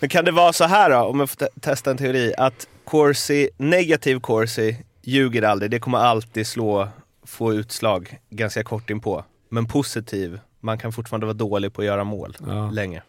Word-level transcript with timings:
Men 0.00 0.08
kan 0.08 0.24
det 0.24 0.30
vara 0.32 0.52
så 0.52 0.64
här 0.64 0.90
då, 0.90 0.96
om 0.96 1.20
jag 1.20 1.30
får 1.30 1.36
te- 1.36 1.60
testa 1.60 1.90
en 1.90 1.96
teori, 1.96 2.34
att 2.38 2.66
Corsi, 2.84 3.48
negativ 3.56 4.20
Corsi 4.20 4.76
ljuger 5.02 5.42
aldrig. 5.42 5.70
Det 5.70 5.78
kommer 5.78 5.98
alltid 5.98 6.46
slå, 6.46 6.88
få 7.26 7.54
utslag 7.54 8.18
ganska 8.30 8.64
kort 8.64 8.90
inpå. 8.90 9.24
Men 9.48 9.66
positiv, 9.66 10.40
man 10.60 10.78
kan 10.78 10.92
fortfarande 10.92 11.26
vara 11.26 11.34
dålig 11.34 11.72
på 11.72 11.80
att 11.80 11.86
göra 11.86 12.04
mål 12.04 12.36
Ja. 12.46 12.70
länge. 12.70 13.02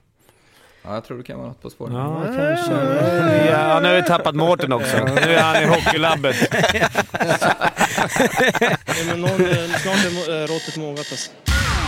Ja, 0.83 0.94
jag 0.94 1.04
tror 1.05 1.17
det 1.17 1.23
kan 1.23 1.38
vara 1.38 1.47
något 1.47 1.62
på 1.62 1.70
spåren. 1.70 1.94
Ja, 1.96 2.23
kanske. 2.25 2.74
Ja, 3.51 3.79
nu 3.79 3.87
har 3.87 3.96
vi 3.96 4.03
tappat 4.08 4.35
Mårten 4.35 4.74
också. 4.74 4.97
Nu 5.06 5.21
är 5.33 5.42
han 5.42 5.63
i 5.63 5.65
hockeylabbet. 5.65 6.35
Ja, 8.85 9.06
men 9.08 9.21
någon, 9.21 9.31
eh, 9.31 9.56
snart 9.56 10.06
är 10.06 10.10
mo- 10.10 10.42
eh, 10.44 10.47
råttet 10.47 10.78
mogat 10.78 10.99
alltså. 11.12 11.31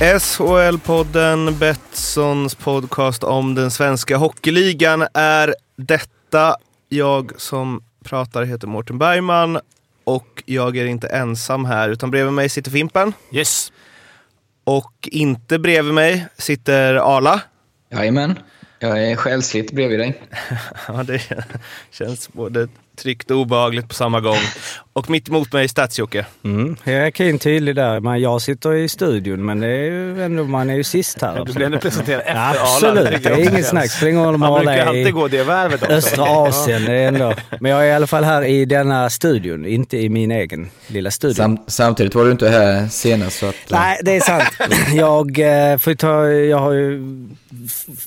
SHL-podden, 0.00 1.58
Betssons 1.58 2.54
podcast 2.54 3.24
om 3.24 3.54
den 3.54 3.70
svenska 3.70 4.16
hockeyligan 4.16 5.06
är 5.14 5.54
detta. 5.76 6.56
Jag 6.88 7.32
som 7.40 7.82
pratar 8.04 8.42
heter 8.42 8.66
Mårten 8.66 8.98
Bergman 8.98 9.60
och 10.04 10.42
jag 10.46 10.76
är 10.76 10.86
inte 10.86 11.06
ensam 11.08 11.64
här 11.64 11.88
utan 11.88 12.10
bredvid 12.10 12.32
mig 12.32 12.48
sitter 12.48 12.70
Fimpen 12.70 13.12
Yes. 13.32 13.72
och 14.64 14.92
inte 15.02 15.58
bredvid 15.58 15.94
mig 15.94 16.26
sitter 16.36 16.94
Arla. 16.94 17.40
Jajamän. 17.92 18.38
Jag 18.78 19.04
är 19.04 19.16
själsligt 19.16 19.72
bredvid 19.72 19.98
dig. 19.98 20.22
Ja, 20.88 21.02
det 21.02 21.22
känns 21.90 22.32
både 22.32 22.68
tryggt 22.96 23.30
och 23.30 23.36
obehagligt 23.36 23.88
på 23.88 23.94
samma 23.94 24.20
gång. 24.20 24.38
Och 24.98 25.10
mitt 25.10 25.28
emot 25.28 25.52
mig 25.52 25.66
Stats-Jocke. 25.68 26.24
Mm. 26.44 26.76
Jag 26.84 26.94
är 26.94 27.10
keen 27.10 27.38
tydlig 27.38 27.74
där. 27.76 28.00
Men 28.00 28.20
jag 28.20 28.42
sitter 28.42 28.74
i 28.74 28.88
studion, 28.88 29.44
men 29.46 29.60
det 29.60 29.66
är 29.66 29.84
ju 29.90 30.22
ändå, 30.24 30.44
man 30.44 30.70
är 30.70 30.74
ju 30.74 30.84
sist 30.84 31.22
här. 31.22 31.44
Du 31.44 31.52
blir 31.52 31.66
ändå 31.66 31.78
presenterad 31.78 32.20
efter 32.20 32.34
Arla. 32.34 32.60
Absolut, 32.60 33.22
det 33.22 33.30
är 33.30 33.52
inget 33.52 33.66
snack. 33.66 33.90
Spelar 33.90 34.10
ingen 34.12 34.24
roll 34.24 34.34
om 34.34 34.42
Han 34.42 34.54
brukar 34.54 34.72
är 34.72 34.86
alltid 34.86 35.12
gå 35.14 35.28
det 35.28 35.42
värvet 35.44 35.82
också. 35.82 35.94
östra 35.94 36.24
Asien. 36.24 36.84
Det 36.84 36.92
är 36.92 37.08
ändå. 37.08 37.34
Men 37.60 37.72
jag 37.72 37.82
är 37.82 37.86
i 37.86 37.92
alla 37.92 38.06
fall 38.06 38.24
här 38.24 38.42
i 38.44 38.64
denna 38.64 39.10
studion, 39.10 39.66
inte 39.66 39.96
i 39.96 40.08
min 40.08 40.30
egen 40.30 40.70
lilla 40.86 41.10
studio. 41.10 41.34
Sam, 41.34 41.58
samtidigt 41.66 42.14
var 42.14 42.24
du 42.24 42.30
inte 42.30 42.48
här 42.48 42.88
senast 42.88 43.38
så 43.38 43.46
att... 43.46 43.54
eh, 43.72 43.78
Nej, 43.78 44.00
det 44.04 44.16
är 44.16 44.20
sant. 44.20 44.44
Jag, 44.94 45.38
eh, 45.72 45.78
får 45.78 45.94
ta, 45.94 46.26
jag 46.30 46.58
har 46.58 46.72
ju 46.72 47.02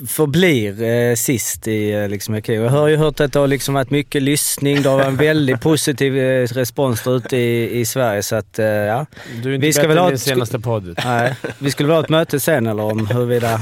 förblir 0.07 0.83
eh, 0.83 1.15
sist 1.15 1.67
i 1.67 1.91
eh, 1.91 2.07
liksom, 2.09 2.35
Ikea. 2.35 2.61
Jag 2.61 2.69
har 2.69 2.87
ju 2.87 2.95
hört 2.95 3.19
att 3.19 3.33
det 3.33 3.39
har 3.39 3.47
liksom 3.47 3.73
varit 3.73 3.89
mycket 3.89 4.21
lyssning. 4.21 4.81
Det 4.81 4.89
har 4.89 4.95
varit 4.97 5.07
en 5.07 5.15
väldigt 5.15 5.61
positiv 5.61 6.17
eh, 6.17 6.47
respons 6.47 6.80
där 6.89 7.15
ute 7.17 7.37
i, 7.37 7.79
i 7.79 7.85
Sverige. 7.85 8.23
Så 8.23 8.35
att, 8.35 8.59
eh, 8.59 8.65
ja. 8.65 9.05
Du 9.43 9.49
är 9.49 9.55
inte 9.55 9.67
Vi 9.67 9.73
ska 9.73 9.87
väl 9.87 9.97
ha 9.97 10.11
ett- 10.11 10.21
senaste 10.21 10.59
podd. 10.59 10.99
Nej, 11.05 11.35
vi 11.59 11.71
skulle 11.71 11.87
väl 11.87 11.95
ha 11.97 12.03
ett 12.03 12.09
möte 12.09 12.39
sen 12.39 12.67
eller 12.67 12.83
om 12.83 13.07
huruvida 13.07 13.61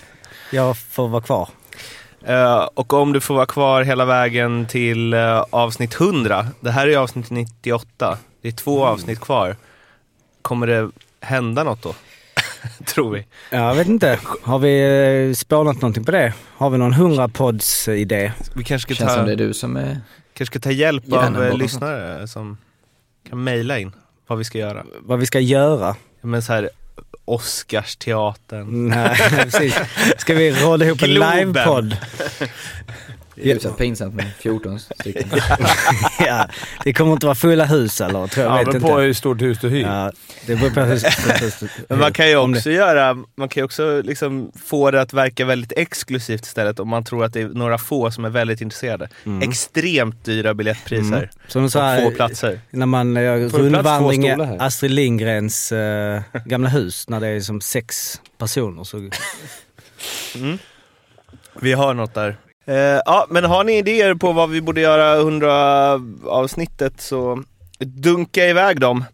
jag 0.50 0.78
får 0.78 1.08
vara 1.08 1.22
kvar. 1.22 1.48
Eh, 2.26 2.68
och 2.74 2.92
om 2.92 3.12
du 3.12 3.20
får 3.20 3.34
vara 3.34 3.46
kvar 3.46 3.82
hela 3.82 4.04
vägen 4.04 4.66
till 4.66 5.12
eh, 5.14 5.44
avsnitt 5.50 6.00
100. 6.00 6.46
Det 6.60 6.70
här 6.70 6.86
är 6.88 6.96
avsnitt 6.96 7.30
98. 7.30 8.18
Det 8.42 8.48
är 8.48 8.52
två 8.52 8.84
avsnitt 8.84 9.20
kvar. 9.20 9.56
Kommer 10.42 10.66
det 10.66 10.90
hända 11.20 11.64
något 11.64 11.82
då? 11.82 11.94
Tror 12.86 13.10
vi. 13.12 13.26
Jag 13.50 13.74
vet 13.74 13.88
inte. 13.88 14.18
Har 14.42 14.58
vi 14.58 15.34
spånat 15.36 15.76
någonting 15.76 16.04
på 16.04 16.10
det? 16.10 16.32
Har 16.56 16.70
vi 16.70 16.78
någon 16.78 16.94
100-pods-idé? 16.94 18.32
Vi 18.54 18.64
kanske 18.64 18.86
ska 18.86 18.94
Känns 18.98 19.10
ta, 19.10 19.16
som 19.16 19.26
det 19.26 19.32
är 19.32 19.36
du 19.36 19.54
som 19.54 19.76
är... 19.76 20.00
kanske 20.34 20.52
ska 20.52 20.58
ta 20.68 20.70
hjälp 20.70 21.12
av 21.12 21.58
lyssnare 21.58 22.28
som 22.28 22.58
kan 23.30 23.44
mejla 23.44 23.78
in 23.78 23.92
vad 24.26 24.38
vi 24.38 24.44
ska 24.44 24.58
göra. 24.58 24.84
Vad 25.00 25.18
vi 25.18 25.26
ska 25.26 25.40
göra? 25.40 25.96
Men 26.20 26.42
så 26.42 26.52
här 26.52 26.70
Oscarsteatern. 27.24 28.88
Nej, 28.88 29.16
precis. 29.30 29.80
Ska 30.18 30.34
vi 30.34 30.50
råda 30.52 30.86
ihop 30.86 31.02
en 31.02 31.14
livepodd? 31.14 31.96
Det 33.42 33.50
är 33.52 33.58
så 33.58 33.70
pinsamt 33.72 34.14
med 34.14 34.26
14 34.38 34.78
stycken. 34.78 35.28
ja, 36.18 36.48
det 36.84 36.92
kommer 36.92 37.12
inte 37.12 37.26
vara 37.26 37.34
fulla 37.34 37.64
hus 37.64 38.00
eller? 38.00 38.26
Tror 38.26 38.46
jag, 38.46 38.54
Ja, 38.54 38.58
vet 38.58 38.74
inte. 38.74 38.86
på 38.86 38.98
hur 38.98 39.12
stort 39.12 39.42
hus 39.42 39.58
du 39.60 39.68
hyr. 39.68 39.82
Ja, 39.82 40.12
det 40.46 40.56
beror 40.56 40.70
på 40.70 40.80
hur... 40.80 41.00
Men 41.88 41.98
man 41.98 42.12
kan 42.12 42.28
ju 42.28 42.36
också 42.36 42.70
göra, 42.70 43.14
man 43.14 43.48
kan 43.48 43.60
ju 43.60 43.64
också 43.64 44.02
liksom 44.04 44.52
få 44.64 44.90
det 44.90 45.00
att 45.00 45.12
verka 45.12 45.44
väldigt 45.44 45.72
exklusivt 45.76 46.46
istället 46.46 46.80
om 46.80 46.88
man 46.88 47.04
tror 47.04 47.24
att 47.24 47.32
det 47.32 47.40
är 47.40 47.48
några 47.48 47.78
få 47.78 48.10
som 48.10 48.24
är 48.24 48.30
väldigt 48.30 48.60
intresserade. 48.60 49.08
Extremt 49.42 50.24
dyra 50.24 50.54
biljettpriser. 50.54 51.16
Mm. 51.16 51.28
Som 51.48 51.70
så 51.70 51.80
här, 51.80 52.02
få 52.02 52.10
platser. 52.10 52.60
När 52.70 52.86
man 52.86 53.16
gör 53.16 53.36
du 53.36 53.48
rundvandring 53.48 54.26
i? 54.26 54.36
Astrid 54.58 54.90
Lindgrens 54.90 55.72
eh, 55.72 56.20
gamla 56.44 56.68
hus, 56.68 57.08
när 57.08 57.20
det 57.20 57.28
är 57.28 57.40
som 57.40 57.60
sex 57.60 58.20
personer. 58.38 58.84
Så, 58.84 59.10
Vi 61.60 61.72
har 61.72 61.94
något 61.94 62.14
där. 62.14 62.36
Eh, 62.70 63.00
ja, 63.04 63.26
men 63.30 63.44
har 63.44 63.64
ni 63.64 63.78
idéer 63.78 64.14
på 64.14 64.32
vad 64.32 64.50
vi 64.50 64.60
borde 64.60 64.80
göra 64.80 65.16
100 65.16 66.00
avsnittet 66.26 67.00
så 67.00 67.42
dunka 67.78 68.46
iväg 68.46 68.80
dem. 68.80 69.04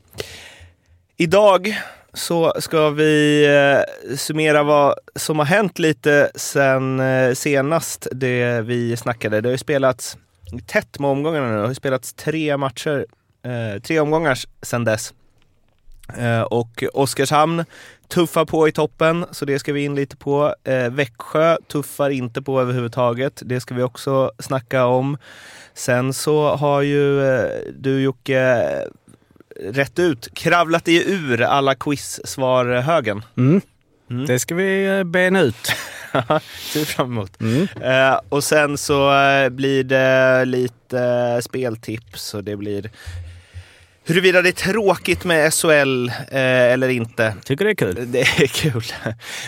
Idag 1.16 1.78
så 2.12 2.52
ska 2.58 2.90
vi 2.90 3.44
eh, 3.46 4.16
summera 4.16 4.62
vad 4.62 4.94
som 5.14 5.38
har 5.38 5.46
hänt 5.46 5.78
lite 5.78 6.30
sen 6.34 7.00
eh, 7.00 7.34
senast 7.34 8.08
det 8.12 8.60
vi 8.60 8.96
snackade. 8.96 9.40
Det 9.40 9.48
har 9.48 9.52
ju 9.52 9.58
spelats 9.58 10.16
tätt 10.66 10.98
med 10.98 11.10
omgångarna 11.10 11.46
nu. 11.46 11.54
Det 11.54 11.60
har 11.60 11.68
ju 11.68 11.74
spelats 11.74 12.12
tre 12.12 12.56
matcher, 12.56 13.06
eh, 13.44 13.82
tre 13.82 14.00
omgångar 14.00 14.38
sen 14.62 14.84
dess. 14.84 15.14
Eh, 16.18 16.42
och 16.42 16.84
Oskarshamn 16.92 17.64
tuffar 18.08 18.44
på 18.44 18.68
i 18.68 18.72
toppen, 18.72 19.26
så 19.30 19.44
det 19.44 19.58
ska 19.58 19.72
vi 19.72 19.84
in 19.84 19.94
lite 19.94 20.16
på. 20.16 20.54
Eh, 20.64 20.90
Växjö 20.90 21.56
tuffar 21.68 22.10
inte 22.10 22.42
på 22.42 22.60
överhuvudtaget. 22.60 23.42
Det 23.44 23.60
ska 23.60 23.74
vi 23.74 23.82
också 23.82 24.32
snacka 24.38 24.86
om. 24.86 25.18
Sen 25.74 26.12
så 26.12 26.56
har 26.56 26.82
ju 26.82 27.34
eh, 27.34 27.50
du 27.78 28.00
Jocke 28.00 28.64
rätt 29.60 29.98
ut 29.98 30.34
kravlat 30.34 30.84
dig 30.84 31.12
ur 31.12 31.42
alla 31.42 31.74
quiz-svar-högen. 31.74 33.24
mm. 33.36 33.60
Mm. 34.10 34.26
Det 34.26 34.38
ska 34.38 34.54
vi 34.54 34.98
eh, 34.98 35.04
bena 35.04 35.40
ut. 35.40 35.54
Ser 36.72 36.84
fram 36.84 37.12
emot. 37.12 37.40
Mm. 37.40 37.68
Eh, 37.80 38.20
och 38.28 38.44
sen 38.44 38.78
så 38.78 39.18
eh, 39.18 39.48
blir 39.48 39.84
det 39.84 40.44
lite 40.44 41.00
eh, 41.00 41.40
speltips 41.40 42.34
och 42.34 42.44
det 42.44 42.56
blir 42.56 42.90
huruvida 44.06 44.42
det 44.42 44.48
är 44.48 44.72
tråkigt 44.72 45.24
med 45.24 45.54
SHL 45.54 46.08
eh, 46.08 46.72
eller 46.72 46.88
inte. 46.88 47.34
Tycker 47.44 47.64
det 47.64 47.70
är 47.70 47.74
kul. 47.74 48.12
Det 48.12 48.20
är 48.20 48.46
kul. 48.46 48.84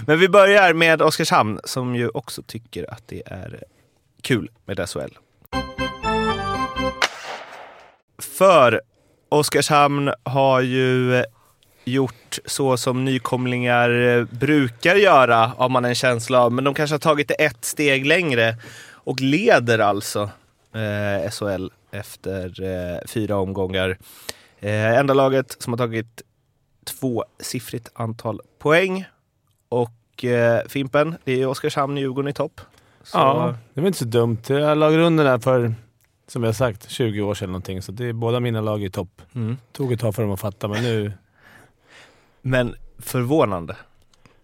Men 0.06 0.18
vi 0.18 0.28
börjar 0.28 0.72
med 0.72 1.02
Oskarshamn 1.02 1.60
som 1.64 1.96
ju 1.96 2.08
också 2.08 2.42
tycker 2.42 2.92
att 2.92 3.02
det 3.06 3.22
är 3.26 3.62
kul 4.22 4.50
med 4.64 4.88
SHL. 4.88 5.18
För 8.18 8.80
Oskarshamn 9.28 10.12
har 10.22 10.60
ju 10.60 11.24
gjort 11.84 12.38
så 12.46 12.76
som 12.76 13.04
nykomlingar 13.04 14.24
brukar 14.34 14.96
göra, 14.96 15.52
har 15.56 15.68
man 15.68 15.84
en 15.84 15.94
känsla 15.94 16.40
av. 16.40 16.52
Men 16.52 16.64
de 16.64 16.74
kanske 16.74 16.94
har 16.94 16.98
tagit 16.98 17.28
det 17.28 17.34
ett 17.34 17.64
steg 17.64 18.06
längre 18.06 18.56
och 18.92 19.20
leder 19.20 19.78
alltså 19.78 20.30
eh, 20.74 21.30
SHL 21.30 21.68
efter 21.90 22.62
eh, 22.62 22.98
fyra 23.06 23.36
omgångar. 23.36 23.98
Eh, 24.60 24.98
enda 24.98 25.14
laget 25.14 25.56
som 25.62 25.72
har 25.72 25.78
tagit 25.78 26.22
tvåsiffrigt 26.84 27.88
antal 27.94 28.40
poäng. 28.58 29.04
Och 29.68 30.24
eh, 30.24 30.60
Fimpen, 30.68 31.16
det 31.24 31.42
är 31.42 31.46
Oskarshamn 31.46 31.96
Djurgården 31.96 32.28
i 32.28 32.32
topp. 32.32 32.60
Så, 33.02 33.18
Ja, 33.18 33.54
det 33.74 33.80
var 33.80 33.86
inte 33.86 33.98
så 33.98 34.04
dumt. 34.04 34.38
Jag 34.46 34.78
la 34.78 34.90
grunden 34.90 35.26
där 35.26 35.38
för, 35.38 35.74
som 36.26 36.44
jag 36.44 36.56
sagt, 36.56 36.90
20 36.90 37.22
år 37.22 37.34
sedan 37.34 37.48
någonting. 37.48 37.82
Så 37.82 37.92
det 37.92 38.04
är, 38.04 38.12
båda 38.12 38.40
mina 38.40 38.60
lag 38.60 38.84
i 38.84 38.90
topp. 38.90 39.22
Mm. 39.34 39.56
Tog 39.72 39.92
ett 39.92 40.00
tag 40.00 40.14
för 40.14 40.22
dem 40.22 40.32
att 40.32 40.40
fatta, 40.40 40.68
men 40.68 40.82
nu... 40.82 41.12
Men 42.42 42.74
förvånande. 42.98 43.76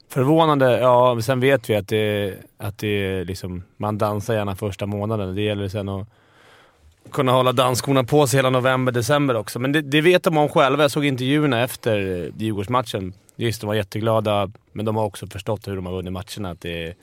Förvånande, 0.08 0.78
ja. 0.78 1.20
Sen 1.22 1.40
vet 1.40 1.70
vi 1.70 1.76
att 1.76 1.88
det, 1.88 2.34
att 2.58 2.78
det 2.78 2.88
är 2.88 3.24
liksom, 3.24 3.62
man 3.76 3.98
dansar 3.98 4.34
gärna 4.34 4.56
första 4.56 4.86
månaden. 4.86 5.34
Det 5.34 5.42
gäller 5.42 5.68
sen 5.68 5.88
att 5.88 6.08
kunna 7.10 7.32
hålla 7.32 7.52
dansskorna 7.52 8.04
på 8.04 8.26
sig 8.26 8.38
hela 8.38 8.50
november, 8.50 8.92
december 8.92 9.36
också. 9.36 9.58
Men 9.58 9.72
det, 9.72 9.80
det 9.80 10.00
vet 10.00 10.22
de 10.22 10.36
om 10.38 10.48
själva. 10.48 10.82
Jag 10.84 10.90
såg 10.90 11.04
intervjuerna 11.04 11.62
efter 11.62 12.22
eh, 12.24 12.32
Djurgårdsmatchen. 12.42 13.12
Just 13.36 13.60
de 13.60 13.66
var 13.66 13.74
jätteglada, 13.74 14.50
men 14.72 14.84
de 14.84 14.96
har 14.96 15.04
också 15.04 15.26
förstått 15.26 15.68
hur 15.68 15.76
de 15.76 15.86
har 15.86 15.92
vunnit 15.92 16.12
matcherna. 16.12 16.50
Att 16.50 16.60
det 16.60 16.94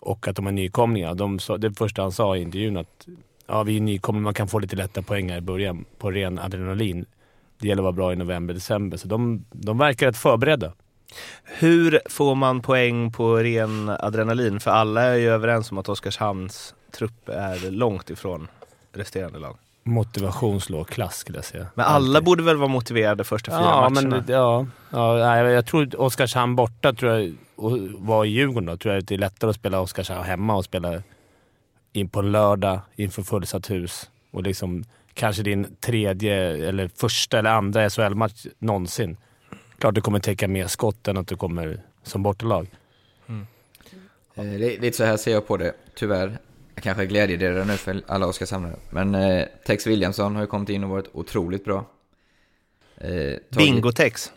och 0.00 0.28
att 0.28 0.36
de 0.36 0.46
är 0.46 0.52
nykomlingar. 0.52 1.14
De, 1.14 1.38
sa- 1.38 1.56
det 1.56 1.72
första 1.72 2.02
han 2.02 2.12
sa 2.12 2.36
i 2.36 2.42
intervjun 2.42 2.76
att 2.76 3.06
ja, 3.46 3.62
vi 3.62 3.76
är 3.76 3.80
nykomlingar, 3.80 4.24
man 4.24 4.34
kan 4.34 4.48
få 4.48 4.58
lite 4.58 4.76
lätta 4.76 5.02
poäng 5.02 5.30
här 5.30 5.38
i 5.38 5.40
början 5.40 5.84
på 5.98 6.10
ren 6.10 6.38
adrenalin. 6.38 7.04
Det 7.60 7.68
gäller 7.68 7.82
att 7.82 7.84
vara 7.84 7.92
bra 7.92 8.12
i 8.12 8.16
november, 8.16 8.54
december. 8.54 8.96
Så 8.96 9.08
de, 9.08 9.44
de 9.52 9.78
verkar 9.78 10.06
rätt 10.06 10.16
förberedda. 10.16 10.72
Hur 11.44 12.00
får 12.10 12.34
man 12.34 12.62
poäng 12.62 13.12
på 13.12 13.36
ren 13.36 13.88
adrenalin? 13.88 14.60
För 14.60 14.70
alla 14.70 15.02
är 15.02 15.14
ju 15.16 15.28
överens 15.28 15.72
om 15.72 15.78
att 15.78 15.88
Oskarshamns 15.88 16.74
trupp 16.98 17.28
är 17.28 17.70
långt 17.70 18.10
ifrån 18.10 18.48
resterande 18.96 19.38
lag. 19.38 19.56
Motivation 19.82 20.60
slår 20.60 20.84
klass 20.84 21.16
skulle 21.18 21.38
jag 21.38 21.44
säga. 21.44 21.66
Men 21.74 21.84
alla 21.86 22.06
Alltid. 22.06 22.24
borde 22.24 22.42
väl 22.42 22.56
vara 22.56 22.68
motiverade 22.68 23.24
första 23.24 23.50
fyra 23.50 23.60
ja, 23.60 23.88
matcherna? 23.88 24.08
Men, 24.16 24.24
ja, 24.28 24.66
ja, 24.90 25.36
jag 25.50 25.66
tror 25.66 26.00
Oskarshamn 26.00 26.56
borta 26.56 26.92
tror 26.92 27.12
jag, 27.12 27.34
och 27.56 27.78
var 27.98 28.24
i 28.24 28.28
Djurgården 28.28 28.66
då, 28.66 28.76
tror 28.76 28.94
jag 28.94 29.02
att 29.02 29.08
det 29.08 29.14
är 29.14 29.18
lättare 29.18 29.50
att 29.50 29.56
spela 29.56 29.80
Oskarshamn 29.80 30.24
hemma 30.24 30.56
och 30.56 30.64
spela 30.64 31.02
in 31.92 32.08
på 32.08 32.20
en 32.20 32.32
lördag 32.32 32.80
inför 32.96 33.22
fullsatt 33.22 33.70
hus. 33.70 34.10
Och 34.30 34.42
liksom 34.42 34.84
kanske 35.14 35.42
din 35.42 35.76
tredje, 35.80 36.34
eller 36.68 36.90
första 36.96 37.38
eller 37.38 37.50
andra 37.50 37.90
SHL-match 37.90 38.46
någonsin. 38.58 39.16
Klart 39.78 39.94
du 39.94 40.00
kommer 40.00 40.18
täcka 40.18 40.48
mer 40.48 40.66
skott 40.66 41.08
än 41.08 41.16
att 41.16 41.26
du 41.28 41.36
kommer 41.36 41.80
som 42.02 42.22
bortalag. 42.22 42.66
Eh, 44.34 44.44
li- 44.44 44.78
Lite 44.80 44.96
så 44.96 45.04
här 45.04 45.16
ser 45.16 45.32
jag 45.32 45.46
på 45.46 45.56
det, 45.56 45.72
tyvärr. 45.94 46.38
Jag 46.76 46.82
kanske 46.82 47.02
är 47.02 47.06
glädjedelare 47.06 47.64
nu 47.64 47.76
för 47.76 48.02
alla 48.06 48.26
Oskarshamnare. 48.26 48.76
Men 48.90 49.14
eh, 49.14 49.46
Tex 49.66 49.86
Williamson 49.86 50.34
har 50.34 50.42
ju 50.42 50.46
kommit 50.46 50.68
in 50.68 50.84
och 50.84 50.90
varit 50.90 51.08
otroligt 51.12 51.64
bra. 51.64 51.86
Eh, 52.96 53.08
tagit- 53.08 53.40
Bingotex. 53.50 54.32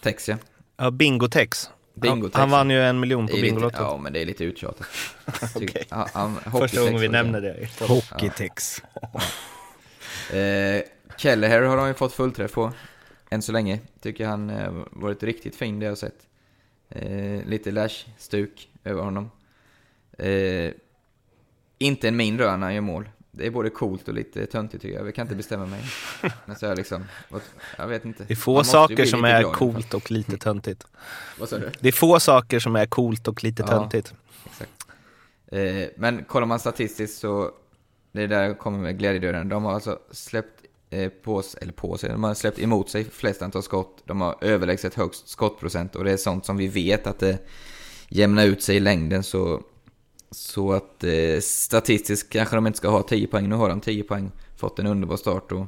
Tex 0.00 0.28
ja. 0.28 0.36
Ja, 0.76 0.90
Bingotex. 0.90 1.70
Bingotex. 1.94 2.34
Han, 2.36 2.40
han 2.40 2.50
vann 2.50 2.70
ju 2.70 2.82
en 2.82 3.00
miljon 3.00 3.28
på 3.28 3.36
Bingolotto. 3.36 3.76
ja, 3.82 3.96
men 3.96 4.12
det 4.12 4.20
är 4.20 4.26
lite 4.26 4.44
uttjatat. 4.44 4.86
Han- 5.90 6.08
han- 6.12 6.36
Första 6.60 6.80
gången 6.80 7.00
vi 7.00 7.08
nämner 7.08 7.40
det. 7.40 7.68
Hockeytex. 7.86 8.82
Eh, 10.32 10.82
Kelleher 11.16 11.62
har 11.62 11.76
de 11.76 11.88
ju 11.88 11.94
fått 11.94 12.12
fullträff 12.12 12.52
på, 12.52 12.72
än 13.30 13.42
så 13.42 13.52
länge. 13.52 13.78
Tycker 14.00 14.26
han 14.26 14.50
eh, 14.50 14.72
varit 14.90 15.22
riktigt 15.22 15.56
fin 15.56 15.78
det 15.78 15.84
jag 15.86 15.90
har 15.90 15.96
sett. 15.96 16.26
Eh, 16.90 17.44
lite 17.46 17.70
lash-stuk 17.70 18.68
över 18.84 19.02
honom. 19.02 19.30
Eh, 20.18 20.70
inte 21.78 22.08
en 22.08 22.16
min 22.16 22.38
rör 22.38 22.56
när 22.56 22.66
han 22.66 22.74
gör 22.74 22.80
mål. 22.80 23.08
Det 23.30 23.46
är 23.46 23.50
både 23.50 23.70
coolt 23.70 24.08
och 24.08 24.14
lite 24.14 24.46
töntigt 24.46 24.82
tycker 24.82 24.96
jag. 24.98 25.06
Jag 25.06 25.14
kan 25.14 25.22
inte 25.24 25.34
bestämma 25.36 25.66
mig. 25.66 25.80
Men 26.46 26.56
så 26.56 26.66
är 26.66 26.76
liksom, 26.76 27.04
jag 27.78 27.86
vet 27.86 28.04
inte. 28.04 28.24
Det 28.24 28.34
är 28.34 28.36
få 28.36 28.64
saker 28.64 29.04
som 29.04 29.24
är 29.24 29.42
coolt 29.52 29.94
och 29.94 30.10
lite 30.10 30.36
töntigt. 30.38 30.86
Vad 31.38 31.48
sa 31.48 31.58
du? 31.58 31.70
Det 31.80 31.88
är 31.88 31.92
få 31.92 32.20
saker 32.20 32.58
som 32.58 32.76
är 32.76 32.86
coolt 32.86 33.28
och 33.28 33.44
lite 33.44 33.62
Ja. 33.62 33.68
töntigt. 33.68 34.14
Exakt. 34.46 34.70
Eh, 35.46 35.88
men 35.96 36.24
kollar 36.24 36.46
man 36.46 36.58
statistiskt 36.60 37.18
så, 37.18 37.50
det 38.12 38.22
är 38.22 38.28
där 38.28 38.42
jag 38.42 38.58
kommer 38.58 38.78
med 38.78 38.98
glädjedöden. 38.98 39.48
De 39.48 39.64
har 39.64 39.72
alltså 39.72 39.98
släppt 40.10 40.60
eh, 40.90 41.08
på, 41.08 41.40
s- 41.40 41.56
eller 41.60 41.72
på 41.72 41.98
sig, 41.98 42.10
de 42.10 42.24
har 42.24 42.34
släppt 42.34 42.58
emot 42.58 42.90
sig 42.90 43.04
flest 43.10 43.42
antal 43.42 43.62
skott. 43.62 44.02
De 44.06 44.20
har 44.20 44.36
överlägset 44.40 44.94
högst 44.94 45.28
skottprocent 45.28 45.96
och 45.96 46.04
det 46.04 46.12
är 46.12 46.16
sånt 46.16 46.46
som 46.46 46.56
vi 46.56 46.68
vet 46.68 47.06
att 47.06 47.18
det 47.18 47.38
jämnar 48.08 48.44
ut 48.46 48.62
sig 48.62 48.76
i 48.76 48.80
längden 48.80 49.22
så, 49.22 49.62
så 50.34 50.72
att 50.72 51.04
eh, 51.04 51.40
statistiskt 51.40 52.32
kanske 52.32 52.56
de 52.56 52.66
inte 52.66 52.76
ska 52.76 52.88
ha 52.88 53.02
10 53.02 53.26
poäng. 53.26 53.48
Nu 53.48 53.54
har 53.54 53.68
de 53.68 53.80
10 53.80 54.02
poäng, 54.02 54.30
fått 54.56 54.78
en 54.78 54.86
underbar 54.86 55.16
start 55.16 55.52
och 55.52 55.66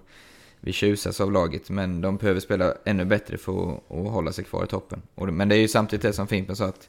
vi 0.61 0.73
tjusas 0.73 1.21
av 1.21 1.33
laget 1.33 1.71
men 1.71 2.01
de 2.01 2.17
behöver 2.17 2.41
spela 2.41 2.75
ännu 2.85 3.05
bättre 3.05 3.39
för 3.39 3.73
att, 3.73 3.93
att 3.93 4.13
hålla 4.13 4.33
sig 4.33 4.45
kvar 4.45 4.65
i 4.65 4.67
toppen. 4.67 5.03
Och, 5.15 5.29
men 5.29 5.49
det 5.49 5.57
är 5.57 5.61
ju 5.61 5.69
samtidigt 5.69 6.03
det 6.03 6.13
som 6.13 6.27
Fimpen 6.27 6.57
sa 6.57 6.65
att, 6.65 6.89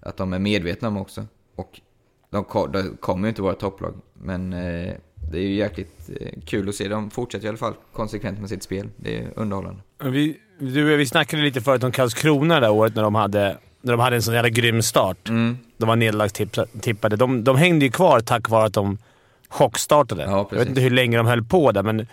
att 0.00 0.16
de 0.16 0.32
är 0.32 0.38
medvetna 0.38 0.88
om 0.88 0.96
också. 0.96 1.26
Och 1.54 1.80
de, 2.30 2.44
de 2.72 2.96
kommer 3.00 3.22
ju 3.22 3.28
inte 3.28 3.42
vara 3.42 3.54
topplag, 3.54 3.94
men 4.14 4.52
eh, 4.52 4.92
det 5.32 5.38
är 5.38 5.42
ju 5.42 5.54
jäkligt 5.54 6.10
eh, 6.20 6.40
kul 6.44 6.68
att 6.68 6.74
se. 6.74 6.88
De 6.88 7.10
fortsätter 7.10 7.46
i 7.46 7.48
alla 7.48 7.58
fall 7.58 7.74
konsekvent 7.92 8.40
med 8.40 8.48
sitt 8.48 8.62
spel. 8.62 8.88
Det 8.96 9.18
är 9.18 9.32
underhållande. 9.36 9.80
Vi, 10.04 10.40
du, 10.58 10.96
vi 10.96 11.06
snackade 11.06 11.42
lite 11.42 11.60
förut 11.60 11.84
om 11.84 11.92
Karlskrona 11.92 12.54
det 12.54 12.60
där 12.60 12.70
året 12.70 12.94
när 12.94 13.02
de 13.02 13.14
hade, 13.14 13.58
när 13.80 13.92
de 13.92 14.00
hade 14.00 14.16
en 14.16 14.22
sån 14.22 14.34
jävla 14.34 14.48
grym 14.48 14.82
start. 14.82 15.28
Mm. 15.28 15.58
De 15.76 15.88
var 15.88 15.96
nederlagstippade. 15.96 17.16
De, 17.16 17.44
de 17.44 17.56
hängde 17.56 17.84
ju 17.84 17.90
kvar 17.90 18.20
tack 18.20 18.48
vare 18.48 18.64
att 18.66 18.74
de 18.74 18.98
chockstartade. 19.48 20.22
Ja, 20.22 20.48
jag 20.50 20.58
vet 20.58 20.68
inte 20.68 20.80
hur 20.80 20.90
länge 20.90 21.16
de 21.16 21.26
höll 21.26 21.44
på 21.44 21.72
där, 21.72 21.82
men 21.82 22.06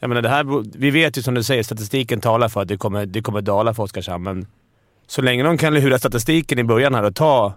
jag 0.00 0.08
menar, 0.08 0.22
det 0.22 0.28
här, 0.28 0.78
vi 0.78 0.90
vet 0.90 1.18
ju 1.18 1.22
som 1.22 1.34
du 1.34 1.42
säger, 1.42 1.62
statistiken 1.62 2.20
talar 2.20 2.48
för 2.48 2.62
att 2.62 2.68
det 2.68 2.76
kommer, 2.76 3.06
det 3.06 3.22
kommer 3.22 3.40
dala 3.40 3.74
för 3.74 3.82
Oskarshamn, 3.82 4.24
men 4.24 4.46
så 5.06 5.22
länge 5.22 5.42
de 5.42 5.58
kan 5.58 5.74
lura 5.74 5.98
statistiken 5.98 6.58
i 6.58 6.64
början 6.64 6.94
här 6.94 7.02
och 7.02 7.14
ta 7.14 7.54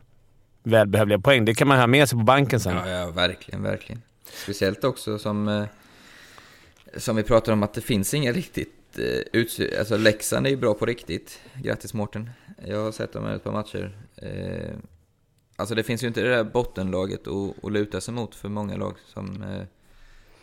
välbehövliga 0.63 1.19
poäng, 1.19 1.45
det 1.45 1.53
kan 1.53 1.67
man 1.67 1.79
ha 1.79 1.87
med 1.87 2.09
sig 2.09 2.17
på 2.17 2.23
banken 2.23 2.59
sen. 2.59 2.75
Ja, 2.75 2.89
ja, 2.89 3.11
verkligen, 3.11 3.63
verkligen. 3.63 4.01
Speciellt 4.43 4.83
också 4.83 5.19
som, 5.19 5.47
eh, 5.47 5.63
som 6.97 7.15
vi 7.15 7.23
pratar 7.23 7.53
om 7.53 7.63
att 7.63 7.73
det 7.73 7.81
finns 7.81 8.13
inga 8.13 8.31
riktigt 8.31 8.99
eh, 9.33 9.79
Alltså 9.79 9.97
Leksand 9.97 10.45
är 10.45 10.49
ju 10.49 10.57
bra 10.57 10.73
på 10.73 10.85
riktigt. 10.85 11.39
Grattis 11.63 11.93
Mårten. 11.93 12.29
Jag 12.67 12.83
har 12.83 12.91
sett 12.91 13.13
dem 13.13 13.25
ett 13.25 13.43
par 13.43 13.51
matcher. 13.51 13.91
Eh, 14.15 14.75
alltså 15.55 15.75
det 15.75 15.83
finns 15.83 16.03
ju 16.03 16.07
inte 16.07 16.21
det 16.21 16.29
där 16.29 16.43
bottenlaget 16.43 17.27
att, 17.27 17.63
att 17.65 17.71
luta 17.71 18.01
sig 18.01 18.13
mot 18.13 18.35
för 18.35 18.49
många 18.49 18.77
lag 18.77 18.93
som, 19.05 19.43
eh, 19.43 19.65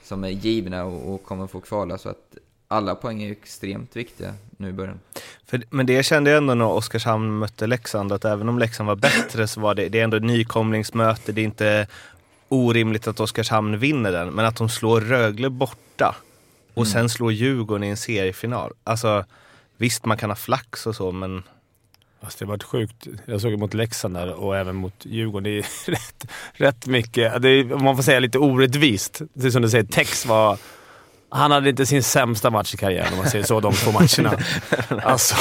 som 0.03 0.25
är 0.25 0.29
givna 0.29 0.85
och, 0.85 1.15
och 1.15 1.25
kommer 1.25 1.47
få 1.47 1.61
kvala. 1.61 1.99
Så 1.99 2.09
att 2.09 2.37
alla 2.69 2.95
poäng 2.95 3.23
är 3.23 3.33
extremt 3.33 3.97
viktiga 3.97 4.35
nu 4.57 4.69
i 4.69 4.73
början. 4.73 5.01
För, 5.47 5.63
men 5.71 5.87
det 5.87 6.03
kände 6.03 6.31
jag 6.31 6.39
ändå 6.39 6.55
när 6.55 6.67
Oskarshamn 6.67 7.39
mötte 7.39 7.67
Leksand, 7.67 8.13
att 8.13 8.25
även 8.25 8.49
om 8.49 8.59
Leksand 8.59 8.87
var 8.87 8.97
bättre 8.97 9.49
så 9.49 9.61
var 9.61 9.75
det, 9.75 9.89
det 9.89 10.01
är 10.01 10.05
ändå 10.05 10.17
ett 10.17 10.23
nykomlingsmöte. 10.23 11.33
Det 11.33 11.41
är 11.41 11.45
inte 11.45 11.87
orimligt 12.49 13.07
att 13.07 13.21
Oskarshamn 13.21 13.79
vinner 13.79 14.12
den, 14.12 14.29
men 14.29 14.45
att 14.45 14.57
de 14.57 14.69
slår 14.69 15.01
Rögle 15.01 15.51
borta 15.51 16.17
och 16.75 16.87
sen 16.87 17.09
slår 17.09 17.33
Djurgården 17.33 17.85
i 17.85 17.89
en 17.89 17.97
seriefinal. 17.97 18.73
Alltså 18.85 19.25
visst, 19.77 20.05
man 20.05 20.17
kan 20.17 20.31
ha 20.31 20.37
flax 20.37 20.87
och 20.87 20.97
så, 20.97 21.12
men 21.12 21.43
Alltså, 22.21 22.39
det 22.39 22.45
har 22.45 22.53
varit 22.53 22.63
sjukt. 22.63 23.07
Jag 23.25 23.41
såg 23.41 23.59
mot 23.59 23.75
Leksand 23.75 24.15
där 24.15 24.33
och 24.33 24.57
även 24.57 24.77
mot 24.77 24.95
Djurgården. 25.07 25.45
Det 25.45 25.59
är 25.59 25.67
rätt, 25.91 26.27
rätt 26.53 26.87
mycket. 26.87 27.43
Det 27.43 27.49
är, 27.49 27.73
om 27.73 27.85
man 27.85 27.97
får 27.97 28.03
säga 28.03 28.21
lite 28.21 28.39
orättvist. 28.39 29.21
Det 29.35 29.47
är 29.47 29.51
som 29.51 29.63
du 29.63 29.69
säger, 29.71 29.85
Tex 29.85 30.27
var... 30.27 30.59
Han 31.29 31.51
hade 31.51 31.71
inte 31.71 31.87
sin 31.87 32.03
sämsta 32.03 32.51
match 32.51 32.75
i 32.75 32.77
karriären 32.77 33.13
om 33.13 33.19
man 33.19 33.31
säger 33.31 33.45
så, 33.45 33.61
de 33.61 33.73
två 33.73 33.93
matcherna. 33.93 34.39
Alltså, 35.03 35.37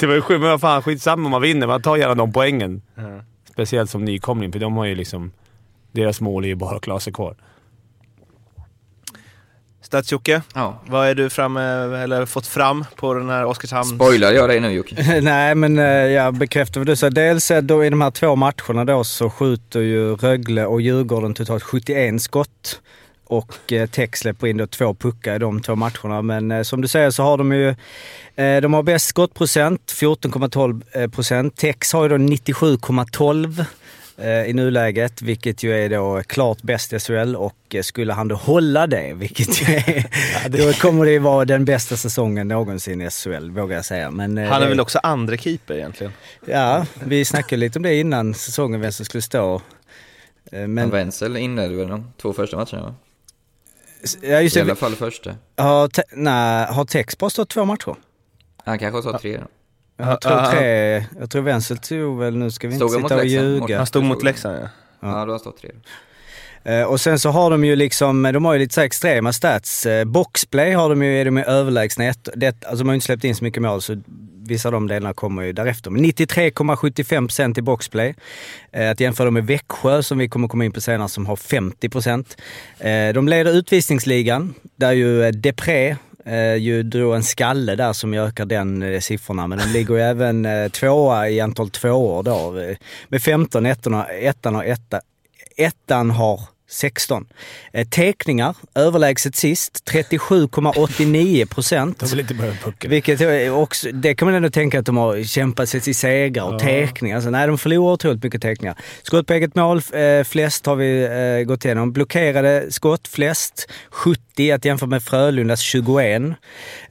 det 0.00 0.06
var 0.06 0.14
ju 0.14 0.22
sjukt, 0.22 0.40
men 0.40 0.50
vad 0.50 0.60
fan, 0.60 0.82
skitsamma 0.82 1.24
om 1.24 1.30
man 1.30 1.42
vinner. 1.42 1.66
Man 1.66 1.82
tar 1.82 1.96
gärna 1.96 2.14
de 2.14 2.32
poängen. 2.32 2.82
Speciellt 3.52 3.90
som 3.90 4.04
nykomling, 4.04 4.52
för 4.52 4.58
de 4.58 4.76
har 4.76 4.84
ju 4.84 4.94
liksom... 4.94 5.32
Deras 5.92 6.20
mål 6.20 6.44
är 6.44 6.48
ju 6.48 6.54
bara 6.54 6.76
att 6.76 6.82
klara 6.82 7.00
sig 7.00 7.12
kvar. 7.12 7.36
Stats-Jocke, 9.92 10.42
Ja. 10.54 10.80
vad 10.86 11.08
är 11.08 11.14
du 11.14 11.30
framme, 11.30 11.62
eller 12.02 12.26
fått 12.26 12.46
fram 12.46 12.84
på 12.96 13.14
den 13.14 13.28
här 13.28 13.44
Oskarshamn? 13.44 13.84
Spoilar 13.84 14.32
jag 14.32 14.48
dig 14.48 14.60
nu 14.60 14.70
Jocke? 14.72 15.20
Nej, 15.22 15.54
men 15.54 15.78
eh, 15.78 15.84
jag 15.86 16.34
bekräftar 16.34 16.80
vad 16.80 16.86
du 16.86 16.96
sa. 16.96 17.10
Dels 17.10 17.50
eh, 17.50 17.62
då 17.62 17.84
i 17.84 17.90
de 17.90 18.00
här 18.00 18.10
två 18.10 18.36
matcherna 18.36 18.84
då 18.84 19.04
så 19.04 19.30
skjuter 19.30 19.80
ju 19.80 20.14
Rögle 20.16 20.66
och 20.66 20.80
Djurgården 20.80 21.34
totalt 21.34 21.62
71 21.62 22.22
skott. 22.22 22.80
Och 23.26 23.72
eh, 23.72 23.86
Tex 23.86 24.20
släpper 24.20 24.46
in 24.46 24.56
då 24.56 24.66
två 24.66 24.94
puckar 24.94 25.34
i 25.34 25.38
de 25.38 25.60
två 25.62 25.74
matcherna. 25.76 26.22
Men 26.22 26.50
eh, 26.50 26.62
som 26.62 26.80
du 26.80 26.88
säger 26.88 27.10
så 27.10 27.22
har 27.22 27.36
de 27.38 27.52
ju... 27.52 27.68
Eh, 28.36 28.60
de 28.60 28.74
har 28.74 28.82
bäst 28.82 29.06
skottprocent, 29.06 29.92
14,12 29.96 30.82
eh, 30.92 31.08
procent. 31.10 31.56
Tex 31.56 31.92
har 31.92 32.02
ju 32.02 32.08
då 32.08 32.16
97,12 32.16 33.60
eh, 33.60 33.64
i 34.26 34.52
nuläget, 34.52 35.22
vilket 35.22 35.62
ju 35.62 35.72
är 35.84 35.88
då 35.88 36.22
klart 36.26 36.62
bäst 36.62 36.92
i 36.92 36.98
SHL 36.98 37.36
och 37.36 37.56
eh, 37.74 37.82
skulle 37.82 38.12
han 38.12 38.28
då 38.28 38.34
hålla 38.34 38.86
det, 38.86 39.12
vilket 39.14 39.62
ju 39.62 39.74
är, 39.74 40.48
då 40.66 40.72
kommer 40.72 41.04
det 41.04 41.10
ju 41.12 41.18
vara 41.18 41.44
den 41.44 41.64
bästa 41.64 41.96
säsongen 41.96 42.48
någonsin 42.48 43.00
i 43.00 43.10
SHL, 43.10 43.50
vågar 43.50 43.76
jag 43.76 43.84
säga. 43.84 44.10
Men, 44.10 44.38
eh, 44.38 44.48
Han 44.48 44.56
är 44.56 44.60
det- 44.64 44.68
väl 44.68 44.80
också 44.80 44.98
andra 45.02 45.36
keeper 45.36 45.74
egentligen? 45.74 46.12
Ja, 46.46 46.86
vi 47.04 47.24
snackade 47.24 47.60
lite 47.60 47.78
om 47.78 47.82
det 47.82 47.94
innan 47.94 48.34
säsongen, 48.34 48.80
vem 48.80 48.92
som 48.92 49.04
skulle 49.04 49.22
stå. 49.22 49.62
Eh, 50.52 50.66
Men 50.68 50.90
Wenzel 50.90 51.36
inledde 51.36 51.74
väl 51.76 51.88
de 51.88 52.12
två 52.22 52.32
första 52.32 52.56
matcherna 52.56 52.82
va? 52.82 52.94
ja, 54.22 54.40
just 54.40 54.56
I 54.56 54.60
alla 54.60 54.74
fall 54.74 54.94
första. 54.94 55.34
har, 55.56 55.88
Te- 55.88 56.02
nej, 56.12 56.66
har 56.66 56.84
Tex 56.84 57.18
bara 57.18 57.30
stått 57.30 57.48
två 57.50 57.64
matcher? 57.64 57.94
Han 58.64 58.78
kanske 58.78 58.96
har 58.96 59.02
tagit 59.02 59.20
tre 59.20 59.36
då. 59.36 59.46
Jag 59.98 60.20
tror 60.20 60.34
Ja, 60.34 60.50
tre, 60.50 61.04
jag 61.20 61.30
tror 61.30 61.42
Wenzel 61.42 61.78
tog 61.78 62.18
väl, 62.18 62.36
nu 62.36 62.50
ska 62.50 62.68
vi 62.68 62.74
inte 62.74 62.88
Stod 62.88 63.02
sitta 63.02 63.16
och 63.16 63.26
ljuga. 63.26 63.76
Han 63.76 63.86
stod 63.86 64.04
mot 64.04 64.22
Leksand 64.22 64.56
ja. 64.56 64.68
Ja, 65.00 65.08
då 65.08 65.14
har 65.16 65.26
han 65.26 65.38
stått 65.38 65.60
tre. 65.60 65.70
Eh, 66.64 66.82
Och 66.82 67.00
sen 67.00 67.18
så 67.18 67.30
har 67.30 67.50
de 67.50 67.64
ju 67.64 67.76
liksom, 67.76 68.22
de 68.22 68.44
har 68.44 68.52
ju 68.52 68.58
lite 68.58 68.74
så 68.74 68.80
extrema 68.80 69.32
stats. 69.32 69.86
Eh, 69.86 70.04
Boxplay 70.04 70.72
har 70.72 70.88
de 70.90 71.02
ju, 71.02 71.20
är 71.20 71.24
de 71.24 71.36
ju 71.36 71.42
överlägsna. 71.44 72.04
Ett- 72.04 72.28
Det, 72.34 72.46
alltså 72.64 72.76
de 72.76 72.88
har 72.88 72.92
ju 72.92 72.96
inte 72.96 73.06
släppt 73.06 73.24
in 73.24 73.34
så 73.36 73.44
mycket 73.44 73.62
mål 73.62 73.82
så 73.82 74.00
vissa 74.46 74.68
av 74.68 74.72
de 74.72 74.86
delarna 74.86 75.14
kommer 75.14 75.42
ju 75.42 75.52
därefter. 75.52 75.90
Men 75.90 76.02
93,75% 76.04 77.58
i 77.58 77.62
boxplay. 77.62 78.14
Eh, 78.72 78.90
Att 78.90 79.00
jämföra 79.00 79.30
med 79.30 79.46
Växjö 79.46 80.02
som 80.02 80.18
vi 80.18 80.28
kommer 80.28 80.48
komma 80.48 80.64
in 80.64 80.72
på 80.72 80.80
senare 80.80 81.08
som 81.08 81.26
har 81.26 81.36
50%. 81.36 82.36
Eh, 82.78 83.12
De 83.14 83.28
leder 83.28 83.52
utvisningsligan 83.52 84.54
där 84.76 84.92
ju 84.92 85.22
eh, 85.22 85.28
Depré 85.32 85.96
eh, 86.28 86.54
ju 86.54 86.82
drog 86.82 87.14
en 87.14 87.22
skalle 87.22 87.76
där 87.76 87.92
som 87.92 88.14
ökar 88.14 88.44
den 88.44 88.82
eh, 88.82 89.00
siffrorna. 89.00 89.46
Men 89.46 89.58
de 89.58 89.64
ligger 89.64 89.94
ju 89.94 90.00
även 90.00 90.46
eh, 90.46 90.68
tvåa 90.68 91.28
i 91.28 91.40
antal 91.40 91.70
tvåor 91.70 92.22
då. 92.22 92.58
Eh, 92.58 92.76
med 93.08 93.22
15, 93.22 93.66
ettan, 93.66 94.56
och 94.56 94.64
etta, 94.64 95.00
ettan 95.56 96.10
har 96.10 96.40
16. 96.70 97.26
Eh, 97.72 97.88
teckningar, 97.88 98.54
överlägset 98.74 99.36
sist, 99.36 99.90
37,89 99.90 101.46
procent. 101.46 101.98
De 101.98 102.06
vill 102.06 102.20
inte 102.20 102.34
behöva 102.34 102.56
pucken. 102.56 102.90
Vilket 102.90 103.50
också, 103.50 103.88
det 103.92 104.14
kan 104.14 104.26
man 104.26 104.34
ändå 104.34 104.50
tänka 104.50 104.78
att 104.78 104.86
de 104.86 104.96
har 104.96 105.22
kämpat 105.22 105.68
sig 105.68 105.80
till 105.80 105.94
segrar 105.94 106.44
och 106.54 106.60
teckningar. 106.60 107.16
Alltså, 107.16 107.30
nej, 107.30 107.46
de 107.46 107.58
förlorar 107.58 107.92
otroligt 107.92 108.22
mycket 108.22 108.42
teckningar. 108.42 108.76
Skott 109.02 109.26
på 109.26 109.32
eget 109.32 109.54
mål, 109.54 109.82
eh, 109.92 110.24
flest 110.24 110.66
har 110.66 110.76
vi 110.76 111.04
eh, 111.04 111.46
gått 111.46 111.64
igenom. 111.64 111.92
Blockerade 111.92 112.72
skott, 112.72 113.08
flest. 113.08 113.70
70 113.90 114.50
att 114.50 114.64
jämföra 114.64 114.90
med 114.90 115.02
Frölundas 115.02 115.60
21. 115.60 116.22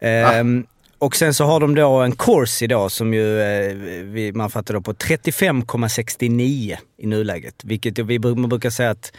Ehm, 0.01 0.65
Och 1.00 1.16
sen 1.16 1.34
så 1.34 1.44
har 1.46 1.60
de 1.60 1.75
då 1.75 1.92
en 1.96 2.12
Corsi 2.12 2.68
då 2.68 2.89
som 2.89 3.13
ju 3.13 3.42
eh, 3.42 3.74
vi, 4.04 4.32
man 4.34 4.50
fattar 4.50 4.74
då 4.74 4.82
på 4.82 4.94
35,69 4.94 6.77
i 6.98 7.08
nuläget. 7.08 7.56
Vilket 7.63 8.00
vi 8.00 8.20
man 8.20 8.50
brukar 8.50 8.70
säga 8.70 8.89
att 8.89 9.12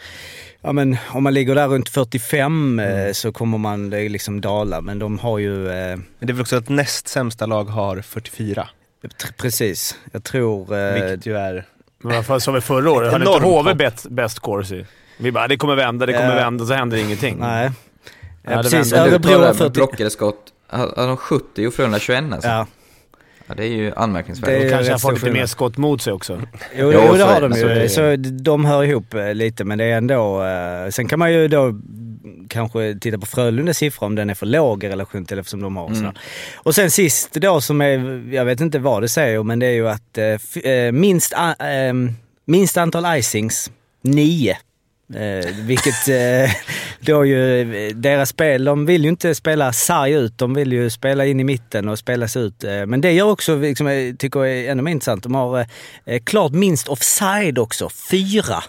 ja, 0.61 0.71
men, 0.71 0.97
om 1.07 1.23
man 1.23 1.33
ligger 1.33 1.55
där 1.55 1.67
runt 1.67 1.89
45 1.89 2.79
eh, 2.79 3.11
så 3.11 3.31
kommer 3.31 3.57
man 3.57 3.93
eh, 3.93 4.09
liksom 4.09 4.41
dala. 4.41 4.81
Men 4.81 4.99
de 4.99 5.19
har 5.19 5.37
ju... 5.39 5.67
Eh, 5.69 5.97
Men 5.97 6.03
det 6.19 6.31
är 6.31 6.33
väl 6.33 6.41
också 6.41 6.55
att 6.55 6.69
näst 6.69 7.07
sämsta 7.07 7.45
lag 7.45 7.63
har 7.65 8.01
44. 8.01 8.67
tr- 9.03 9.33
precis. 9.37 9.97
Jag 10.11 10.23
tror... 10.23 10.77
Eh, 10.77 10.93
Vilket 10.93 11.25
ju 11.25 11.37
är... 11.37 11.65
Men 12.03 12.23
vad 12.23 12.43
som 12.43 12.53
vi 12.53 12.61
förra 12.61 12.91
året. 12.91 13.11
Hade 13.11 13.25
inte 13.33 13.45
HV 13.45 13.89
bäst, 14.09 14.39
Corsi? 14.39 14.85
Vi 15.17 15.31
bara, 15.31 15.47
det 15.47 15.57
kommer 15.57 15.75
vända, 15.75 16.05
det 16.05 16.13
kommer 16.13 16.35
vända, 16.35 16.65
så 16.65 16.73
händer 16.73 16.97
ingenting. 16.97 17.37
nej. 17.39 17.71
Ja, 18.43 18.61
precis. 18.63 18.93
Örebro 18.93 19.31
har 19.31 19.39
med 19.39 19.55
40... 19.55 19.69
blockade 19.73 20.09
skott. 20.09 20.53
Hade 20.69 21.07
de 21.07 21.17
70 21.17 21.67
och 21.67 21.73
Frölunda 21.73 21.99
21 21.99 22.23
alltså? 22.33 22.49
Ja. 22.49 22.67
Ja, 23.47 23.55
det 23.55 23.63
är 23.63 23.67
ju 23.67 23.93
anmärkningsvärt. 23.95 24.49
Det 24.49 24.63
De 24.63 24.69
kanske 24.69 24.91
har 24.91 24.99
fått 24.99 25.13
lite 25.13 25.31
mer 25.31 25.45
skott 25.45 25.77
mot 25.77 26.01
sig 26.01 26.13
också. 26.13 26.41
Jo, 26.77 26.91
jo 26.93 27.13
det 27.17 27.23
har 27.23 27.41
de 27.41 27.53
Så 27.53 27.67
är 27.67 27.81
ju. 27.83 27.89
Så 27.89 28.15
de 28.43 28.65
hör 28.65 28.83
ihop 28.83 29.13
eh, 29.13 29.33
lite, 29.33 29.63
men 29.63 29.77
det 29.77 29.83
är 29.85 29.97
ändå... 29.97 30.43
eh, 30.43 30.89
Sen 30.89 31.07
kan 31.07 31.19
man 31.19 31.33
ju 31.33 31.47
då 31.47 31.73
kanske 32.49 32.95
titta 33.01 33.17
på 33.17 33.25
Frölundas 33.25 33.77
siffra 33.77 34.05
om 34.05 34.15
den 34.15 34.29
är 34.29 34.33
för 34.33 34.45
låg 34.45 34.83
i 34.83 34.89
relation 34.89 35.25
till 35.25 35.39
eftersom 35.39 35.61
de 35.61 35.77
har 35.77 35.85
Mm. 35.87 35.97
sådär. 35.97 36.17
Och 36.55 36.75
sen 36.75 36.91
sist 36.91 37.33
då 37.33 37.61
som 37.61 37.81
är, 37.81 38.23
jag 38.33 38.45
vet 38.45 38.61
inte 38.61 38.79
vad 38.79 39.01
det 39.01 39.09
säger, 39.09 39.43
men 39.43 39.59
det 39.59 39.65
är 39.65 39.71
ju 39.71 39.89
att 39.89 40.17
eh, 40.17 40.91
minst, 40.91 41.33
eh, 41.33 41.93
minst 42.45 42.77
antal 42.77 43.17
icings, 43.17 43.71
nio. 44.01 44.57
Eh, 45.15 45.55
vilket 45.55 46.07
eh, 46.07 46.51
då 46.99 47.25
ju, 47.25 47.93
deras 47.93 48.29
spel, 48.29 48.63
de 48.63 48.85
vill 48.85 49.03
ju 49.03 49.09
inte 49.09 49.35
spela 49.35 49.73
sarg 49.73 50.13
ut, 50.13 50.37
de 50.37 50.53
vill 50.53 50.73
ju 50.73 50.89
spela 50.89 51.25
in 51.25 51.39
i 51.39 51.43
mitten 51.43 51.89
och 51.89 51.99
spelas 51.99 52.37
ut. 52.37 52.63
Eh, 52.63 52.85
men 52.85 53.01
det 53.01 53.11
gör 53.11 53.29
också, 53.29 53.55
liksom, 53.55 53.87
jag 53.87 54.19
tycker 54.19 54.39
jag 54.39 54.51
är 54.51 54.71
ännu 54.71 54.81
mer 54.81 54.91
intressant, 54.91 55.23
de 55.23 55.35
har 55.35 55.59
eh, 55.59 55.65
eh 56.05 56.21
klart 56.23 56.51
minst 56.51 56.87
offside 56.87 57.57
också, 57.57 57.89
fyra. 58.11 58.63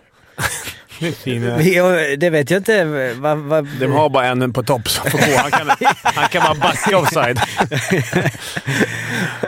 Det 2.19 2.31
vet 2.31 2.51
jag 2.51 2.61
inte 2.61 3.15
vad... 3.19 3.39
vad 3.39 3.69
De 3.81 3.93
har 3.93 4.09
bara 4.09 4.27
en 4.27 4.53
på 4.53 4.63
topp 4.63 4.89
som 4.89 5.11
får 5.11 5.19
gå. 5.19 5.39
Han 5.39 5.51
kan, 5.51 5.71
han 6.03 6.29
kan 6.29 6.43
bara 6.43 6.55
backa 6.55 6.99
offside. 6.99 7.41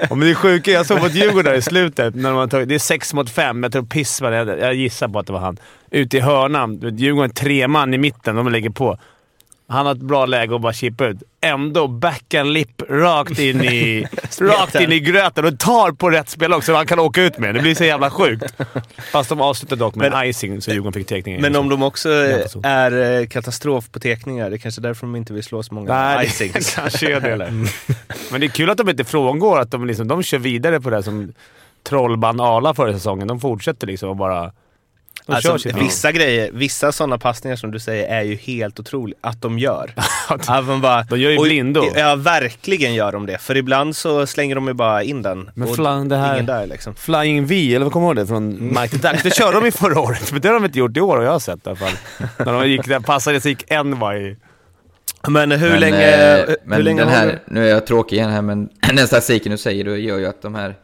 Ja, 0.01 0.15
men 0.15 0.21
det 0.21 0.31
är 0.31 0.35
sjuka, 0.35 0.71
jag 0.71 0.87
såg 0.87 1.01
mot 1.03 1.15
Djurgården 1.15 1.53
där 1.53 1.59
i 1.59 1.63
slutet. 1.63 2.15
När 2.15 2.31
de 2.31 2.39
har 2.39 2.47
tagit, 2.47 2.69
det 2.69 2.75
är 2.75 2.79
sex 2.79 3.15
mot 3.15 3.31
fem. 3.31 3.63
Jag 3.63 3.73
tror 3.73 3.83
Pissman, 3.83 4.33
jag, 4.33 4.49
jag 4.61 4.75
gissar 4.75 5.09
på 5.09 5.19
att 5.19 5.27
det 5.27 5.33
var 5.33 5.41
han. 5.41 5.57
Ute 5.91 6.17
i 6.17 6.21
hörnan. 6.21 6.97
Djurgården 6.99 7.31
tre 7.31 7.69
man 7.69 7.95
i 7.95 7.99
mitten. 7.99 8.37
De 8.37 8.49
lägger 8.49 8.71
på. 8.71 8.99
Han 9.73 9.87
har 9.87 9.93
ett 9.93 10.01
bra 10.01 10.27
läge 10.27 10.55
att 10.55 10.61
bara 10.61 10.73
chippa 10.73 11.07
ut. 11.07 11.17
Ändå 11.41 11.87
backhand-lip 11.89 12.83
rakt 12.89 13.39
in 13.39 13.65
i, 13.65 14.07
rakt 14.41 14.75
in 14.75 14.93
i 14.93 15.01
gröten 15.01 15.45
och 15.45 15.59
tar 15.59 15.93
på 15.93 16.11
rätt 16.11 16.29
spel 16.29 16.53
också 16.53 16.73
så 16.73 16.77
han 16.77 16.87
kan 16.87 16.99
åka 16.99 17.23
ut 17.23 17.39
med. 17.39 17.55
Det 17.55 17.61
blir 17.61 17.75
så 17.75 17.85
jävla 17.85 18.11
sjukt. 18.11 18.55
Fast 19.13 19.29
de 19.29 19.41
avslutade 19.41 19.79
dock 19.79 19.95
med 19.95 20.13
en 20.15 20.29
icing 20.29 20.61
så 20.61 20.71
Djurgården 20.71 20.93
fick 20.93 21.07
teckningen. 21.07 21.43
Men 21.43 21.57
om 21.57 21.69
de 21.69 21.83
också 21.83 22.09
är 22.63 23.21
eh, 23.21 23.27
katastrof 23.27 23.91
på 23.91 24.01
teckningar, 24.01 24.51
det 24.51 24.57
är 24.57 24.59
kanske 24.59 24.81
därför 24.81 25.07
de 25.07 25.17
inte 25.17 25.33
vill 25.33 25.43
slå 25.43 25.63
så 25.63 25.75
många 25.75 25.95
Nej, 25.95 26.27
icings. 26.27 26.75
det 26.75 26.75
kanske 26.81 27.17
är 27.17 27.21
det. 27.21 27.33
eller? 27.33 27.51
Men 28.31 28.41
det 28.41 28.47
är 28.47 28.49
kul 28.49 28.71
att 28.71 28.79
de 28.79 28.89
inte 28.89 29.05
frångår 29.05 29.59
att 29.61 29.71
de, 29.71 29.87
liksom, 29.87 30.09
de 30.09 30.23
kör 30.23 30.39
vidare 30.39 30.81
på 30.81 30.91
det 30.91 31.03
som 31.03 31.33
Trollband 31.83 32.41
Ala 32.41 32.75
förra 32.75 32.93
säsongen. 32.93 33.29
De 33.29 33.41
fortsätter 33.41 33.87
liksom 33.87 34.09
och 34.09 34.17
bara... 34.17 34.53
Alltså, 35.27 35.59
vissa 35.79 36.13
grejer, 36.13 36.51
vissa 36.53 36.93
sådana 36.93 37.19
passningar 37.19 37.57
som 37.57 37.71
du 37.71 37.79
säger 37.81 38.09
är 38.19 38.23
ju 38.23 38.35
helt 38.37 38.81
otroligt 38.81 39.19
att 39.21 39.43
de 39.43 39.59
gör. 39.59 39.95
att 40.29 40.67
man 40.67 40.81
bara, 40.81 41.03
De 41.03 41.21
gör 41.21 41.31
ju 41.31 41.39
blindo. 41.39 41.85
Ja, 41.97 42.17
verkligen 42.17 42.95
gör 42.95 43.13
de 43.13 43.27
det. 43.27 43.39
För 43.39 43.57
ibland 43.57 43.97
så 43.97 44.27
slänger 44.27 44.55
de 44.55 44.67
ju 44.69 44.73
bara 44.75 45.03
in 45.03 45.23
den. 45.23 45.51
Men 45.55 45.69
och 45.69 45.75
flan, 45.77 46.09
det 46.09 46.17
här- 46.17 46.35
ingen 46.35 46.47
där 46.47 46.67
liksom. 46.67 46.95
Flying 46.95 47.47
V, 47.47 47.75
eller 47.75 47.85
vad 47.85 47.93
kommer 47.93 48.07
du 48.07 48.09
ihåg 48.09 48.17
det 48.17 48.27
från 48.27 48.75
Mighty 48.75 48.97
Ducks? 48.97 49.23
Det 49.23 49.35
körde 49.35 49.53
de 49.57 49.65
ju 49.65 49.71
förra 49.71 50.01
året, 50.01 50.33
men 50.33 50.41
det 50.41 50.49
har 50.49 50.55
de 50.55 50.65
inte 50.65 50.79
gjort 50.79 50.97
i 50.97 51.01
år 51.01 51.17
har 51.17 51.25
jag 51.25 51.43
sett 51.43 51.67
i 51.67 51.69
alla 51.69 51.77
fall. 51.77 51.93
När 52.47 52.53
de 52.53 52.69
gick 52.71 52.87
där, 52.89 53.01
passade 53.01 53.41
så 53.41 53.49
gick 53.49 53.65
en 53.69 53.99
varje... 53.99 54.37
Men 55.29 55.53
hur 55.53 55.71
men, 55.71 55.81
länge, 55.81 56.37
eh, 56.37 56.47
hur 56.47 56.57
men 56.65 56.83
länge 56.85 57.01
den 57.01 57.09
här, 57.09 57.27
du- 57.27 57.55
nu 57.55 57.67
är 57.67 57.71
jag 57.71 57.87
tråkig 57.87 58.17
igen 58.17 58.31
här, 58.31 58.43
men 58.43 58.69
den 58.97 59.07
statistiken 59.07 59.53
du 59.53 59.59
säger 59.59 59.85
då 59.85 59.97
gör 59.97 60.19
ju 60.19 60.27
att 60.27 60.43
de 60.43 60.55
här 60.55 60.75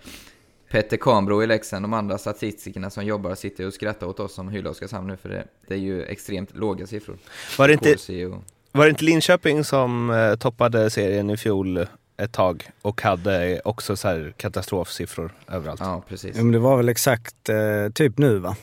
Petter 0.71 0.97
Kahnbro 0.97 1.43
i 1.43 1.47
Leksand, 1.47 1.85
de 1.85 1.93
andra 1.95 2.19
statistikerna 2.19 2.91
som 2.91 3.05
jobbar 3.05 3.35
sitter 3.35 3.67
och 3.67 3.75
skrattar 3.75 4.07
åt 4.07 4.21
oss 4.21 4.35
som 4.35 4.49
hyllar 4.49 4.71
Oskarshamn 4.71 5.07
nu, 5.07 5.17
för 5.17 5.29
det, 5.29 5.45
det 5.69 5.75
är 5.75 5.79
ju 5.79 6.03
extremt 6.05 6.57
låga 6.57 6.87
siffror. 6.87 7.17
Var 7.59 7.69
det 7.69 7.75
inte, 7.75 7.93
och, 8.27 8.43
var 8.73 8.85
det 8.85 8.91
inte 8.91 9.05
Linköping 9.05 9.65
som 9.65 10.11
eh, 10.11 10.35
toppade 10.37 10.91
serien 10.91 11.31
i 11.31 11.37
fjol 11.37 11.87
ett 12.17 12.33
tag 12.33 12.71
och 12.83 13.03
hade 13.03 13.61
också 13.65 13.97
så 13.97 14.09
här 14.09 14.33
katastrofsiffror 14.37 15.33
överallt? 15.49 15.81
ja, 15.81 16.03
precis. 16.09 16.37
Ja, 16.37 16.43
men 16.43 16.53
det 16.53 16.59
var 16.59 16.77
väl 16.77 16.89
exakt 16.89 17.49
eh, 17.49 17.93
typ 17.95 18.19
nu 18.19 18.39
va? 18.39 18.57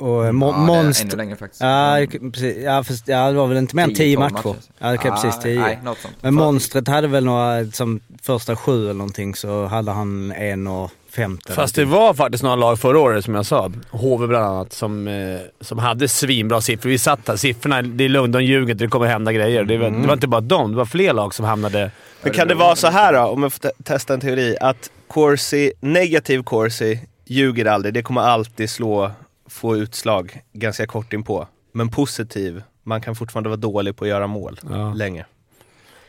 Och 0.00 0.26
eh, 0.26 0.32
mo- 0.32 0.52
ja, 0.52 0.58
monster... 0.58 1.04
ännu 1.06 1.16
längre 1.16 1.36
faktiskt. 1.36 1.60
Ja, 1.62 1.98
Mm. 1.98 2.32
precis. 2.32 2.56
Ja, 2.64 2.84
fast, 2.84 3.08
ja, 3.08 3.26
det 3.30 3.36
var 3.36 3.46
väl 3.46 3.56
inte 3.56 3.76
mer 3.76 3.82
än 3.82 3.88
10, 3.94 3.96
10 3.96 4.16
12 4.16 4.20
matcher. 4.32 4.46
matcher. 4.48 4.58
Ja, 4.78 4.94
okej, 4.94 5.10
Ah, 5.10 5.22
precis 5.22 5.42
10. 5.42 5.60
Nej, 5.60 5.78
något 5.84 5.98
sånt. 5.98 6.14
Men 6.20 6.34
monstret 6.34 6.88
hade 6.88 7.08
väl 7.08 7.24
några, 7.24 7.64
som 7.70 8.00
första 8.22 8.56
sju 8.56 8.82
eller 8.84 8.94
någonting 8.94 9.34
så 9.34 9.64
hade 9.66 9.90
han 9.90 10.32
en 10.32 10.66
och 10.66 10.90
50. 11.16 11.52
Fast 11.52 11.74
det 11.74 11.84
var 11.84 12.14
faktiskt 12.14 12.42
några 12.44 12.56
lag 12.56 12.78
förra 12.78 12.98
året, 12.98 13.24
som 13.24 13.34
jag 13.34 13.46
sa, 13.46 13.72
HV 13.90 14.26
bland 14.26 14.44
annat, 14.46 14.72
som, 14.72 15.08
eh, 15.08 15.40
som 15.60 15.78
hade 15.78 16.08
svinbra 16.08 16.60
siffror. 16.60 16.90
Vi 16.90 16.98
satt 16.98 17.28
här, 17.28 17.36
siffrorna, 17.36 17.82
det 17.82 18.04
är 18.04 18.08
lugnt, 18.08 18.32
de 18.32 18.44
ljuger 18.44 18.72
inte, 18.72 18.84
det 18.84 18.88
kommer 18.90 19.06
hända 19.06 19.32
grejer. 19.32 19.64
Det 19.64 19.78
var, 19.78 19.90
det 19.90 20.06
var 20.06 20.14
inte 20.14 20.28
bara 20.28 20.40
dem, 20.40 20.70
det 20.70 20.76
var 20.76 20.84
fler 20.84 21.12
lag 21.12 21.34
som 21.34 21.44
hamnade... 21.44 21.90
Men 22.22 22.32
kan 22.32 22.48
det 22.48 22.54
vara 22.54 22.76
så 22.76 22.86
här 22.88 23.12
då, 23.12 23.20
om 23.20 23.42
jag 23.42 23.52
får 23.52 23.58
te- 23.60 23.82
testa 23.84 24.14
en 24.14 24.20
teori, 24.20 24.56
att 24.60 24.90
Corsi, 25.08 25.72
negativ 25.80 26.42
Corsi 26.42 27.00
ljuger 27.26 27.64
aldrig, 27.66 27.94
det 27.94 28.02
kommer 28.02 28.20
alltid 28.20 28.70
slå, 28.70 29.10
få 29.48 29.76
utslag 29.76 30.40
ganska 30.52 30.86
kort 30.86 31.12
inpå. 31.12 31.46
Men 31.72 31.88
positiv, 31.88 32.62
man 32.82 33.00
kan 33.00 33.14
fortfarande 33.14 33.48
vara 33.48 33.56
dålig 33.56 33.96
på 33.96 34.04
att 34.04 34.08
göra 34.10 34.26
mål 34.26 34.60
Ja. 34.70 34.92
länge. 34.94 35.24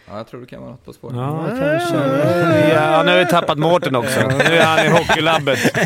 Ja, 0.10 0.18
jag 0.18 0.28
tror 0.28 0.42
det 0.42 0.48
kan 0.48 0.62
vara 0.62 0.72
något 0.72 0.86
på 0.86 0.94
spåret. 0.94 1.16
Ja, 1.16 1.46
kanske. 1.50 1.98
Ja, 2.74 3.04
nu 3.04 3.12
har 3.12 3.18
vi 3.18 3.26
tappat 3.26 3.58
Mårten 3.58 3.96
också. 3.96 4.20
Nu 4.28 4.44
är 4.58 4.66
han 4.66 4.86
i 4.86 4.90
hockeylabbet. 4.90 5.60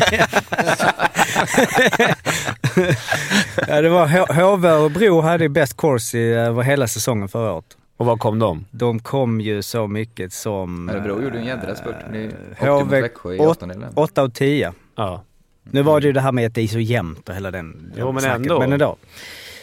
Ja, 3.68 3.80
det 3.80 3.88
var 3.88 4.06
HV 4.42 4.70
och 4.72 4.90
Bro 4.90 5.20
hade 5.20 5.48
bäst 5.48 5.76
course 5.76 6.18
i, 6.18 6.32
över 6.32 6.62
hela 6.62 6.86
säsongen 6.88 7.28
förra 7.28 7.52
året. 7.52 7.76
Och 7.96 8.06
var 8.06 8.16
kom 8.16 8.38
de? 8.38 8.64
De 8.70 8.98
kom 8.98 9.40
ju 9.40 9.62
så 9.62 9.86
mycket 9.86 10.32
som... 10.32 10.88
Örebro 10.88 11.22
gjorde 11.22 11.38
en 11.38 11.44
jädra 11.44 11.74
spurt. 11.74 11.94
HV 12.58 12.70
mot 12.84 12.92
Växjö 12.92 13.32
i 13.34 13.38
åt- 13.38 13.48
åttondelen. 13.56 13.92
8 13.94 14.22
av 14.22 14.28
10. 14.28 14.72
Ja. 14.96 15.22
Nu 15.62 15.82
var 15.82 16.00
det 16.00 16.06
ju 16.06 16.12
det 16.12 16.20
här 16.20 16.32
med 16.32 16.46
att 16.46 16.54
det 16.54 16.62
är 16.62 16.66
så 16.68 16.78
jämnt 16.78 17.28
och 17.28 17.34
hela 17.34 17.50
den 17.50 17.92
Jo, 17.96 18.12
men 18.12 18.24
ändå. 18.24 18.58
Men 18.60 18.72
ändå. 18.72 18.96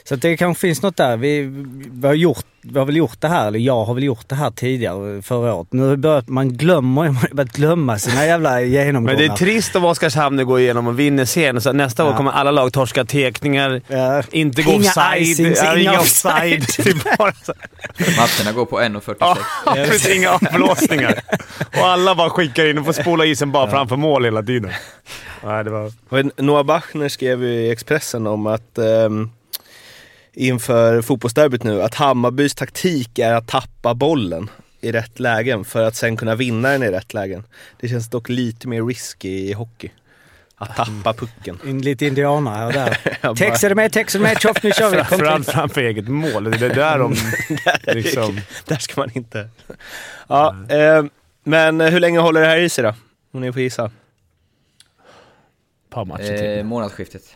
Så 0.09 0.15
det 0.15 0.37
kanske 0.37 0.61
finns 0.61 0.81
något 0.81 0.97
där. 0.97 1.17
Vi, 1.17 1.41
vi, 1.91 2.07
har 2.07 2.13
gjort, 2.13 2.45
vi 2.61 2.79
har 2.79 2.85
väl 2.85 2.95
gjort 2.97 3.21
det 3.21 3.27
här, 3.27 3.47
eller 3.47 3.59
jag 3.59 3.85
har 3.85 3.93
väl 3.93 4.03
gjort 4.03 4.29
det 4.29 4.35
här 4.35 4.51
tidigare 4.51 5.21
förra 5.21 5.53
året. 5.55 5.67
Nu 5.71 5.95
börjat, 5.97 6.27
man 6.27 6.49
glömmer 6.57 7.03
man 7.03 7.15
har 7.15 7.35
börjat 7.35 7.51
glömma 7.53 7.99
sina 7.99 8.25
jävla 8.25 8.61
genomgångar. 8.61 9.17
Men 9.17 9.27
det 9.27 9.33
är 9.33 9.37
trist 9.37 9.75
om 9.75 9.85
Oskarshamn 9.85 10.35
nu 10.35 10.45
går 10.45 10.59
igenom 10.59 10.87
och 10.87 10.99
vinner 10.99 11.25
serien. 11.25 11.61
Så 11.61 11.73
nästa 11.73 12.03
år 12.05 12.11
Ja. 12.11 12.17
kommer 12.17 12.31
alla 12.31 12.51
lag 12.51 12.73
torska 12.73 13.05
teckningar, 13.05 13.81
Ja. 13.87 14.23
inte 14.31 14.61
gå 14.61 14.71
Inga 14.71 14.79
offside. 14.89 15.21
icings, 15.21 15.59
ja, 15.63 15.77
inga 15.77 15.99
offside. 15.99 16.59
offside. 16.63 16.85
Det 16.95 17.11
är 17.11 17.17
bara 17.17 17.33
så. 17.43 17.53
Matcherna 18.17 18.55
går 18.55 18.65
på 18.65 18.79
1.46. 18.81 19.15
Ja, 19.19 19.37
precis. 19.75 20.15
Inga 20.15 20.29
avblåsningar. 20.31 21.19
Och 21.79 21.87
alla 21.87 22.15
bara 22.15 22.29
skickar 22.29 22.65
in 22.69 22.77
och 22.77 22.85
får 22.85 22.93
spola 22.93 23.25
isen 23.25 23.51
bara 23.51 23.69
framför 23.71 23.95
mål 23.95 24.25
hela 24.25 24.43
tiden. 24.43 24.71
Nej, 25.45 25.63
det 25.63 25.69
var... 25.69 26.41
Noah 26.41 26.63
Bachner 26.63 27.09
skrev 27.09 27.43
ju 27.43 27.49
i 27.49 27.71
Expressen 27.71 28.27
om 28.27 28.47
att 28.47 28.77
ehm, 28.77 29.29
inför 30.33 31.01
fotbollsderbyt 31.01 31.63
nu, 31.63 31.81
att 31.81 31.95
Hammarbys 31.95 32.55
taktik 32.55 33.19
är 33.19 33.33
att 33.33 33.47
tappa 33.47 33.93
bollen 33.93 34.49
i 34.81 34.91
rätt 34.91 35.19
lägen 35.19 35.65
för 35.65 35.83
att 35.83 35.95
sen 35.95 36.17
kunna 36.17 36.35
vinna 36.35 36.69
den 36.69 36.83
i 36.83 36.87
rätt 36.91 37.13
lägen. 37.13 37.43
Det 37.79 37.87
känns 37.87 38.09
dock 38.09 38.29
lite 38.29 38.67
mer 38.67 38.83
risky 38.85 39.29
i 39.29 39.53
hockey. 39.53 39.91
Att 40.55 40.75
tappa 40.75 41.13
pucken. 41.13 41.59
In, 41.65 41.81
lite 41.81 42.05
indianer 42.05 42.51
här 42.51 42.65
och 42.65 42.73
där. 42.73 43.35
Texar 43.35 43.69
du 43.69 43.75
med, 43.75 43.91
texar 43.91 44.19
du 44.19 44.23
med, 44.23 44.41
tjoff 44.41 44.63
nu 44.63 44.71
kör 44.71 44.89
vi. 44.89 44.95
Framförallt 45.03 45.49
framför 45.51 45.81
eget 45.81 46.07
mål. 46.07 46.43
Det 46.43 46.65
är 46.65 46.75
där 46.75 46.99
de 46.99 47.15
liksom... 47.93 48.39
Där 48.65 48.75
ska 48.77 49.01
man 49.01 49.09
inte... 49.13 49.49
Ja, 50.27 50.55
eh, 50.69 51.03
men 51.43 51.81
hur 51.81 51.99
länge 51.99 52.19
håller 52.19 52.41
det 52.41 52.47
här 52.47 52.57
i 52.57 52.69
sig 52.69 52.83
då? 52.83 52.93
Om 53.33 53.41
ni 53.41 53.53
får 53.53 53.61
gissa. 53.61 53.85
Ett 53.85 53.91
par 55.89 56.05
matcher 56.05 56.33
Eh, 56.33 56.55
till. 56.57 56.65
månadsskiftet. 56.65 57.35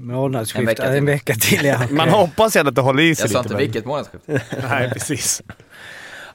Månadsskifte, 0.00 0.82
En 0.82 0.94
en 0.96 1.04
vecka 1.06 1.34
till 1.34 1.64
ja. 1.64 1.80
Man 1.90 2.08
hoppas 2.08 2.56
ju 2.56 2.60
att 2.60 2.74
det 2.74 2.80
håller 2.80 3.02
i 3.02 3.14
sig 3.14 3.22
Jag 3.24 3.30
sa 3.30 3.38
lite. 3.38 3.46
inte 3.46 3.54
men- 3.54 3.58
vilket 3.62 3.84
månadsskifte. 3.84 4.42
Nej, 4.70 4.90
precis. 4.90 5.42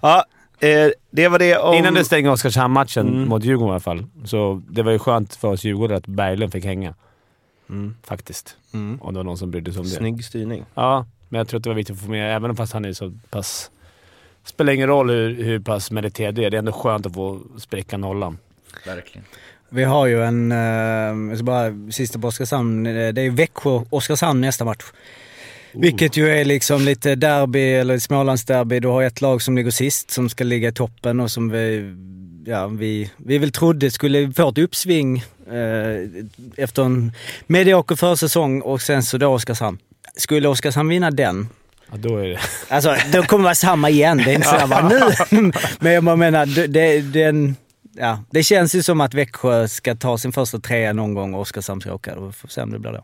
Ja, 0.02 0.26
eh, 0.60 0.90
det 1.12 1.28
var 1.28 1.40
det 1.40 1.58
om... 1.58 1.74
Innan 1.76 1.94
du 1.94 2.04
stänger 2.04 2.30
Oskarshamn-matchen 2.32 3.08
Mm. 3.08 3.28
mot 3.30 3.44
Djurgården 3.44 3.70
i 3.70 3.72
alla 3.72 3.80
fall. 3.80 4.06
Så 4.26 4.62
det 4.70 4.84
var 4.84 4.92
ju 4.92 5.00
skönt 5.00 5.36
för 5.36 5.48
oss 5.48 5.64
Djurgårdare 5.64 5.98
att 5.98 6.08
Berglund 6.08 6.52
fick 6.52 6.66
hänga. 6.66 6.94
Mm. 7.70 7.96
Faktiskt. 8.04 8.56
Mm. 8.74 9.00
Om 9.02 9.14
det 9.14 9.18
var 9.20 9.24
någon 9.24 9.38
som 9.38 9.52
brydde 9.52 9.72
sig 9.74 9.80
om 9.80 9.86
det. 9.86 9.92
Snygg 9.96 10.26
styrning. 10.26 10.66
Ja, 10.76 11.06
men 11.30 11.38
jag 11.38 11.48
tror 11.48 11.58
att 11.58 11.64
det 11.64 11.70
var 11.70 11.76
viktigt 11.76 11.96
att 11.96 12.02
få 12.02 12.10
med, 12.10 12.36
även 12.36 12.56
fast 12.56 12.74
han 12.74 12.86
är 12.86 12.94
så 12.94 13.14
pass... 13.30 13.72
spelar 14.46 14.74
ingen 14.74 14.88
roll 14.88 15.10
hur, 15.10 15.44
hur 15.44 15.60
pass 15.60 15.92
meriterad 15.92 16.36
det 16.36 16.46
är. 16.46 16.50
Det 16.50 16.58
är 16.58 16.60
ändå 16.60 16.72
skönt 16.72 17.06
att 17.06 17.14
få 17.14 17.40
spräcka 17.58 17.98
nollan. 17.98 18.38
Verkligen. 18.86 19.26
Vi 19.74 19.84
har 19.84 20.08
ju 20.08 20.24
en, 20.24 20.52
eh, 20.52 20.58
jag 21.30 21.38
ska 21.38 21.44
bara, 21.44 21.92
sista 21.92 22.20
på 22.20 22.28
Oskarshamn, 22.28 22.86
eh, 22.86 23.14
det 23.14 23.22
är 23.22 23.30
Växjö-Oskarshamn 23.30 24.42
nästa 24.42 24.66
match. 24.66 24.84
Vilket 25.72 26.18
ju 26.18 26.30
är 26.30 26.46
liksom 26.46 26.82
lite 26.82 27.16
derby, 27.16 27.74
eller 27.74 28.00
Smålandsderby. 28.00 28.80
Du 28.80 28.88
har 28.88 29.04
ett 29.04 29.22
lag 29.22 29.42
som 29.42 29.56
ligger 29.56 29.72
sist, 29.72 30.12
som 30.12 30.30
ska 30.30 30.44
ligga 30.44 30.70
i 30.70 30.72
toppen 30.72 31.20
och 31.20 31.32
som 31.32 31.50
vi, 31.50 31.96
ja, 32.46 32.68
vi, 32.68 33.12
vi 33.18 33.38
väl 33.38 33.52
trodde 33.52 33.92
skulle 33.92 34.32
få 34.32 34.50
ett 34.50 34.58
uppsving 34.58 35.18
eh, 35.48 36.24
efter 36.58 36.84
en 36.84 37.12
medioker 37.48 37.96
försäsong 37.96 38.62
och 38.62 38.82
sen 38.82 39.04
så 39.04 39.18
då 39.18 39.28
Oskarshamn. 39.28 39.78
Skulle 40.16 40.48
Oskarshamn 40.48 40.90
vinna 40.90 41.12
den, 41.12 41.50
Ja, 41.92 41.98
då 41.98 42.18
är 42.18 42.28
det... 42.28 42.40
Alltså, 42.68 42.96
då 43.12 43.24
kommer 43.24 43.44
det 43.44 43.48
vara 43.48 43.56
samma 43.56 43.90
igen. 43.90 44.18
Det 44.18 44.32
är 44.32 44.36
inte 44.36 44.48
sådär 44.48 44.68
bara 44.68 44.90
nu. 44.90 45.52
Men 45.80 45.94
jag 45.94 46.20
menar, 46.20 46.46
det, 46.46 46.68
det, 46.68 47.02
den, 47.02 47.56
ja, 47.94 48.24
det 48.32 48.44
känns 48.44 48.76
ju 48.76 48.84
som 48.84 49.02
att 49.02 49.14
Växjö 49.14 49.68
ska 49.68 49.96
ta 49.96 50.18
sin 50.18 50.32
första 50.32 50.60
trea 50.60 50.94
någon 50.94 51.14
gång 51.14 51.34
och 51.34 51.42
Oskarshamn 51.42 51.82
ska 51.82 51.94
åka. 51.94 52.16
Då 52.16 52.32
får 52.32 52.48
vi 52.48 52.54
se 52.54 52.62
om 52.62 52.72
det 52.72 52.80
blir 52.80 52.92
då. 52.92 53.04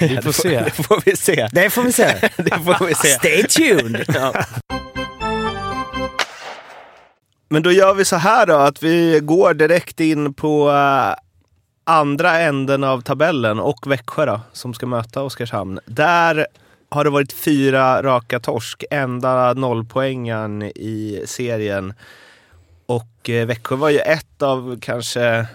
Vi 0.00 0.22
får 0.22 0.32
se. 0.42 0.60
Det 0.64 0.70
får 0.70 1.02
vi 1.04 1.16
se. 1.16 1.48
Det 1.52 1.70
får 1.70 1.82
vi 1.82 1.92
se. 1.92 2.30
Det 2.36 2.58
får 2.58 2.86
vi 2.86 2.94
se. 2.94 3.08
Stay 3.08 3.42
tuned! 3.42 4.04
Ja. 4.08 4.44
Men 7.48 7.62
då 7.62 7.72
gör 7.72 7.94
vi 7.94 8.04
så 8.04 8.16
här 8.16 8.46
då, 8.46 8.54
att 8.54 8.82
vi 8.82 9.20
går 9.22 9.54
direkt 9.54 10.00
in 10.00 10.34
på 10.34 10.70
eh, 10.70 11.14
andra 11.84 12.38
änden 12.38 12.84
av 12.84 13.00
tabellen 13.00 13.60
och 13.60 13.86
Växjö 13.86 14.26
då, 14.26 14.40
som 14.52 14.74
ska 14.74 14.86
möta 14.86 15.22
Oskarshamn. 15.22 15.80
Där 15.86 16.46
har 16.88 17.04
det 17.04 17.10
varit 17.10 17.32
fyra 17.32 18.02
raka 18.02 18.40
torsk, 18.40 18.84
enda 18.90 19.54
nollpoängen 19.54 20.62
i 20.62 21.22
serien. 21.26 21.94
Och 22.96 23.30
eh, 23.30 23.46
Växjö 23.46 23.76
var 23.76 23.90
ju 23.90 23.98
ett 23.98 24.42
av 24.42 24.78
kanske, 24.80 25.46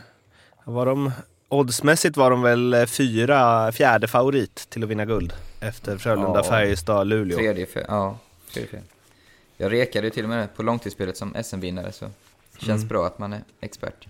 var 0.63 0.85
de? 0.85 1.11
Oddsmässigt 1.49 2.17
var 2.17 2.29
de 2.31 2.41
väl 2.41 2.73
eh, 2.73 2.85
fyra, 2.85 3.71
fjärde 3.71 4.07
favorit 4.07 4.55
till 4.69 4.83
att 4.83 4.89
vinna 4.89 5.05
guld 5.05 5.33
efter 5.59 5.97
Frölunda, 5.97 6.39
Ja. 6.39 6.43
Färjestad, 6.43 7.07
Luleå. 7.07 7.37
Tredje 7.37 7.65
fel. 7.65 7.85
Ja, 7.87 8.17
tredje 8.53 8.69
fel. 8.69 8.81
Jag 9.57 9.71
rekade 9.71 10.07
ju 10.07 10.11
till 10.11 10.23
och 10.23 10.29
med 10.29 10.55
på 10.55 10.63
långtidsspelet 10.63 11.17
som 11.17 11.35
SM-vinnare 11.43 11.91
så 11.91 12.05
det 12.05 12.65
känns 12.65 12.79
Mm. 12.81 12.87
bra 12.87 13.07
att 13.07 13.19
man 13.19 13.33
är 13.33 13.41
expert. 13.61 14.07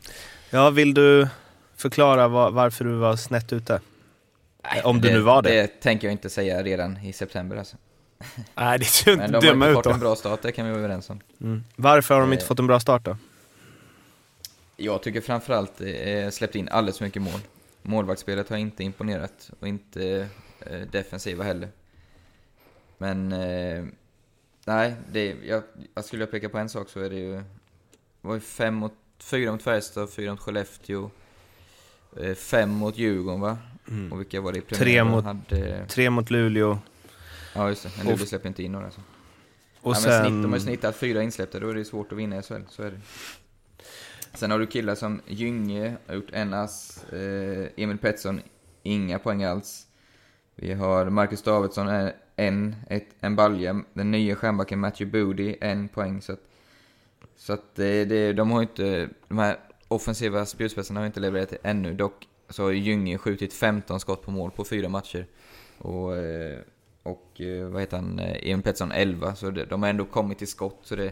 Ja, 0.50 0.70
vill 0.70 0.94
du 0.94 1.28
förklara 1.76 2.28
var, 2.28 2.52
varför 2.52 2.86
du 2.86 2.96
var 2.96 3.16
snett 3.16 3.54
ute? 3.54 3.82
Om 4.84 5.02
du 5.02 5.12
nu 5.12 5.20
var 5.20 5.42
det. 5.42 5.50
Det 5.62 5.68
tänker 5.68 6.08
jag 6.08 6.12
inte 6.12 6.30
säga 6.30 6.64
redan 6.64 6.98
i 6.98 7.14
september 7.14 7.58
alltså. 7.58 7.78
Nej, 8.56 8.80
det 8.80 8.86
ser 8.86 9.18
Men 9.18 9.26
inte 9.26 9.32
de 9.40 9.48
har 9.48 9.54
döma 9.54 9.66
inte 9.66 9.72
ut 9.72 9.76
fått 9.78 9.84
då. 9.84 9.92
en 9.92 10.00
bra 10.00 10.16
start, 10.16 10.42
det 10.42 10.52
kan 10.52 10.66
vi 10.66 10.72
vara 10.72 10.80
överens 10.84 11.10
om. 11.10 11.20
Varför 11.76 12.14
har 12.14 12.22
de 12.22 12.34
inte 12.34 12.44
Eh. 12.44 12.48
fått 12.48 12.60
en 12.60 12.68
bra 12.68 12.80
start 12.80 13.04
då? 13.06 13.18
Jag 14.78 15.04
tycker 15.04 15.22
framförallt 15.22 15.82
eh, 15.82 16.30
släppt 16.30 16.56
in 16.56 16.70
alldeles 16.70 16.98
för 16.98 17.06
mycket 17.06 17.22
mål. 17.22 17.40
Målvaktsspelet 17.82 18.50
har 18.50 18.58
inte 18.58 18.84
imponerat 18.84 19.50
och 19.60 19.68
inte 19.68 20.28
eh, 20.60 20.80
defensiva 20.92 21.44
heller. 21.44 21.70
Men 22.98 23.32
eh, 23.32 23.86
nej, 24.66 24.94
det, 25.12 25.36
jag, 25.46 25.64
jag 25.96 26.06
skulle 26.06 26.22
jag 26.24 26.32
peka 26.32 26.50
på 26.50 26.58
en 26.58 26.70
sak 26.70 26.90
så 26.90 27.00
är 27.00 27.10
det 27.10 27.16
ju... 27.16 27.34
Det 28.22 28.28
var 28.28 28.34
ju 28.36 28.40
fem 28.42 28.74
mot, 28.76 28.94
fyra 29.20 29.52
mot 29.52 29.62
Färjestad, 29.64 30.10
fyra 30.10 30.32
mot 30.32 30.40
Skellefteå, 30.40 31.10
eh, 32.22 32.34
fem 32.36 32.70
mot 32.70 32.98
Djurgården 32.98 33.42
va? 33.42 33.58
Och 34.12 34.20
vilka 34.20 34.42
var 34.42 34.52
det 34.52 34.58
i 34.58 34.62
Tre 34.62 34.78
premiären? 34.78 35.08
mot- 35.08 35.26
Hade, 35.26 35.86
Tre 35.88 36.10
mot 36.10 36.30
Luleå 36.32 36.80
ja 37.58 37.70
just 37.70 37.84
det, 37.84 38.04
Luleå 38.04 38.18
släpper 38.26 38.48
inte 38.48 38.64
in 38.64 38.72
några. 38.72 38.92
Så. 38.92 39.02
och 39.82 39.92
ja, 39.92 39.96
sen... 39.96 40.26
snitt, 40.26 40.44
de 40.44 40.46
har 40.46 40.58
ju 40.58 40.64
snittat 40.64 40.96
fyra 40.96 41.24
insläppta, 41.24 41.60
då 41.60 41.70
är 41.70 41.76
det 41.76 41.86
svårt 41.86 42.12
att 42.12 42.18
vinna 42.18 42.38
i 42.38 42.42
SHL, 42.42 42.62
så 42.70 42.84
är 42.84 42.92
det. 42.92 43.00
Sen 44.34 44.52
har 44.52 44.60
du 44.60 44.68
killar 44.68 44.96
som 44.96 45.22
Gynge, 45.28 45.98
har 46.08 46.16
gjort 46.16 46.32
en 46.32 46.54
ass, 46.54 47.04
eh, 47.14 47.68
Emil 47.78 47.98
Pettersson, 47.98 48.42
inga 48.84 49.20
poäng 49.20 49.44
alls. 49.44 49.88
Vi 50.56 50.74
har 50.74 51.10
Marcus 51.10 51.42
Davidsson, 51.42 51.88
eh, 51.88 52.10
en, 52.36 52.76
ett, 52.90 53.08
en 53.20 53.36
balja. 53.36 53.82
Den 53.94 54.12
nya 54.12 54.36
stjärnbacken 54.36 54.80
Matthew 54.80 55.20
Boody, 55.20 55.56
en 55.62 55.88
poäng. 55.88 56.22
Så 56.22 56.34
att, 56.34 56.40
så 57.36 57.54
att 57.54 57.76
det, 57.76 58.06
det, 58.06 58.34
de 58.34 58.52
har 58.52 58.62
inte, 58.62 59.10
de 59.28 59.38
här 59.38 59.60
offensiva 59.88 60.46
spjutspetsarna 60.46 61.00
har 61.00 61.08
inte 61.08 61.20
levererat 61.20 61.54
ännu. 61.64 61.94
Dock 61.94 62.28
så 62.50 62.64
har 62.64 62.72
Gynge 62.72 63.18
skjutit 63.18 63.54
15 63.54 64.00
skott 64.00 64.22
på 64.22 64.32
mål 64.32 64.52
på 64.52 64.64
fyra 64.64 64.90
matcher. 64.90 65.28
Och, 65.78 66.18
eh, 66.18 66.60
och 67.08 67.42
eh, 67.42 67.68
vad 67.68 67.82
heter 67.82 67.98
han, 67.98 68.20
eh, 68.20 68.52
Emil 68.52 68.64
Pettersson 68.64 68.92
11. 68.92 69.36
Så 69.36 69.50
det, 69.50 69.66
de 69.66 69.84
har 69.84 69.90
ändå 69.90 70.06
kommit 70.06 70.38
till 70.38 70.48
skott. 70.48 70.80
Så 70.84 70.96
det, 70.96 71.12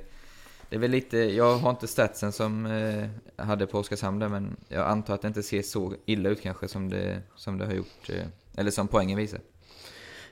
det 0.69 0.75
är 0.75 0.79
väl 0.79 0.91
lite, 0.91 1.17
jag 1.17 1.57
har 1.57 1.69
inte 1.69 1.87
statsen 1.87 2.31
som 2.31 2.65
eh, 2.65 3.45
hade 3.45 3.67
på 3.67 3.79
Oskarshamn 3.79 4.19
där, 4.19 4.29
men 4.29 4.55
jag 4.67 4.87
antar 4.87 5.13
att 5.13 5.21
det 5.21 5.27
inte 5.27 5.43
ser 5.43 5.61
så 5.61 5.93
illa 6.05 6.29
ut 6.29 6.41
kanske 6.41 6.67
som 6.67 6.89
det, 6.89 7.21
som 7.35 7.57
det 7.57 7.65
har 7.65 7.73
gjort, 7.73 8.09
eh, 8.09 8.25
eller 8.55 8.71
som 8.71 8.87
poängen 8.87 9.17
visar. 9.17 9.39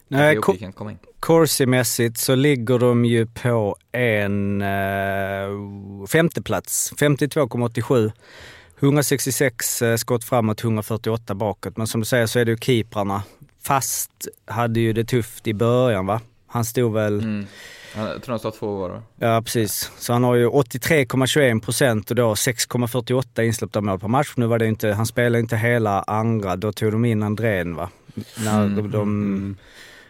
Nej. 0.07 0.37
Corsi-mässigt 1.19 2.17
så 2.17 2.35
ligger 2.35 2.79
de 2.79 3.05
ju 3.05 3.25
på 3.25 3.75
en 3.91 4.61
eh, 4.61 6.07
femteplats, 6.07 6.93
52,87. 6.93 8.11
166 8.79 9.81
eh, 9.81 9.95
skott 9.95 10.23
framåt, 10.23 10.63
148 10.63 11.35
bakåt. 11.35 11.77
Men 11.77 11.87
som 11.87 12.01
du 12.01 12.05
säger 12.05 12.25
så 12.25 12.39
är 12.39 12.45
det 12.45 12.51
ju 12.51 12.57
keeprarna. 12.57 13.23
Fast 13.63 14.11
hade 14.45 14.79
ju 14.79 14.93
det 14.93 15.03
tufft 15.03 15.47
i 15.47 15.53
början 15.53 16.05
va? 16.05 16.21
Han 16.47 16.65
stod 16.65 16.93
väl... 16.93 17.19
Mm. 17.19 17.47
Jag 17.95 18.23
tror 18.23 18.33
de 18.33 18.39
står 18.39 18.51
två 18.51 18.75
var 18.75 18.89
va? 18.89 19.01
Ja, 19.19 19.41
precis. 19.41 19.91
Så 19.97 20.13
han 20.13 20.23
har 20.23 20.35
ju 20.35 20.49
83,21 20.49 21.61
procent 21.61 22.09
och 22.09 22.15
då 22.15 22.33
6,48 22.33 23.41
insläppta 23.41 23.81
mål 23.81 23.99
per 23.99 24.07
match. 24.07 24.33
Nu 24.35 24.45
var 24.45 24.59
det 24.59 24.67
inte, 24.67 24.91
han 24.91 25.05
spelade 25.05 25.39
inte 25.39 25.57
hela 25.57 26.01
andra, 26.01 26.55
då 26.55 26.71
tog 26.71 26.91
de 26.91 27.05
in 27.05 27.23
Andrén 27.23 27.75
va? 27.75 27.89
När 28.45 28.65
Mm, 28.65 28.91
de, 28.91 29.57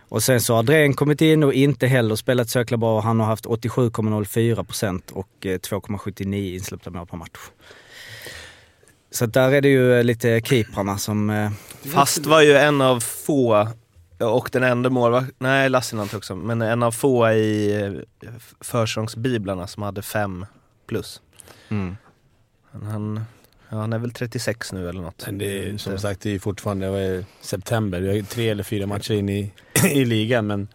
Och 0.09 0.23
sen 0.23 0.41
så 0.41 0.53
har 0.53 0.59
Andrén 0.59 0.93
kommit 0.93 1.21
in 1.21 1.43
och 1.43 1.53
inte 1.53 1.87
heller 1.87 2.15
spelat 2.15 2.49
så 2.49 2.59
jäkla 2.59 2.77
bra. 2.77 3.01
Han 3.01 3.19
har 3.19 3.27
haft 3.27 3.45
87,04 3.45 4.63
procent 4.63 5.11
och 5.11 5.45
eh, 5.45 5.57
2,79 5.57 6.53
insläppta 6.53 6.89
mål 6.89 7.07
per 7.07 7.17
match. 7.17 7.39
Så 9.13 9.25
där 9.25 9.51
är 9.51 9.61
det 9.61 9.69
ju 9.69 9.97
eh, 9.97 10.03
lite 10.03 10.41
keeprarna 10.43 10.97
som... 10.97 11.29
eh, 11.29 11.51
Fast 11.93 12.25
var 12.25 12.41
ju 12.41 12.55
en 12.55 12.81
av 12.81 12.99
få, 12.99 13.67
och 14.19 14.49
den 14.51 14.63
enda 14.63 14.89
målvakten, 14.89 15.35
nej 15.37 15.69
Lassinantti 15.69 16.15
också, 16.17 16.35
men 16.35 16.61
en 16.61 16.83
av 16.83 16.91
få 16.91 17.31
i 17.31 17.75
eh, 17.81 18.29
försäsongsbiblarna 18.61 19.67
som 19.67 19.83
hade 19.83 20.01
fem 20.01 20.45
plus. 20.87 21.21
Mm. 21.69 21.97
Men 22.71 22.83
Han, 22.91 23.25
ja, 23.69 23.77
han 23.77 23.93
är 23.93 23.99
väl 23.99 24.11
36 24.11 24.73
nu 24.73 24.89
eller 24.89 25.01
något. 25.01 25.23
Men 25.25 25.37
det 25.37 25.69
är 25.69 25.77
som 25.77 25.97
sagt, 25.99 26.21
det 26.21 26.35
är 26.35 26.39
fortfarande 26.39 26.85
är 26.85 27.25
september. 27.41 28.01
Vi 28.01 28.07
har 28.19 28.25
tre 28.25 28.49
eller 28.49 28.63
fyra 28.63 28.87
matcher 28.87 29.13
in 29.13 29.29
i, 29.29 29.51
i 29.91 30.05
ligan, 30.05 30.47
men 30.47 30.67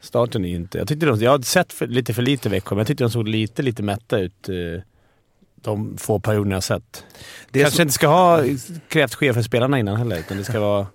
starten 0.00 0.44
är 0.44 0.48
ju 0.48 0.56
inte... 0.56 0.78
Jag, 0.78 0.88
tyckte 0.88 1.06
de, 1.06 1.20
jag 1.20 1.30
har 1.30 1.40
sett 1.40 1.72
för, 1.72 1.86
lite 1.86 2.14
för 2.14 2.22
lite 2.22 2.48
Växjö, 2.48 2.74
men 2.74 2.78
jag 2.78 2.86
tyckte 2.86 3.04
de 3.04 3.10
såg 3.10 3.28
lite, 3.28 3.62
lite 3.62 3.82
mätta 3.82 4.18
ut 4.18 4.48
eh, 4.48 4.82
de 5.62 5.98
få 5.98 6.20
perioderna 6.20 6.56
jag 6.56 6.62
sett. 6.62 7.04
Det 7.50 7.60
Kanske 7.60 7.76
som- 7.76 7.82
inte 7.82 7.94
ska 7.94 8.06
ha 8.06 8.42
krävt 8.88 9.14
ske 9.14 9.34
för 9.34 9.42
spelarna 9.42 9.78
innan 9.78 9.96
heller, 9.96 10.18
utan 10.18 10.36
det 10.36 10.44
ska 10.44 10.60
vara... 10.60 10.86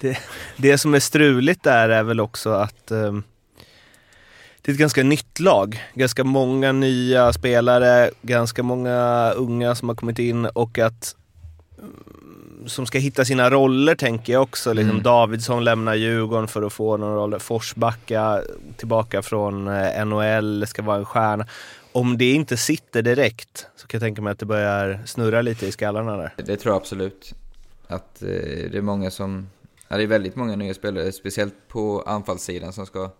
Det 0.56 0.78
som 0.78 0.94
är 0.94 1.00
struligt 1.00 1.62
där 1.62 1.88
är 1.88 2.02
väl 2.02 2.20
också 2.20 2.50
att 2.50 2.90
ehm, 2.90 3.22
det 4.62 4.70
är 4.70 4.72
ett 4.72 4.78
ganska 4.78 5.02
nytt 5.02 5.40
lag. 5.40 5.82
Ganska 5.94 6.24
många 6.24 6.72
nya 6.72 7.32
spelare, 7.32 8.10
ganska 8.22 8.62
många 8.62 9.30
unga 9.36 9.74
som 9.74 9.88
har 9.88 9.96
kommit 9.96 10.18
in 10.18 10.44
och 10.46 10.78
att 10.78 11.14
mm, 11.78 11.94
som 12.68 12.86
ska 12.86 12.98
hitta 12.98 13.24
sina 13.24 13.50
roller 13.50 13.94
tänker 13.94 14.32
jag 14.32 14.42
också. 14.42 14.72
Liksom 14.72 14.90
Mm. 14.90 15.02
Davidsson 15.02 15.64
lämnar 15.64 15.94
Djurgården 15.94 16.48
för 16.48 16.62
att 16.62 16.72
få 16.72 16.96
någon 16.96 17.14
roll. 17.14 17.40
Forsbacka 17.40 18.40
tillbaka 18.76 19.22
från 19.22 19.68
eh, 19.68 20.04
NHL, 20.06 20.66
ska 20.66 20.82
vara 20.82 20.96
en 20.98 21.04
stjärna. 21.04 21.46
Om 21.92 22.18
det 22.18 22.32
inte 22.32 22.56
sitter 22.56 23.02
direkt 23.02 23.66
så 23.76 23.86
kan 23.86 23.98
jag 23.98 24.02
tänka 24.06 24.22
mig 24.22 24.30
att 24.30 24.38
det 24.38 24.46
börjar 24.46 25.02
snurra 25.06 25.42
lite 25.42 25.66
i 25.66 25.72
skallarna 25.72 26.16
där. 26.16 26.34
Det 26.36 26.56
tror 26.56 26.72
jag 26.74 26.80
absolut. 26.80 27.34
Att 27.86 28.22
eh, 28.22 28.28
det 28.28 28.74
är 28.78 28.82
många 28.82 29.10
som... 29.10 29.48
Ja, 29.88 29.96
det 29.96 30.02
är 30.02 30.06
väldigt 30.06 30.36
många 30.36 30.56
nya 30.56 30.74
spelare, 30.74 31.12
speciellt 31.12 31.54
på 31.68 32.02
anfallssidan 32.06 32.72
som 32.72 32.86
ska 32.86 33.10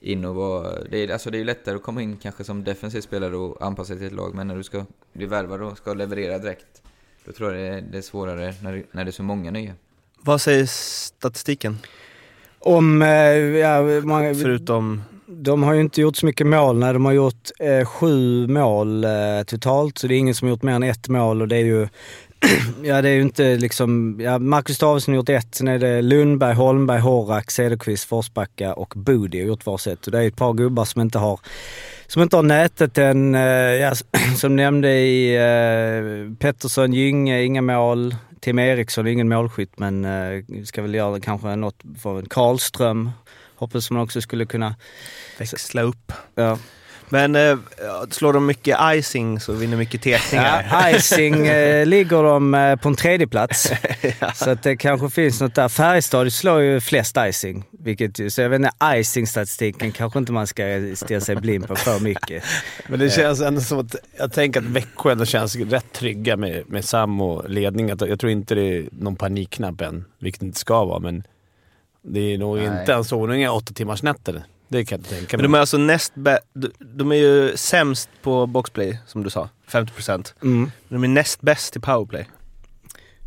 in 0.00 0.24
och 0.24 0.34
vara... 0.34 0.84
Det 0.90 0.98
är, 0.98 1.12
alltså 1.12 1.30
det 1.30 1.38
är 1.40 1.44
lättare 1.44 1.74
att 1.76 1.82
komma 1.82 2.02
in 2.02 2.16
kanske 2.16 2.44
som 2.44 2.64
defensiv 2.64 3.00
spelare 3.00 3.36
och 3.36 3.62
anpassa 3.66 3.86
sig 3.88 3.96
till 3.98 4.06
ett 4.06 4.12
lag, 4.12 4.34
men 4.34 4.46
när 4.48 4.56
du 4.56 4.62
ska 4.62 4.84
bli 5.12 5.26
värvad 5.26 5.62
och 5.62 5.76
ska 5.78 5.94
leverera 5.94 6.38
direkt, 6.38 6.82
då 7.24 7.32
tror 7.32 7.54
jag 7.54 7.60
det 7.72 7.78
är, 7.78 7.82
det 7.92 7.98
är 7.98 8.02
svårare 8.02 8.54
när, 8.62 8.72
det- 8.72 8.82
när 8.92 9.04
det 9.04 9.10
är 9.10 9.12
så 9.12 9.22
många 9.22 9.50
nya. 9.50 9.72
Vad 10.20 10.40
säger 10.40 10.66
statistiken? 10.66 11.78
Om, 12.58 13.02
eh, 13.02 13.08
ja, 13.36 13.82
många, 13.82 14.34
Förutom 14.34 15.02
de 15.26 15.62
har 15.62 15.74
ju 15.74 15.80
inte 15.80 16.00
gjort 16.00 16.16
så 16.16 16.26
mycket 16.26 16.46
mål. 16.46 16.78
Nej, 16.78 16.92
de 16.92 17.04
har 17.04 17.12
gjort 17.12 17.50
eh, 17.58 17.84
sju 17.86 18.46
mål 18.46 19.04
eh, 19.04 19.10
totalt, 19.46 19.98
så 19.98 20.06
det 20.06 20.14
är 20.14 20.18
ingen 20.18 20.34
som 20.34 20.48
har 20.48 20.50
gjort 20.50 20.62
mer 20.62 20.72
än 20.72 20.82
ett 20.82 21.08
mål 21.08 21.42
och 21.42 21.48
det 21.48 21.56
är 21.56 21.64
ju 21.64 21.88
Ja 22.82 23.02
det 23.02 23.08
är 23.08 23.14
ju 23.14 23.22
inte 23.22 23.56
liksom, 23.56 24.20
ja, 24.20 24.38
Marcus 24.38 24.78
Davidsson 24.78 25.14
har 25.14 25.16
gjort 25.16 25.28
ett, 25.28 25.54
sen 25.54 25.68
är 25.68 25.78
det 25.78 26.02
Lundberg, 26.02 26.54
Holmberg, 26.54 27.00
Horak, 27.00 27.50
Cederqvist, 27.50 28.04
Forsbacka 28.04 28.74
och 28.74 28.92
Budi 28.96 29.40
har 29.40 29.46
gjort 29.46 29.66
varsitt. 29.66 30.06
Och 30.06 30.12
det 30.12 30.18
är 30.18 30.28
ett 30.28 30.36
par 30.36 30.52
gubbar 30.52 30.84
som 30.84 31.00
inte 31.00 31.18
har, 31.18 31.40
som 32.06 32.22
inte 32.22 32.36
har 32.36 32.42
nätet 32.42 32.98
än. 32.98 33.34
eh, 33.34 33.42
ja, 33.42 33.92
som 34.36 34.56
nämnde 34.56 34.90
i 34.92 35.36
eh, 35.36 36.36
Pettersson, 36.38 36.92
Gynge, 36.92 37.42
inga 37.42 37.62
mål. 37.62 38.14
Tim 38.40 38.58
Eriksson, 38.58 39.06
ingen 39.06 39.28
målskytt 39.28 39.78
men 39.78 40.04
eh, 40.04 40.44
ska 40.64 40.82
väl 40.82 40.94
göra 40.94 41.20
kanske 41.20 41.56
något 41.56 41.82
för 42.02 42.22
Karlström. 42.22 43.10
Hoppas 43.56 43.90
man 43.90 44.02
också 44.02 44.20
skulle 44.20 44.46
kunna, 44.46 44.74
Växla 45.38 45.82
upp. 45.82 46.12
ja. 46.34 46.58
Men 47.08 47.36
eh, 47.36 47.58
slår 48.10 48.32
de 48.32 48.46
mycket 48.46 48.78
icing 48.94 49.40
så 49.40 49.52
vinner 49.52 49.76
mycket 49.76 50.02
tekningar. 50.02 50.66
Ja, 50.70 50.90
icing 50.90 51.46
eh, 51.46 51.86
ligger 51.94 52.22
de 52.22 52.54
eh, 52.54 52.76
på 52.76 52.88
en 52.88 52.96
tredje 52.96 53.26
plats. 53.26 53.72
Så 54.34 54.50
att 54.50 54.62
det 54.62 54.76
kanske 54.76 55.10
finns 55.10 55.40
något 55.40 55.54
där. 55.54 55.68
Färjestad 55.68 56.32
slår 56.32 56.60
ju 56.60 56.80
flest 56.80 57.16
icing. 57.20 57.64
Vilket, 57.70 58.32
så 58.32 58.40
jag 58.40 58.48
vet 58.48 58.56
inte, 58.56 58.70
icing-statistiken 58.82 59.92
kanske 59.92 60.18
inte 60.18 60.32
man 60.32 60.46
ska 60.46 60.62
stirra 60.94 61.20
sig 61.20 61.36
blind 61.36 61.68
på 61.68 61.76
för 61.76 62.00
mycket. 62.00 62.44
Men 62.88 62.98
det 62.98 63.10
känns 63.10 63.40
ändå 63.40 63.60
som 63.60 63.78
att... 63.78 63.96
Jag 64.18 64.32
tänker 64.32 64.60
att 64.60 64.66
Växjö 64.66 65.12
ändå 65.12 65.24
känns 65.24 65.56
rätt 65.56 65.92
trygga 65.92 66.36
med, 66.36 66.62
med 66.66 66.84
Sam 66.84 67.20
och 67.20 67.50
ledning. 67.50 67.90
Att 67.90 68.00
Jag 68.00 68.20
tror 68.20 68.32
inte 68.32 68.54
det 68.54 68.76
är 68.76 68.84
någon 68.92 69.16
panikknapp 69.16 69.80
än, 69.80 70.04
vilket 70.18 70.40
det 70.40 70.46
inte 70.46 70.58
ska 70.58 70.84
vara, 70.84 70.98
men 70.98 71.24
det 72.04 72.20
är 72.34 72.38
nog 72.38 72.56
Nej. 72.56 72.66
inte 72.80 72.92
ens. 72.92 73.08
Det 73.08 73.36
inga 73.36 73.52
åtta 73.52 73.72
timmars 73.74 74.02
nätter. 74.02 74.44
Det 74.68 74.84
kan 74.84 74.96
jag 74.96 75.00
inte 75.00 75.14
tänka 75.14 75.36
Men 75.36 75.42
mig. 75.42 75.48
de 75.50 75.54
är 75.54 75.60
alltså 75.60 75.78
näst 75.78 76.12
bä- 76.14 76.38
de- 76.78 77.12
är 77.12 77.16
ju 77.16 77.56
sämst 77.56 78.08
på 78.22 78.46
boxplay, 78.46 78.98
som 79.06 79.22
du 79.24 79.30
sa. 79.30 79.48
50%. 79.68 80.34
Mm. 80.42 80.70
Men 80.88 81.00
de 81.00 81.04
är 81.04 81.08
näst 81.14 81.40
bäst 81.40 81.76
i 81.76 81.80
powerplay. 81.80 82.26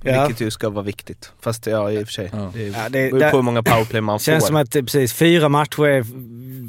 Ja. 0.04 0.26
Vilket 0.28 0.42
ju 0.42 0.52
ska 0.52 0.70
vara 0.70 0.84
viktigt. 0.86 1.32
Fast 1.42 1.68
ja, 1.68 1.92
i 1.92 2.04
och 2.04 2.08
för 2.08 2.14
sig. 2.14 2.30
Ja. 2.34 2.52
Det 2.54 2.64
Ja, 2.68 2.90
det- 2.90 3.10
beror 3.10 3.20
där- 3.20 3.32
på 3.32 3.38
hur 3.38 3.42
många 3.44 3.64
powerplay 3.64 4.02
man 4.02 4.20
Känns 4.20 4.44
får. 4.44 4.48
som 4.48 4.56
att 4.56 4.72
det, 4.72 4.84
precis, 4.84 5.14
fyra 5.14 5.50
matcher 5.50 5.86
är 5.88 6.04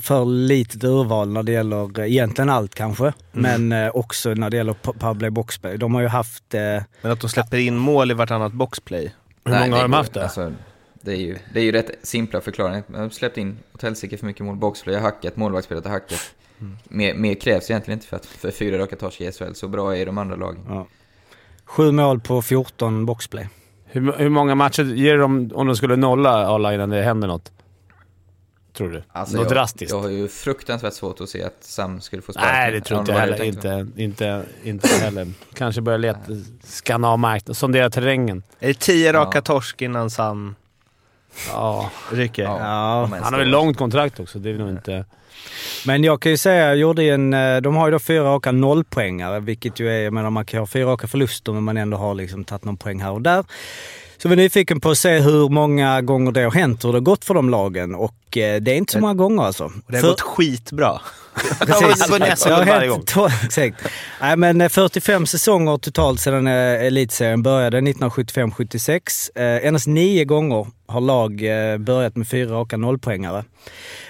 för 0.02 0.24
litet 0.24 0.84
urval 0.84 1.28
när 1.28 1.42
det 1.42 1.52
gäller 1.52 2.00
eh, 2.00 2.06
egentligen 2.12 2.48
allt 2.50 2.74
kanske. 2.74 3.12
Men 3.32 3.72
eh, 3.72 3.88
också 3.94 4.34
när 4.34 4.50
det 4.50 4.56
gäller 4.56 4.72
po- 4.72 4.98
powerplay 4.98 5.30
boxplay. 5.30 5.76
De 5.76 5.94
har 5.94 6.00
ju 6.02 6.08
haft... 6.08 6.54
Eh, 6.54 6.60
Men 7.02 7.12
att 7.12 7.20
de 7.20 7.28
släpper 7.30 7.56
in 7.56 7.76
mål 7.76 8.10
i 8.10 8.14
vartannat 8.14 8.52
boxplay. 8.52 9.14
Hur 9.44 9.52
många 9.60 9.76
har 9.76 9.82
de 9.82 9.92
haft 9.92 10.14
det? 10.14 10.22
Alltså, 10.22 10.52
det, 11.00 11.12
är 11.12 11.16
ju, 11.16 11.38
det 11.54 11.60
är 11.60 11.64
ju 11.64 11.72
rätt 11.72 11.90
simpla 12.02 12.40
förklaringar. 12.40 12.82
De 12.86 12.96
har 12.98 13.08
släppt 13.08 13.36
in 13.38 13.58
åt 13.74 13.82
helsike 13.82 14.16
för 14.16 14.26
mycket 14.26 14.44
mål. 14.46 14.56
Boxplay 14.56 14.94
har 14.94 15.02
hackat, 15.02 15.36
målvaktsspelet 15.36 15.84
har 15.84 15.92
hackat. 15.92 16.34
Mer, 16.84 17.14
mer 17.14 17.34
krävs 17.34 17.70
egentligen 17.70 17.98
inte 17.98 18.06
för 18.08 18.16
att 18.16 18.26
för 18.26 18.50
fyra 18.50 18.78
raka 18.78 18.96
torsk 18.96 19.20
i 19.20 19.32
SHL. 19.32 19.52
Så 19.54 19.68
bra 19.68 19.96
är 19.96 20.06
de 20.06 20.18
andra 20.18 20.36
lagen. 20.36 20.60
ja. 20.68 20.86
Sju 21.64 21.92
mål 21.92 22.20
på 22.20 22.42
14 22.42 23.06
boxplay. 23.06 23.48
Hur, 23.84 24.12
hur 24.12 24.28
många 24.28 24.54
matcher 24.54 24.84
ger 24.84 25.18
de 25.18 25.50
om 25.54 25.66
de 25.66 25.76
skulle 25.76 25.96
nolla 25.96 26.30
alla 26.30 26.74
innan 26.74 26.90
det 26.90 27.02
händer 27.02 27.28
något? 27.28 27.52
Tror 28.72 28.90
du? 28.90 29.02
Alltså, 29.12 29.36
något 29.36 29.44
jag, 29.44 29.52
drastiskt? 29.52 29.92
Jag 29.92 30.00
har 30.00 30.08
ju 30.08 30.28
fruktansvärt 30.28 30.92
svårt 30.94 31.20
att 31.20 31.28
se 31.28 31.42
att 31.44 31.56
Sam 31.60 32.00
skulle 32.00 32.22
få 32.22 32.32
sparken. 32.32 32.52
Nej, 32.52 32.72
det 32.72 32.80
tror 32.80 33.00
inte 33.00 33.12
jag 33.12 33.18
heller. 33.18 33.42
Inte, 33.42 33.86
inte, 33.96 34.42
inte 34.62 34.88
heller. 34.88 35.26
Kanske 35.54 35.80
börja 35.80 35.98
leta, 35.98 36.20
skanna 36.64 37.08
av 37.08 37.18
marknaden, 37.18 37.54
sondera 37.54 37.90
terrängen. 37.90 38.42
Är 38.58 38.68
det 38.68 38.78
tio 38.80 39.12
raka 39.12 39.38
Ja. 39.38 39.42
torsk 39.42 39.82
innan 39.82 40.10
Sam 40.10 40.54
Ja. 41.52 41.90
ryker? 42.12 42.42
Ja, 42.42 42.58
Ja. 42.60 43.08
Han 43.22 43.32
har 43.32 43.38
väl 43.40 43.50
då. 43.50 43.58
långt 43.58 43.76
kontrakt 43.78 44.20
också, 44.20 44.38
det 44.38 44.50
är 44.50 44.54
nog 44.54 44.68
inte... 44.70 45.04
Men 45.86 46.04
jag 46.04 46.22
kan 46.22 46.32
ju 46.32 46.38
säga, 46.38 46.66
jag 46.66 46.76
gjorde 46.76 47.02
en, 47.02 47.34
eh, 47.34 47.56
de 47.56 47.76
har 47.76 47.86
ju 47.86 47.92
då 47.92 47.98
fyra 47.98 48.22
raka 48.24 48.52
nollpoängare, 48.52 49.40
vilket 49.40 49.80
ju 49.80 49.90
är, 49.90 49.98
jag 50.00 50.12
menar 50.12 50.30
man 50.30 50.44
kan 50.44 50.60
ha 50.60 50.66
fyra 50.66 50.86
raka 50.86 51.06
förluster 51.06 51.52
men 51.52 51.62
man 51.62 51.76
ändå 51.76 51.96
har 51.96 52.14
liksom 52.14 52.44
tagit 52.44 52.64
någon 52.64 52.76
poäng 52.76 53.00
här 53.00 53.10
och 53.12 53.22
där. 53.22 53.44
Så 54.22 54.28
vi 54.28 54.32
är 54.32 54.36
nyfiken 54.36 54.80
på 54.80 54.90
att 54.90 54.98
se 54.98 55.18
hur 55.18 55.48
många 55.48 56.00
gånger 56.02 56.32
det 56.32 56.42
har 56.42 56.50
hänt, 56.50 56.84
hur 56.84 56.88
det 56.92 56.96
har 56.96 57.00
gått 57.00 57.24
för 57.24 57.34
de 57.34 57.50
lagen 57.50 57.94
och 57.94 58.36
eh, 58.36 58.60
det 58.60 58.70
är 58.72 58.76
inte 58.76 58.92
så 58.92 59.00
många 59.00 59.14
gånger 59.14 59.42
alltså. 59.42 59.72
Det 59.86 59.96
har 59.96 60.00
För- 60.02 60.08
gått 60.08 60.20
skitbra. 60.20 61.00
Precis. 61.60 62.06
Det 62.44 62.50
har 62.54 62.66
varje 62.66 62.90
hänt 62.92 63.14
Exakt. 63.44 63.76
Nej, 64.20 64.36
men 64.36 64.60
eh, 64.60 64.68
45 64.68 65.26
säsonger 65.26 65.78
totalt 65.78 66.20
sedan 66.20 66.46
eh, 66.46 66.52
elitserien 66.86 67.42
började 67.42 67.80
1975-76. 67.80 69.30
Eh, 69.34 69.66
endast 69.66 69.86
nio 69.86 70.24
gånger 70.24 70.66
har 70.88 71.00
lag 71.00 71.42
eh, 71.42 71.78
börjat 71.78 72.16
med 72.16 72.28
fyra 72.28 72.52
raka 72.52 72.76
nollpoängare. 72.76 73.44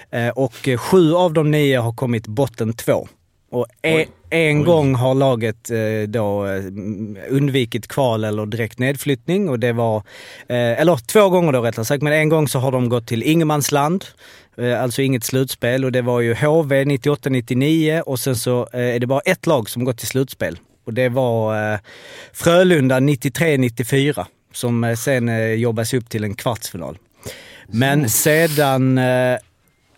Eh, 0.09 0.29
och 0.29 0.67
eh, 0.67 0.77
sju 0.77 1.13
av 1.13 1.33
de 1.33 1.51
nio 1.51 1.79
har 1.79 1.93
kommit 1.93 2.27
botten 2.27 2.73
två. 2.73 3.07
Och 3.51 3.67
e- 3.81 4.05
en 4.29 4.63
gång 4.63 4.95
har 4.95 5.15
laget 5.15 5.71
då 6.07 6.47
undvikit 7.29 7.87
kval 7.87 8.23
eller 8.23 8.45
direkt 8.45 8.79
nedflyttning. 8.79 9.49
Och 9.49 9.59
det 9.59 9.73
var, 9.73 10.03
eller 10.47 10.97
två 10.97 11.29
gånger 11.29 11.51
då 11.51 11.61
rättare 11.61 11.85
sagt, 11.85 12.03
men 12.03 12.13
en 12.13 12.29
gång 12.29 12.47
så 12.47 12.59
har 12.59 12.71
de 12.71 12.89
gått 12.89 13.07
till 13.07 13.23
ingenmansland. 13.23 14.05
Alltså 14.79 15.01
inget 15.01 15.23
slutspel 15.23 15.85
och 15.85 15.91
det 15.91 16.01
var 16.01 16.21
ju 16.21 16.33
HV 16.33 16.83
98-99 16.83 18.01
och 18.01 18.19
sen 18.19 18.35
så 18.35 18.67
är 18.71 18.99
det 18.99 19.07
bara 19.07 19.19
ett 19.19 19.47
lag 19.47 19.69
som 19.69 19.83
gått 19.83 19.97
till 19.97 20.07
slutspel. 20.07 20.59
Och 20.85 20.93
det 20.93 21.09
var 21.09 21.79
Frölunda 22.33 22.99
93-94 22.99 24.25
som 24.53 24.83
eh, 24.83 24.95
sen 24.95 25.29
eh, 25.29 25.53
jobbas 25.53 25.93
upp 25.93 26.09
till 26.09 26.23
en 26.23 26.35
kvartsfinal. 26.35 26.97
Men 27.67 28.09
sedan... 28.09 28.97
Eh, 28.97 29.37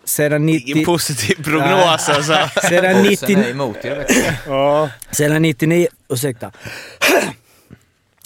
sedan 0.04 0.46
90... 0.46 0.70
Ingen 0.70 0.84
positiv 0.84 1.44
prognos 1.44 2.08
alltså. 2.08 2.36
Sedan 2.68 2.96
Oddsen 2.96 3.02
90, 3.02 3.38
är 3.38 3.50
emot 3.50 3.84
er 3.84 3.96
verkligen. 3.96 4.34
sedan 5.10 5.42
99... 5.42 5.88
Ursäkta. 6.08 6.52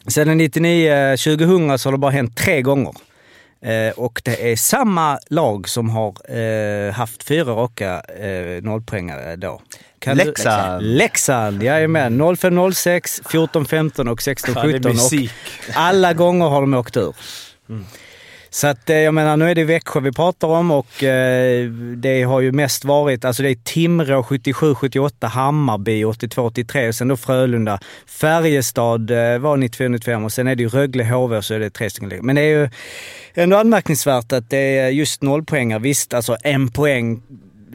Sedan 0.09 0.39
99, 0.39 1.17
2000 1.17 1.79
så 1.79 1.89
har 1.89 1.93
det 1.93 1.99
bara 1.99 2.11
hänt 2.11 2.37
tre 2.37 2.63
gånger. 2.63 2.93
Eh, 3.61 3.93
och 3.97 4.23
det 4.25 4.53
är 4.53 4.57
samma 4.57 5.19
lag 5.31 5.69
som 5.69 5.91
har 5.91 6.39
eh, 6.39 6.93
haft 6.93 7.23
fyra 7.23 7.53
raka 7.53 8.01
eh, 8.01 8.63
nollpoängare 8.63 9.37
då. 9.37 9.61
Kan 10.07 10.17
du- 10.17 10.25
Leksand. 10.25 10.83
Leksand, 10.97 11.63
jajamän. 11.63 12.21
05-06, 12.21 13.23
14-15 13.25 14.09
och 14.09 14.23
Fan, 14.23 14.35
det 14.69 14.77
är 14.77 14.81
16-17. 14.81 14.87
Och 14.87 14.95
musik. 14.95 15.31
alla 15.75 16.13
gånger 16.13 16.47
har 16.47 16.61
de 16.61 16.75
åkt 16.75 16.97
ur. 16.97 17.15
Så 18.51 18.67
att 18.67 18.91
eh, 18.91 18.97
jag 18.97 19.15
menar, 19.15 19.37
nu 19.37 19.51
är 19.51 19.55
det 19.55 19.65
Växjö 19.65 20.01
vi 20.01 20.13
pratar 20.13 20.49
om 20.49 20.71
och 20.71 21.03
eh, 21.05 21.69
det 21.97 22.23
har 22.23 22.41
ju 22.41 22.53
mest 22.53 22.85
varit, 22.85 23.25
alltså 23.25 23.43
det 23.43 23.51
är 23.51 23.55
Timrå 23.55 24.23
77-78, 24.23 25.27
Hammarby 25.27 26.05
82-83 26.05 26.89
och 26.89 26.95
sen 26.95 27.09
då 27.09 27.17
Frölunda. 27.17 27.79
Färjestad 28.07 29.11
eh, 29.11 29.39
var 29.39 29.57
94-95 29.57 30.25
och 30.25 30.33
sen 30.33 30.47
är 30.47 30.55
det 30.55 30.63
ju 30.63 30.69
Rögle, 30.69 31.05
HV 31.05 31.37
och 31.37 31.45
så 31.45 31.55
är 31.55 31.59
det 31.61 31.71
tre 31.71 31.91
stycken. 31.91 32.27
Men 32.27 32.37
det 32.37 32.43
är 32.43 32.59
ju 32.61 32.69
ändå 33.35 33.57
anmärkningsvärt 33.57 34.33
att 34.33 34.51
det 34.51 34.79
är 34.79 34.89
just 34.89 35.23
nollpoängar. 35.23 35.79
Visst, 35.79 36.15
alltså 36.15 36.37
en 36.43 36.69
poäng 36.73 37.23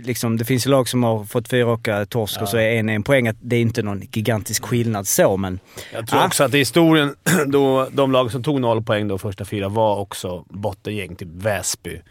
Liksom, 0.04 0.38
det 0.38 0.46
finns 0.46 0.66
ju 0.68 0.70
lag 0.70 0.90
som 0.90 1.04
har 1.04 1.24
fått 1.26 1.48
fyra 1.50 1.66
raka 1.66 2.06
torsk 2.06 2.42
och 2.42 2.50
så 2.50 2.58
är 2.58 2.62
en 2.72 2.90
en 2.90 3.04
poäng. 3.04 3.28
Att 3.28 3.36
det 3.42 3.56
är 3.56 3.62
inte 3.62 3.82
någon 3.84 4.02
gigantisk 4.12 4.66
skillnad 4.66 5.08
så, 5.08 5.38
men... 5.38 5.60
Jag 5.94 6.08
tror 6.08 6.20
Ah. 6.22 6.26
också 6.26 6.44
att 6.44 6.54
i 6.54 6.58
historien, 6.58 7.16
då 7.48 7.88
de 7.92 8.12
lag 8.12 8.32
som 8.32 8.44
tog 8.44 8.62
noll 8.62 8.84
poäng 8.84 9.08
de 9.08 9.20
första 9.20 9.46
fyra 9.46 9.70
var 9.70 9.98
också 9.98 10.46
bottengäng, 10.50 11.16
typ 11.16 11.28
Väsby. 11.32 12.02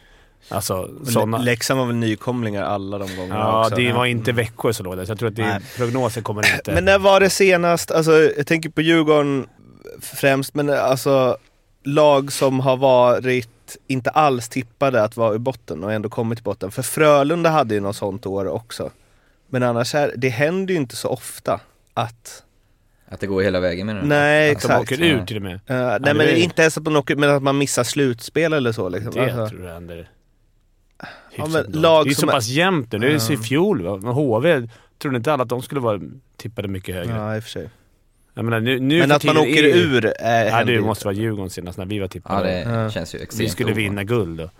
Alltså 0.48 0.88
sådana... 1.06 1.38
Leksand 1.38 1.80
var 1.80 1.86
väl 1.86 1.96
nykomlingar 1.96 2.62
alla 2.62 2.98
de 2.98 3.16
gångerna 3.16 3.38
Ja, 3.40 3.60
också. 3.64 3.74
det 3.76 3.92
var 3.92 4.06
inte 4.06 4.32
Växjö 4.32 4.72
som 4.72 4.86
låg 4.86 4.96
där, 4.96 5.04
så 5.04 5.10
jag 5.10 5.18
tror 5.18 5.28
att 5.28 5.36
det, 5.36 5.46
Nej. 5.46 5.60
prognoser 5.76 6.22
kommer 6.22 6.54
inte... 6.56 6.72
Men 6.72 6.84
när 6.84 6.98
var 6.98 7.20
det 7.20 7.30
senast, 7.30 7.90
alltså 7.90 8.12
jag 8.12 8.46
tänker 8.46 8.70
på 8.70 8.80
Djurgården 8.80 9.46
främst, 10.00 10.54
men 10.54 10.70
alltså 10.70 11.36
lag 11.84 12.32
som 12.32 12.60
har 12.60 12.76
varit 12.76 13.48
inte 13.86 14.10
alls 14.10 14.48
tippade 14.48 15.02
att 15.02 15.16
vara 15.16 15.34
i 15.34 15.38
botten 15.38 15.84
och 15.84 15.92
ändå 15.92 16.08
kommit 16.08 16.38
till 16.38 16.44
botten. 16.44 16.70
För 16.70 16.82
Frölunda 16.82 17.50
hade 17.50 17.74
ju 17.74 17.80
något 17.80 17.96
sånt 17.96 18.26
år 18.26 18.46
också. 18.48 18.90
Men 19.48 19.62
annars, 19.62 19.94
är, 19.94 20.14
det 20.16 20.28
händer 20.28 20.74
ju 20.74 20.80
inte 20.80 20.96
så 20.96 21.08
ofta 21.08 21.60
att... 21.94 22.42
Att 23.08 23.20
det 23.20 23.26
går 23.26 23.42
hela 23.42 23.60
vägen 23.60 23.86
menar 23.86 24.00
du? 24.02 24.06
Nej, 24.06 24.50
att 24.50 24.56
de 24.62 24.66
exakt. 24.66 24.80
åker 24.92 25.02
ur 25.04 25.24
till 25.26 25.36
och 25.36 25.42
med. 25.42 25.52
Uh, 25.54 25.60
nej 25.68 26.00
det 26.00 26.14
men 26.14 26.20
är- 26.20 26.34
inte 26.34 26.62
ens 26.62 26.78
att 26.78 26.84
man 26.84 26.96
åker, 26.96 27.16
men 27.16 27.30
att 27.30 27.42
man 27.42 27.58
missar 27.58 27.84
slutspel 27.84 28.52
eller 28.52 28.72
så 28.72 28.88
liksom. 28.88 29.12
Det 29.14 29.20
Alltså, 29.32 29.48
tror 29.56 29.66
jag 29.66 29.74
händer. 29.74 30.10
Ja, 31.36 31.46
men 31.46 31.64
lag 31.72 32.06
det 32.06 32.10
är 32.10 32.14
som 32.14 32.20
så 32.20 32.28
är- 32.28 32.32
pass 32.32 32.46
jämnt 32.48 32.92
nu. 32.92 32.98
Det 32.98 33.06
är 33.06 33.10
ju 33.10 33.20
så 33.20 33.32
i 33.32 33.36
fjol 33.36 33.82
va? 33.82 33.96
med 33.96 34.14
HV. 34.14 34.68
Tror 34.98 35.16
inte 35.16 35.32
alla 35.32 35.42
att 35.42 35.48
de 35.48 35.62
skulle 35.62 35.80
vara 35.80 36.00
tippade 36.36 36.68
mycket 36.68 36.94
högre? 36.94 37.12
Ja, 37.16 37.36
i 37.36 37.38
och 37.38 37.42
för 37.42 37.50
sig. 37.50 37.70
Jag 38.34 38.44
menar, 38.44 38.60
nu, 38.60 38.80
nu 38.80 38.98
Men 38.98 39.12
att 39.12 39.24
man 39.24 39.36
åker 39.36 39.64
är 39.64 39.76
ju- 39.76 39.82
ur 39.82 40.12
är 40.18 40.44
Ja, 40.46 40.64
det 40.64 40.80
måste 40.80 41.04
vara 41.04 41.14
Djurgården 41.14 41.50
senast 41.50 41.78
när 41.78 41.84
vi 41.86 41.98
var 41.98 42.04
Ja, 42.04 42.08
tippade. 42.08 42.48
det 42.48 42.60
Ja. 42.70 42.90
känns 42.90 43.14
ju 43.14 43.18
extremt 43.18 43.40
vi 43.48 43.52
skulle 43.52 43.72
vinna 43.72 44.04
guld 44.04 44.38
då. 44.38 44.50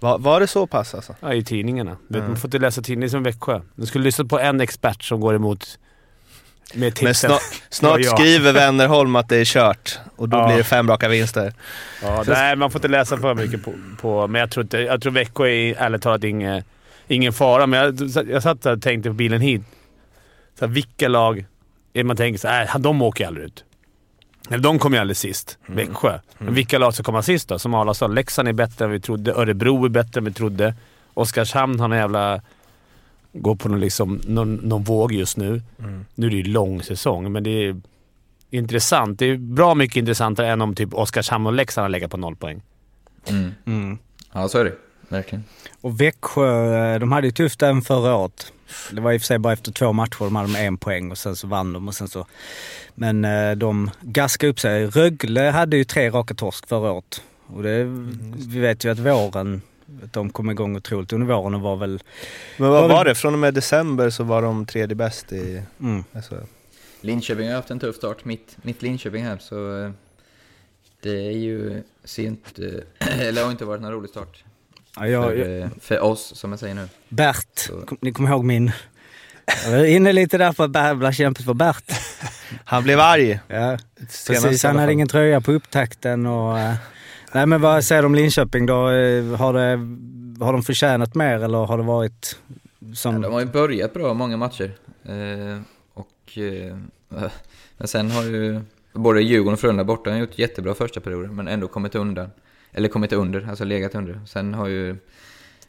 Var, 0.00 0.18
var 0.18 0.40
det 0.40 0.46
så 0.46 0.66
pass 0.66 0.94
alltså? 0.94 1.14
Ja, 1.20 1.34
i 1.34 1.44
tidningarna. 1.44 1.96
Ja. 2.08 2.18
Man 2.18 2.36
får 2.36 2.48
inte 2.48 2.58
läsa 2.58 2.82
tidningen 2.82 3.10
som 3.10 3.22
Växjö. 3.22 3.60
Du 3.74 3.86
skulle 3.86 4.04
lyssna 4.04 4.24
på 4.24 4.38
en 4.38 4.60
expert 4.60 5.02
som 5.02 5.20
går 5.20 5.34
emot 5.34 5.78
med 6.74 6.80
Men 6.80 6.92
tipsen. 6.92 7.14
snart, 7.30 7.40
snart 7.70 8.00
Ja, 8.00 8.06
ja. 8.10 8.16
skriver 8.16 8.52
Wennerholm 8.52 9.16
att 9.16 9.28
det 9.28 9.36
är 9.36 9.44
kört 9.44 9.98
och 10.16 10.28
då 10.28 10.36
Ja. 10.36 10.46
blir 10.46 10.56
det 10.56 10.64
fem 10.64 10.88
raka 10.90 11.08
vinster. 11.08 11.52
Ja, 12.02 12.24
nej, 12.26 12.56
man 12.56 12.70
får 12.70 12.78
inte 12.78 12.88
läsa 12.88 13.16
för 13.16 13.34
mycket 13.34 13.64
på... 13.64 13.72
på 14.00 14.26
men 14.26 14.40
jag 14.40 14.50
tror, 14.50 14.62
inte, 14.64 14.78
jag 14.78 15.02
tror 15.02 15.12
Växjö 15.12 15.46
är 15.48 15.74
ärligt 15.78 16.02
talat 16.02 16.24
ingen, 16.24 16.62
ingen 17.08 17.32
fara. 17.32 17.66
Men 17.66 17.80
jag, 18.14 18.28
jag 18.30 18.42
satt 18.42 18.62
där 18.62 18.72
och 18.72 18.82
tänkte 18.82 19.08
på 19.10 19.14
bilen 19.14 19.40
hit. 19.40 19.62
Så 20.58 20.66
här, 20.66 20.72
vilka 20.72 21.08
lag 21.08 21.44
man 22.04 22.16
tänker 22.16 22.38
så 22.38 22.48
här, 22.48 22.70
äh, 22.74 22.78
de 22.78 23.02
åker 23.02 23.24
ju 23.24 23.28
aldrig 23.28 23.46
ut. 23.46 23.64
Eller 24.48 24.58
de 24.58 24.78
kommer 24.78 24.96
ju 24.96 25.00
aldrig 25.00 25.16
sist. 25.16 25.58
Växjö. 25.66 26.18
Men 26.38 26.54
vilka 26.54 26.78
lag 26.78 26.94
ska 26.94 27.02
komma 27.02 27.22
sist 27.22 27.48
då? 27.48 27.58
Som 27.58 27.74
Arla 27.74 27.94
sa, 27.94 28.06
Leksand 28.06 28.48
är 28.48 28.52
bättre 28.52 28.84
än 28.84 28.90
vi 28.90 29.00
trodde. 29.00 29.32
Örebro 29.32 29.84
är 29.84 29.88
bättre 29.88 30.18
än 30.18 30.24
vi 30.24 30.32
trodde. 30.32 30.74
Oskarshamn 31.14 31.80
har 31.80 31.88
någon 31.88 31.98
jävla... 31.98 32.40
Går 33.32 33.56
på 33.56 33.68
någon, 33.68 33.80
liksom, 33.80 34.20
någon, 34.26 34.54
någon 34.54 34.82
våg 34.82 35.12
just 35.12 35.36
nu. 35.36 35.62
Nu 36.14 36.26
är 36.26 36.30
det 36.30 36.36
ju 36.36 36.42
lång 36.42 36.82
säsong, 36.82 37.32
men 37.32 37.42
det 37.42 37.50
är 37.50 37.80
intressant. 38.50 39.18
Det 39.18 39.26
är 39.26 39.36
bra 39.36 39.74
mycket 39.74 39.96
intressantare 39.96 40.48
än 40.48 40.62
om 40.62 40.74
typ 40.74 40.94
Oskarshamn 40.94 41.46
och 41.46 41.52
Leksand 41.52 41.82
har 41.82 41.88
legat 41.88 42.10
på 42.10 42.16
noll 42.16 42.36
poäng. 42.36 42.62
Mm. 43.28 43.54
Mm. 43.66 43.98
Ja, 44.32 44.48
så 44.48 44.58
är 44.58 44.64
det. 44.64 44.72
Verkligen. 45.08 45.44
Och 45.80 46.00
Växjö, 46.00 46.94
eh, 46.94 47.00
de 47.00 47.12
hade 47.12 47.26
ju 47.26 47.32
tufft 47.32 47.62
även 47.62 47.82
förra 47.82 48.16
året. 48.16 48.52
Det 48.92 49.00
var 49.00 49.12
i 49.12 49.16
och 49.16 49.20
för 49.20 49.26
sig 49.26 49.38
bara 49.38 49.52
efter 49.52 49.72
två 49.72 49.92
matcher 49.92 50.18
de 50.24 50.36
hade 50.36 50.52
de 50.52 50.58
en 50.58 50.76
poäng 50.78 51.10
och 51.10 51.18
sen 51.18 51.36
så 51.36 51.46
vann 51.46 51.72
de 51.72 51.88
och 51.88 51.94
sen 51.94 52.08
så... 52.08 52.26
Men 52.94 53.24
eh, 53.24 53.52
de 53.56 53.90
gaskade 54.00 54.50
upp 54.50 54.60
sig. 54.60 54.86
Rögle 54.86 55.40
hade 55.40 55.76
ju 55.76 55.84
tre 55.84 56.10
raka 56.10 56.34
torsk 56.34 56.68
förra 56.68 56.92
året. 56.92 57.22
Och 57.46 57.62
det, 57.62 57.84
vi 58.48 58.60
vet 58.60 58.84
ju 58.84 58.90
att 58.92 58.98
våren, 58.98 59.62
att 60.04 60.12
de 60.12 60.30
kom 60.30 60.50
igång 60.50 60.76
otroligt 60.76 61.12
under 61.12 61.26
våren 61.26 61.54
och 61.54 61.60
var 61.60 61.76
väl... 61.76 62.00
Men 62.56 62.68
vad 62.70 62.82
Var 62.82 62.88
var 62.88 63.04
det- 63.04 63.10
det? 63.10 63.14
Från 63.14 63.32
och 63.32 63.38
med 63.38 63.54
december 63.54 64.10
så 64.10 64.24
var 64.24 64.42
de 64.42 64.66
tredje 64.66 64.94
bäst 64.94 65.32
i 65.32 65.62
Mm. 65.80 66.04
SHL. 66.28 66.34
Linköping 67.00 67.48
har 67.48 67.54
haft 67.54 67.70
en 67.70 67.80
tuff 67.80 67.96
start, 67.96 68.24
mitt, 68.24 68.56
mitt 68.62 68.82
Linköping 68.82 69.24
här, 69.24 69.38
så 69.38 69.82
eh, 69.84 69.90
det 71.00 71.26
är 71.26 71.30
ju 71.38 71.82
sent, 72.04 72.58
eh, 72.58 73.20
eller 73.20 73.44
har 73.44 73.50
inte 73.50 73.64
varit 73.64 73.82
någon 73.82 73.92
rolig 73.92 74.10
start. 74.10 74.44
Ja, 74.96 75.06
jag, 75.08 75.24
För, 75.24 75.60
eh, 75.60 75.68
för 75.80 76.00
oss, 76.00 76.32
som 76.36 76.50
jag 76.52 76.58
säger 76.60 76.74
nu. 76.74 76.88
Bert, 77.08 77.48
Så. 77.58 77.80
kom, 77.80 77.98
ni 78.00 78.12
kommer 78.12 78.30
ihåg 78.30 78.44
min... 78.44 78.72
Jag 79.64 79.70
var 79.78 79.84
inne 79.84 80.12
lite 80.12 80.38
där 80.38 80.52
på 80.52 80.62
att 80.62 80.70
bära 80.70 81.12
kämpet 81.12 81.44
för 81.44 81.54
Bert. 81.54 81.84
Han 82.64 82.82
blev 82.82 83.00
arg. 83.00 83.40
Ja, 83.48 83.78
senast 84.08 84.44
precis. 84.44 84.64
Han 84.64 84.78
hade 84.78 84.92
ingen 84.92 85.08
tröja 85.08 85.40
på 85.40 85.52
upptakten 85.52 86.26
och... 86.26 86.58
eh, 86.58 86.74
nej 87.32 87.46
men 87.46 87.60
vad 87.60 87.84
säger 87.84 88.02
du 88.02 88.06
om 88.06 88.14
Linköping 88.14 88.66
då? 88.66 88.90
Eh, 88.90 89.36
Har, 89.36 89.52
det, 89.52 90.44
har 90.44 90.52
de 90.52 90.62
förtjänat 90.62 91.14
mer 91.14 91.44
eller 91.44 91.58
har 91.58 91.78
det 91.78 91.84
varit 91.84 92.38
som... 92.94 93.14
Ja, 93.14 93.20
de 93.20 93.32
har 93.32 93.40
ju 93.40 93.46
börjat 93.46 93.94
bra 93.94 94.14
många 94.14 94.36
matcher. 94.36 94.70
Eh, 95.04 95.60
och, 95.94 96.38
eh, 96.38 96.76
men 97.78 97.88
sen 97.88 98.10
har 98.10 98.22
ju 98.22 98.60
både 98.92 99.20
Djurgården 99.22 99.52
och 99.52 99.60
Frölunda 99.60 99.84
borta 99.84 100.10
har 100.10 100.18
gjort 100.18 100.38
jättebra 100.38 100.74
första 100.74 101.00
perioder, 101.00 101.28
men 101.28 101.48
ändå 101.48 101.68
kommit 101.68 101.94
undan. 101.94 102.30
Eller 102.76 102.88
kommit 102.88 103.12
under, 103.12 103.48
alltså 103.50 103.64
legat 103.64 103.94
under. 103.94 104.20
Sen 104.26 104.54
har 104.54 104.68
ju 104.68 104.96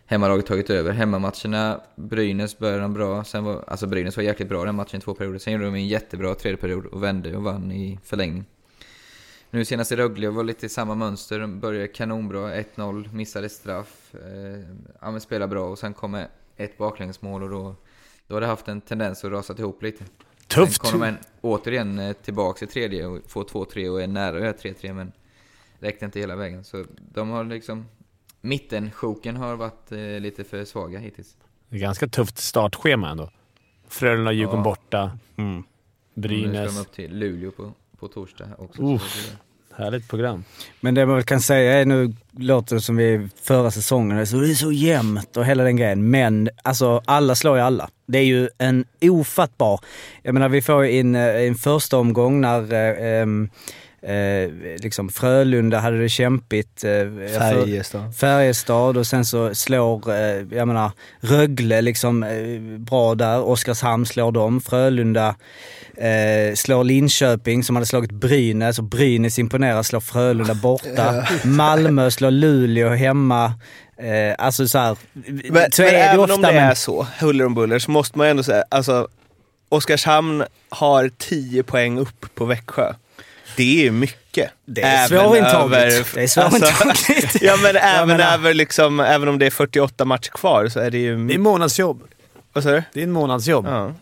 hemmalaget 0.06 0.46
tagit 0.46 0.70
över. 0.70 0.92
Hemmamatcherna, 0.92 1.82
Brynäs 1.96 2.58
började 2.58 2.82
de 2.82 2.94
bra. 2.94 3.24
Sen 3.24 3.44
var, 3.44 3.64
alltså 3.68 3.88
Brynäs 3.88 4.18
var 4.18 4.24
jäkligt 4.24 4.50
bra 4.50 4.66
den 4.66 4.76
matchen 4.76 4.98
i 4.98 5.02
två 5.02 5.14
perioder. 5.14 5.40
Sen 5.40 5.54
gjorde 5.54 5.66
de 5.66 5.76
en 5.76 5.88
jättebra 5.88 6.36
tredje 6.36 6.58
period 6.58 6.86
och 6.86 7.04
vände 7.04 7.38
och 7.38 7.44
vann 7.44 7.72
i 7.72 8.00
förlängning. 8.04 8.46
Nu 9.50 9.66
senast 9.66 9.92
i 9.92 9.96
Rögle 9.96 10.30
var 10.30 10.44
lite 10.44 10.66
i 10.66 10.70
samma 10.70 10.96
mönster. 10.96 11.40
De 11.40 11.60
började 11.60 11.88
kanonbra, 11.88 12.56
1-0, 12.56 13.14
missade 13.14 13.50
straff. 13.50 14.16
Eh, 14.16 14.60
ja 15.02 15.12
men 15.12 15.22
spelade 15.22 15.50
bra 15.50 15.70
och 15.70 15.80
sen 15.80 15.94
kommer 15.94 16.28
ett 16.58 16.78
baklängesmål 16.78 17.44
och 17.44 17.50
då, 17.50 17.76
då 18.28 18.36
har 18.36 18.42
det 18.42 18.48
haft 18.48 18.68
en 18.68 18.82
tendens 18.82 19.24
att 19.24 19.32
rasa 19.32 19.54
ihop 19.58 19.84
lite. 19.84 20.04
Tufft! 20.48 20.82
Sen 20.86 20.92
kommer 20.92 21.06
de 21.06 21.12
en, 21.12 21.18
återigen 21.42 22.00
eh, 22.00 22.14
tillbaks 22.14 22.64
i 22.64 22.68
tredje 22.68 23.06
och 23.06 23.20
får 23.28 23.44
2-3 23.44 23.90
och 23.90 24.02
är 24.02 24.08
nära 24.08 24.36
att 24.38 24.44
göra 24.44 24.74
3-3 24.74 24.94
men 24.94 25.12
räckte 25.80 26.06
inte 26.06 26.20
hela 26.20 26.36
vägen. 26.36 26.64
Så 26.64 26.86
de 27.14 27.30
har 27.30 27.44
liksom... 27.44 27.86
Mittensjoken 28.42 29.36
har 29.38 29.56
varit 29.56 29.92
eh, 29.92 29.98
lite 30.20 30.44
för 30.44 30.66
svaga 30.66 31.00
hittills. 31.00 31.36
Det 31.70 31.76
är 31.76 31.80
ganska 31.80 32.08
tufft 32.08 32.38
startschema 32.38 33.10
ändå. 33.10 33.30
Frölunda 33.88 34.32
Djurgården 34.32 34.60
Ja. 34.60 34.64
borta. 34.64 35.18
Mm. 35.38 35.56
Nu 35.56 35.62
ska 35.64 36.22
Brynäs. 36.22 36.76
de 36.76 36.82
upp 36.82 36.92
till 36.92 37.18
Luleå 37.20 37.52
på, 37.52 37.72
på 38.00 38.08
torsdag 38.08 38.48
också. 38.58 38.82
Uff. 38.82 39.32
Härligt 39.76 40.08
program. 40.10 40.44
Men 40.80 40.96
det 40.96 41.06
man 41.06 41.16
väl 41.16 41.24
kan 41.24 41.42
säga 41.42 41.74
är 41.74 41.86
nu, 41.86 42.14
låter 42.32 42.76
det 42.76 42.82
som 42.82 42.96
vi 42.96 43.30
förra 43.44 43.72
säsongen, 43.72 44.28
så 44.28 44.38
det 44.38 44.50
är 44.50 44.54
så 44.54 44.72
jämnt 44.72 45.38
och 45.38 45.46
hela 45.46 45.64
den 45.64 45.76
grejen. 45.76 46.10
Men 46.10 46.50
alltså 46.64 47.02
alla 47.06 47.36
slår 47.36 47.58
ju 47.58 47.64
alla. 47.64 47.90
Det 48.06 48.18
är 48.18 48.24
ju 48.24 48.50
en 48.58 48.86
ofattbar... 49.02 49.80
Jag 50.22 50.34
menar 50.34 50.50
vi 50.50 50.62
får 50.62 50.86
in 50.86 51.16
eh, 51.16 51.22
en 51.48 51.56
första 51.56 51.98
omgång 51.98 52.42
när 52.42 52.74
eh, 52.74 53.22
ehm, 53.22 53.50
eh, 54.02 54.52
liksom 54.82 55.10
Frölunda 55.10 55.80
hade 55.80 56.02
det 56.02 56.10
kämpigt. 56.10 56.84
Eh, 56.84 56.90
Färjestad. 57.40 58.16
Färjestad 58.16 58.98
och 58.98 59.08
sen 59.08 59.26
så 59.26 59.56
slår, 59.56 60.12
eh, 60.14 60.58
jag 60.58 60.68
menar, 60.68 60.92
Rögle 61.20 61.82
liksom 61.82 62.24
eh, 62.24 62.60
bra 62.80 63.16
där. 63.16 63.42
Oskarshamn 63.42 64.06
slår 64.06 64.32
dem. 64.32 64.62
Frölunda 64.62 65.36
eh, 65.98 66.56
slår 66.56 66.84
Linköping 66.84 67.64
som 67.64 67.76
hade 67.76 67.86
slagit 67.86 68.12
Brynäs 68.12 68.78
och 68.80 68.86
Brynäs 68.86 69.40
imponerar, 69.40 69.84
slår 69.84 70.00
Frölunda 70.00 70.54
borta. 70.54 71.28
Malmö 71.44 72.12
slår 72.12 72.32
Luleå 72.32 72.90
hemma. 72.90 73.54
Eh, 74.00 74.36
alltså 74.38 74.68
så 74.68 74.78
här, 74.78 74.98
Men, 75.14 75.72
så 75.72 75.82
men 75.82 75.90
är 75.90 75.92
det 75.92 75.98
även 76.04 76.20
ofta. 76.20 76.36
om 76.36 76.42
det 76.42 76.48
men, 76.54 76.64
är 76.64 76.74
så, 76.74 77.08
huller 77.20 77.46
om 77.46 77.54
buller, 77.54 77.80
så 77.80 77.92
måste 77.92 78.18
man 78.18 78.28
ändå 78.28 78.44
säga, 78.44 78.64
alltså 78.70 79.08
Oskarshamn 79.70 80.44
har 80.70 81.12
10 81.18 81.64
poäng 81.64 82.00
upp 82.00 82.26
på 82.36 82.46
Växjö. 82.46 82.94
Det 83.58 83.88
är 83.88 83.92
mycket. 83.92 84.52
Det 84.66 84.82
är 84.82 85.08
svårintagligt. 85.08 85.82
över- 85.82 86.06
Det 86.16 86.24
är 86.24 86.28
svårintagligt. 86.28 87.42
ja 87.42 87.58
men 87.58 87.76
även 87.76 88.20
över 88.22 88.54
liksom, 88.54 89.00
även 89.00 89.28
om 89.28 89.40
det 89.40 89.46
är 89.46 89.50
48 89.50 90.06
matcher 90.06 90.30
kvar 90.32 90.68
så 90.68 90.80
är 90.80 90.92
det 90.92 90.98
ju... 90.98 91.28
Det 91.28 91.34
är 91.34 91.38
månadsjobb. 91.38 92.04
Vad 92.54 92.64
sa 92.64 92.72
du? 92.72 92.84
Det 92.94 93.00
är 93.00 93.04
en 93.04 93.12
månadsjobb. 93.12 93.66
Ja. 93.66 93.94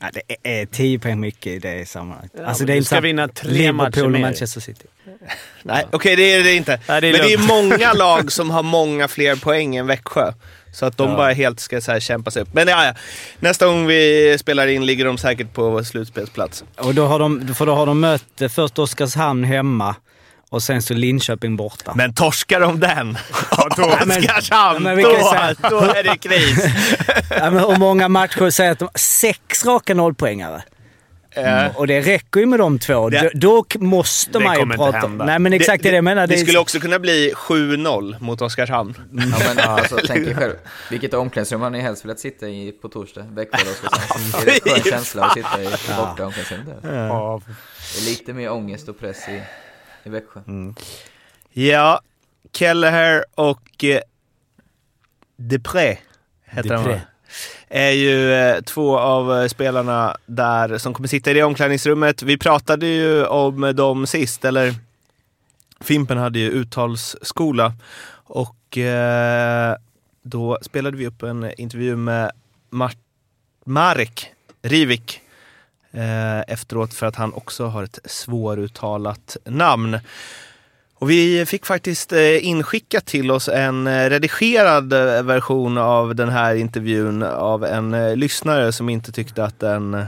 Ja, 0.00 0.08
det 0.42 0.60
är 0.60 0.66
10 0.66 0.98
poäng 0.98 1.20
mycket 1.20 1.46
i 1.52 1.58
det 1.58 1.88
sammanhanget. 1.88 2.32
Ja, 2.38 2.44
alltså 2.46 2.64
det 2.64 2.72
är 2.72 2.76
du 2.76 2.84
ska 2.84 3.00
vinna 3.00 3.28
tre 3.28 3.50
Liverpool 3.50 3.76
matcher 3.76 4.08
mer. 4.08 4.20
Manchester 4.20 4.60
City. 4.60 4.84
Nej, 5.62 5.86
okej 5.90 6.16
det 6.16 6.22
är 6.34 6.44
det 6.44 6.54
inte. 6.54 6.80
Nej, 6.88 7.00
det 7.00 7.08
är 7.08 7.12
men 7.12 7.20
det 7.26 7.32
är 7.32 7.38
många 7.38 7.92
lag 7.94 8.32
som 8.32 8.50
har 8.50 8.62
många 8.62 9.08
fler 9.08 9.36
poäng 9.36 9.76
än 9.76 9.86
Växjö. 9.86 10.32
Så 10.72 10.86
att 10.86 10.96
de 10.96 11.10
Ja. 11.10 11.16
bara 11.16 11.32
helt 11.32 11.60
ska 11.60 11.80
så 11.80 11.92
här, 11.92 12.00
kämpa 12.00 12.30
sig 12.30 12.42
upp. 12.42 12.54
Men 12.54 12.68
ja, 12.68 12.84
ja, 12.84 12.94
nästa 13.40 13.66
gång 13.66 13.86
vi 13.86 14.36
spelar 14.40 14.66
in 14.66 14.86
ligger 14.86 15.04
de 15.04 15.18
säkert 15.18 15.52
på 15.54 15.84
slutspelsplats. 15.84 16.64
Och 16.78 16.94
då 16.94 17.06
har 17.06 17.18
de, 17.18 17.54
för 17.54 17.66
då 17.66 17.74
har 17.74 17.86
de 17.86 18.00
mött 18.00 18.40
eh, 18.40 18.48
först 18.48 18.78
Oskarshamn 18.78 19.44
hemma 19.44 19.94
och 20.50 20.62
sen 20.62 20.82
så 20.82 20.94
Linköping 20.94 21.56
borta. 21.56 21.92
Men 21.96 22.14
torskar 22.14 22.60
de 22.60 22.80
den, 22.80 23.18
Ja, 23.50 23.68
då- 23.76 23.82
Oskarshamn, 24.16 24.86
Ja, 24.86 24.94
men 24.94 25.02
då, 25.02 25.10
säga- 25.10 25.54
då 25.70 25.78
är 25.80 26.02
det 26.02 26.16
kris. 26.16 26.64
Ja, 27.30 27.50
men 27.50 27.64
hur 27.64 27.76
många 27.78 28.08
matcher 28.08 28.50
säger 28.50 28.70
att 28.72 28.78
de 28.78 28.88
sex 28.94 29.64
raka 29.66 29.94
nollpoängare? 29.94 30.62
Eh, 31.34 31.76
Och 31.76 31.86
det 31.86 32.00
räcker 32.00 32.40
ju 32.40 32.46
med 32.46 32.58
de 32.58 32.78
två. 32.78 33.08
Det- 33.10 33.30
Då, 33.34 33.64
då 33.74 33.84
måste 33.84 34.38
Det 34.38 34.44
man 34.44 34.54
ju 34.54 34.60
kommer 34.60 34.74
inte 34.74 34.84
prata... 34.84 34.98
hända. 34.98 35.24
Nej 35.24 35.38
men 35.38 35.52
exakt 35.52 35.82
det, 35.82 35.88
det 35.90 35.94
jag 35.94 36.04
menar. 36.04 36.26
Det, 36.26 36.34
är- 36.34 36.38
skulle 36.38 36.58
också 36.58 36.80
kunna 36.80 36.98
bli 36.98 37.32
7-0 37.36 38.16
mot 38.20 38.40
Oskarshamn. 38.42 38.94
Ja, 39.12 39.54
men 39.54 39.58
alltså, 39.68 39.98
tänk 40.06 40.28
er 40.28 40.34
själv. 40.34 40.54
Vilket 40.90 41.14
omklädningsrum 41.14 41.60
har 41.60 41.70
ni 41.70 41.80
helst 41.80 42.04
velat 42.04 42.18
sitta 42.20 42.48
i 42.48 42.72
på 42.72 42.88
torsdag? 42.88 43.22
Växjö 43.30 43.58
eller 43.60 43.70
Oskarshamn? 43.72 44.44
Det 44.44 44.50
är 44.70 44.76
en 44.76 44.82
skön 44.82 44.92
känsla 44.92 45.24
att 45.24 45.32
sitta 45.34 45.62
i 45.62 45.66
borta 45.66 46.26
omklädningsrummet. 46.26 46.78
Ja. 46.82 47.40
Det 47.94 48.00
är 48.00 48.04
lite 48.04 48.32
mer 48.32 48.50
ångest 48.52 48.88
och 48.88 48.98
press 48.98 49.28
i, 49.28 49.42
i 50.04 50.10
Växjö. 50.10 50.40
Ja, 51.52 52.00
Kelleher 52.52 53.24
och 53.34 53.84
eh, 53.84 54.00
Depré 55.36 55.96
heter 56.44 56.74
han 56.74 56.84
Depré. 56.84 56.94
va? 56.94 57.00
Är 57.72 57.90
ju 57.90 58.34
eh, 58.34 58.60
två 58.60 58.98
av 58.98 59.32
eh, 59.40 59.48
spelarna 59.48 60.16
där 60.26 60.78
som 60.78 60.94
kommer 60.94 61.08
sitta 61.08 61.30
i 61.30 61.34
det 61.34 61.42
omklädningsrummet. 61.42 62.22
Vi 62.22 62.38
pratade 62.38 62.86
ju 62.86 63.24
om 63.24 63.76
dem 63.76 64.06
sist, 64.06 64.44
eller 64.44 64.74
Fimpen 65.80 66.18
hade 66.18 66.38
ju 66.38 66.50
uttalsskola 66.50 67.72
och 68.12 68.78
eh, 68.78 69.76
då 70.22 70.58
spelade 70.62 70.96
vi 70.96 71.06
upp 71.06 71.22
en 71.22 71.52
intervju 71.60 71.96
med 71.96 72.30
Mar- 72.70 72.96
Marek 73.64 74.26
Rivik 74.62 75.20
eh, 75.90 76.40
efteråt 76.40 76.94
för 76.94 77.06
att 77.06 77.16
han 77.16 77.32
också 77.32 77.66
har 77.66 77.82
ett 77.82 77.98
svåruttalat 78.04 79.36
namn. 79.44 79.98
Och 81.02 81.10
vi 81.10 81.46
fick 81.46 81.66
faktiskt 81.66 82.12
inskickat 82.40 83.06
till 83.06 83.30
oss 83.30 83.48
en 83.48 84.10
redigerad 84.10 84.92
version 85.26 85.78
av 85.78 86.14
den 86.14 86.28
här 86.28 86.54
intervjun 86.54 87.22
av 87.22 87.64
en 87.64 88.18
lyssnare 88.18 88.72
som 88.72 88.88
inte 88.88 89.12
tyckte 89.12 89.44
att, 89.44 89.60
den, 89.60 90.04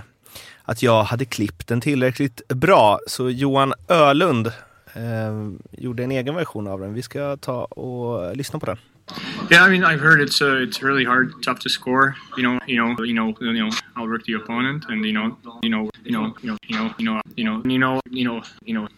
att 0.62 0.82
jag 0.82 1.04
hade 1.04 1.24
klippt 1.24 1.68
den 1.68 1.80
tillräckligt 1.80 2.48
bra. 2.48 2.98
Så 3.06 3.30
Johan 3.30 3.72
Ölund 3.88 4.46
eh, 4.94 5.50
gjorde 5.70 6.04
en 6.04 6.10
egen 6.10 6.34
version 6.34 6.66
av 6.66 6.80
den. 6.80 6.94
Vi 6.94 7.02
ska 7.02 7.36
ta 7.36 7.64
och 7.64 8.36
lyssna 8.36 8.58
på 8.58 8.66
den. 8.66 8.76
Yeah, 9.50 9.66
I 9.66 9.78
mean, 9.78 9.84
I've 9.84 10.00
heard 10.00 10.20
it's 10.20 10.40
uh, 10.42 10.68
it's 10.68 10.82
really 10.82 11.04
hard, 11.04 11.32
tough 11.42 11.58
to 11.60 11.68
score. 11.68 12.14
You 12.38 12.42
know, 12.42 12.58
you 12.66 12.76
know, 12.76 13.04
you 13.04 13.14
know, 13.14 13.34
you 13.40 13.52
know, 13.52 13.70
outwork 13.96 14.24
the 14.24 14.34
opponent, 14.34 14.84
and 14.88 15.04
you 15.04 15.12
know, 15.12 15.36
you 15.62 15.70
know, 15.70 15.90
you 16.04 16.12
know, 16.12 16.34
you 16.40 16.50
know, 16.50 16.58
you 16.68 16.76
know, 16.76 16.90
you 16.96 17.04
know, 17.04 17.20
you 17.36 17.44
know, 17.44 17.62
you 17.66 17.78
know, 17.78 18.00
you 18.10 18.24
know, 18.24 18.42
you 18.64 18.74
know, 18.74 18.88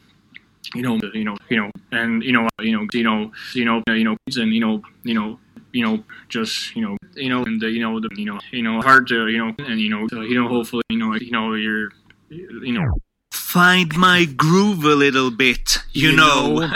you 0.74 0.82
know, 0.82 0.98
you 1.14 1.24
know, 1.24 1.36
you 1.48 1.56
know, 1.56 1.70
and 1.92 2.22
you 2.22 2.32
know, 2.32 2.48
you 2.60 2.72
know, 2.72 2.86
you 2.92 3.02
know, 3.04 3.32
you 3.54 3.64
know, 3.64 3.82
you 3.88 4.04
know, 4.04 4.16
and 4.36 4.54
you 4.54 4.60
know, 4.60 4.82
you 5.02 5.14
know, 5.14 5.38
you 5.72 5.84
know, 5.84 6.04
just 6.28 6.74
you 6.76 6.82
know, 6.82 6.96
you 7.14 7.28
know, 7.28 7.44
and 7.44 7.62
uh, 7.62 7.66
you 7.66 7.80
know, 7.80 8.00
the, 8.00 8.08
you 8.16 8.26
know, 8.26 8.38
you 8.50 8.62
know, 8.62 8.80
hard 8.80 9.06
to, 9.08 9.28
you 9.28 9.38
know, 9.38 9.54
and 9.58 9.80
you 9.80 9.90
know, 9.90 10.06
you 10.22 10.34
know, 10.34 10.48
hopefully, 10.48 10.82
you 10.90 10.98
know, 10.98 11.14
you 11.14 11.30
know, 11.30 11.54
you're, 11.54 11.90
you 12.30 12.72
know. 12.72 12.86
Find 13.32 13.96
my 13.96 14.24
groove 14.24 14.84
a 14.84 14.94
little 14.94 15.30
bit, 15.30 15.78
you, 15.92 16.12
know. 16.12 16.68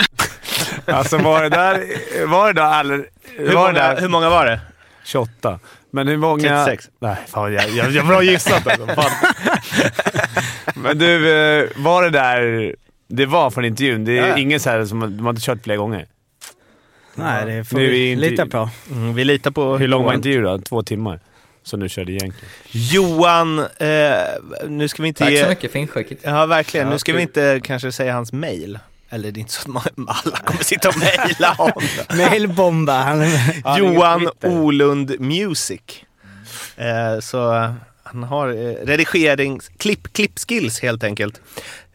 Alltså 0.86 1.18
var 1.18 1.42
det 1.42 1.48
där... 1.48 2.26
Var 2.26 2.46
det 2.46 2.60
där. 2.60 3.06
Hur, 3.36 3.44
var 3.46 3.52
det 3.52 3.54
många, 3.54 3.72
där, 3.72 4.00
hur 4.00 4.08
många 4.08 4.30
var 4.30 4.46
det? 4.46 4.60
28. 5.04 5.58
Men 5.90 6.08
hur 6.08 6.16
många... 6.16 6.64
36. 6.64 6.90
Nej, 6.98 7.16
fan 7.26 7.52
jag, 7.52 7.70
jag, 7.70 7.90
jag 7.90 8.06
bra 8.06 8.22
gissat 8.22 8.66
alltså. 8.66 8.86
Fan. 8.86 9.10
Men 10.74 10.98
du, 10.98 11.32
eh, 11.32 11.68
var 11.76 12.02
det 12.02 12.10
där... 12.10 12.74
Det 13.10 13.26
var 13.26 13.50
från 13.50 13.64
intervjun. 13.64 14.04
Det 14.04 14.18
är 14.18 14.28
Ja, 14.28 14.36
ingen 14.38 14.60
så 14.60 14.70
här 14.70 14.84
som 14.84 15.00
de 15.00 15.20
har 15.24 15.30
inte 15.30 15.42
kört 15.42 15.62
flera 15.64 15.76
gånger. 15.76 16.06
Nej, 17.14 17.46
det 17.46 17.64
får 17.64 17.76
Nu 17.78 17.90
vi 17.90 18.10
inte- 18.12 18.28
lita 18.30 18.46
på. 18.46 18.70
Mm, 18.90 19.14
vi 19.14 19.24
litar 19.24 19.50
på 19.50 19.76
Hur 19.78 19.88
lång 19.88 20.04
var 20.04 20.14
intervjun 20.14 20.42
då? 20.44 20.58
Två 20.58 20.82
timmar? 20.82 21.20
Som 21.62 21.80
du 21.80 21.88
körde 21.88 22.12
egentligen. 22.12 22.50
Johan, 22.70 23.58
eh, 23.58 23.66
nu 24.68 24.88
ska 24.88 25.02
vi 25.02 25.08
inte 25.08 25.24
Tack 25.24 25.32
ge... 25.32 25.42
så 25.42 25.48
mycket 25.48 25.72
för 25.72 25.78
inskicket. 25.78 26.18
Ja, 26.22 26.46
verkligen. 26.46 26.86
Ja, 26.86 26.92
nu 26.92 26.98
ska 26.98 27.12
vi 27.12 27.18
kul. 27.18 27.22
inte 27.22 27.60
kanske 27.64 27.92
säga 27.92 28.12
hans 28.14 28.32
mail. 28.32 28.78
Eller 29.10 29.32
det 29.32 29.38
är 29.38 29.40
inte 29.40 29.52
så 29.52 29.60
att 29.60 29.66
man- 29.96 30.06
alla 30.24 30.36
kommer 30.36 30.64
sitta 30.64 30.88
och 30.88 30.98
mejla 30.98 31.48
honom. 31.58 31.82
Mailbomba. 32.16 33.24
Johan. 33.78 34.28
Olund 34.42 35.20
Music. 35.20 35.80
Eh, 36.76 37.20
så 37.20 37.68
han 38.02 38.22
har 38.22 38.48
eh, 38.48 38.86
redigerings... 38.86 39.68
Klipp, 39.78 40.12
klippskills 40.12 40.80
helt 40.80 41.04
enkelt. 41.04 41.40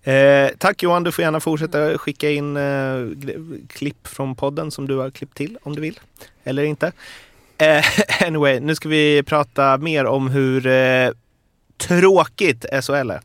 Eh, 0.05 0.49
tack 0.57 0.83
Johan, 0.83 1.03
du 1.03 1.11
får 1.11 1.23
gärna 1.23 1.39
fortsätta 1.39 1.97
skicka 1.97 2.29
in 2.29 2.57
eh, 2.57 2.97
klipp 3.69 4.07
från 4.07 4.35
podden 4.35 4.71
som 4.71 4.87
du 4.87 4.97
har 4.97 5.09
klippt 5.09 5.37
till 5.37 5.57
om 5.63 5.75
du 5.75 5.81
vill. 5.81 5.99
Eller 6.43 6.63
inte. 6.63 6.91
Eh, 7.57 7.85
anyway, 8.27 8.59
nu 8.59 8.75
ska 8.75 8.89
vi 8.89 9.23
prata 9.23 9.77
mer 9.77 10.05
om 10.05 10.29
hur 10.29 10.67
eh, 10.67 11.09
tråkigt 11.77 12.65
SHL 12.83 13.11
är. 13.11 13.21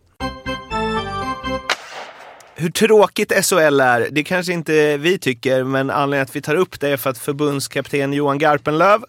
Hur 2.54 2.70
tråkigt 2.70 3.46
SHL 3.46 3.80
är, 3.80 4.08
det 4.10 4.22
kanske 4.22 4.52
inte 4.52 4.96
vi 4.96 5.18
tycker, 5.18 5.64
men 5.64 5.90
anledningen 5.90 6.22
att 6.22 6.36
vi 6.36 6.42
tar 6.42 6.54
upp 6.54 6.80
det 6.80 6.88
är 6.88 6.96
för 6.96 7.10
att 7.10 7.18
förbundskapten 7.18 8.12
Johan 8.12 8.38
Garpenlöv 8.38 9.04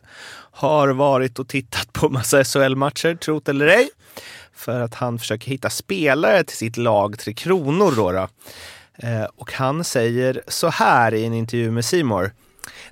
har 0.51 0.87
varit 0.87 1.39
och 1.39 1.47
tittat 1.47 1.93
på 1.93 2.09
massa 2.09 2.43
SHL-matcher, 2.43 3.15
trot 3.15 3.49
eller 3.49 3.67
ej. 3.67 3.89
För 4.61 4.79
att 4.81 4.93
han 4.93 5.19
försöker 5.19 5.51
hitta 5.51 5.69
spelare 5.69 6.43
till 6.43 6.57
sitt 6.57 6.77
lag 6.77 7.19
Tre 7.19 7.33
Kronor. 7.33 7.93
Då 7.95 8.11
då. 8.11 8.27
Eh, 9.07 9.23
och 9.35 9.53
han 9.53 9.83
säger 9.83 10.41
så 10.47 10.69
här 10.69 11.13
i 11.13 11.25
en 11.25 11.33
intervju 11.33 11.71
med 11.71 11.85
Simor. 11.85 12.31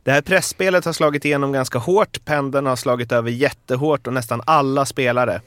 Det 0.03 0.11
här 0.11 0.21
pressspelet 0.21 0.85
har 0.85 0.93
slagit 0.93 1.25
igenom 1.25 1.51
ganska 1.51 1.79
hårt. 1.79 2.25
Pendeln 2.25 2.65
har 2.65 2.75
slagit 2.75 3.11
över 3.11 3.31
jättehårt 3.31 4.07
och 4.07 4.13
nästan 4.13 4.41
alla 4.45 4.85
spelare. 4.85 5.41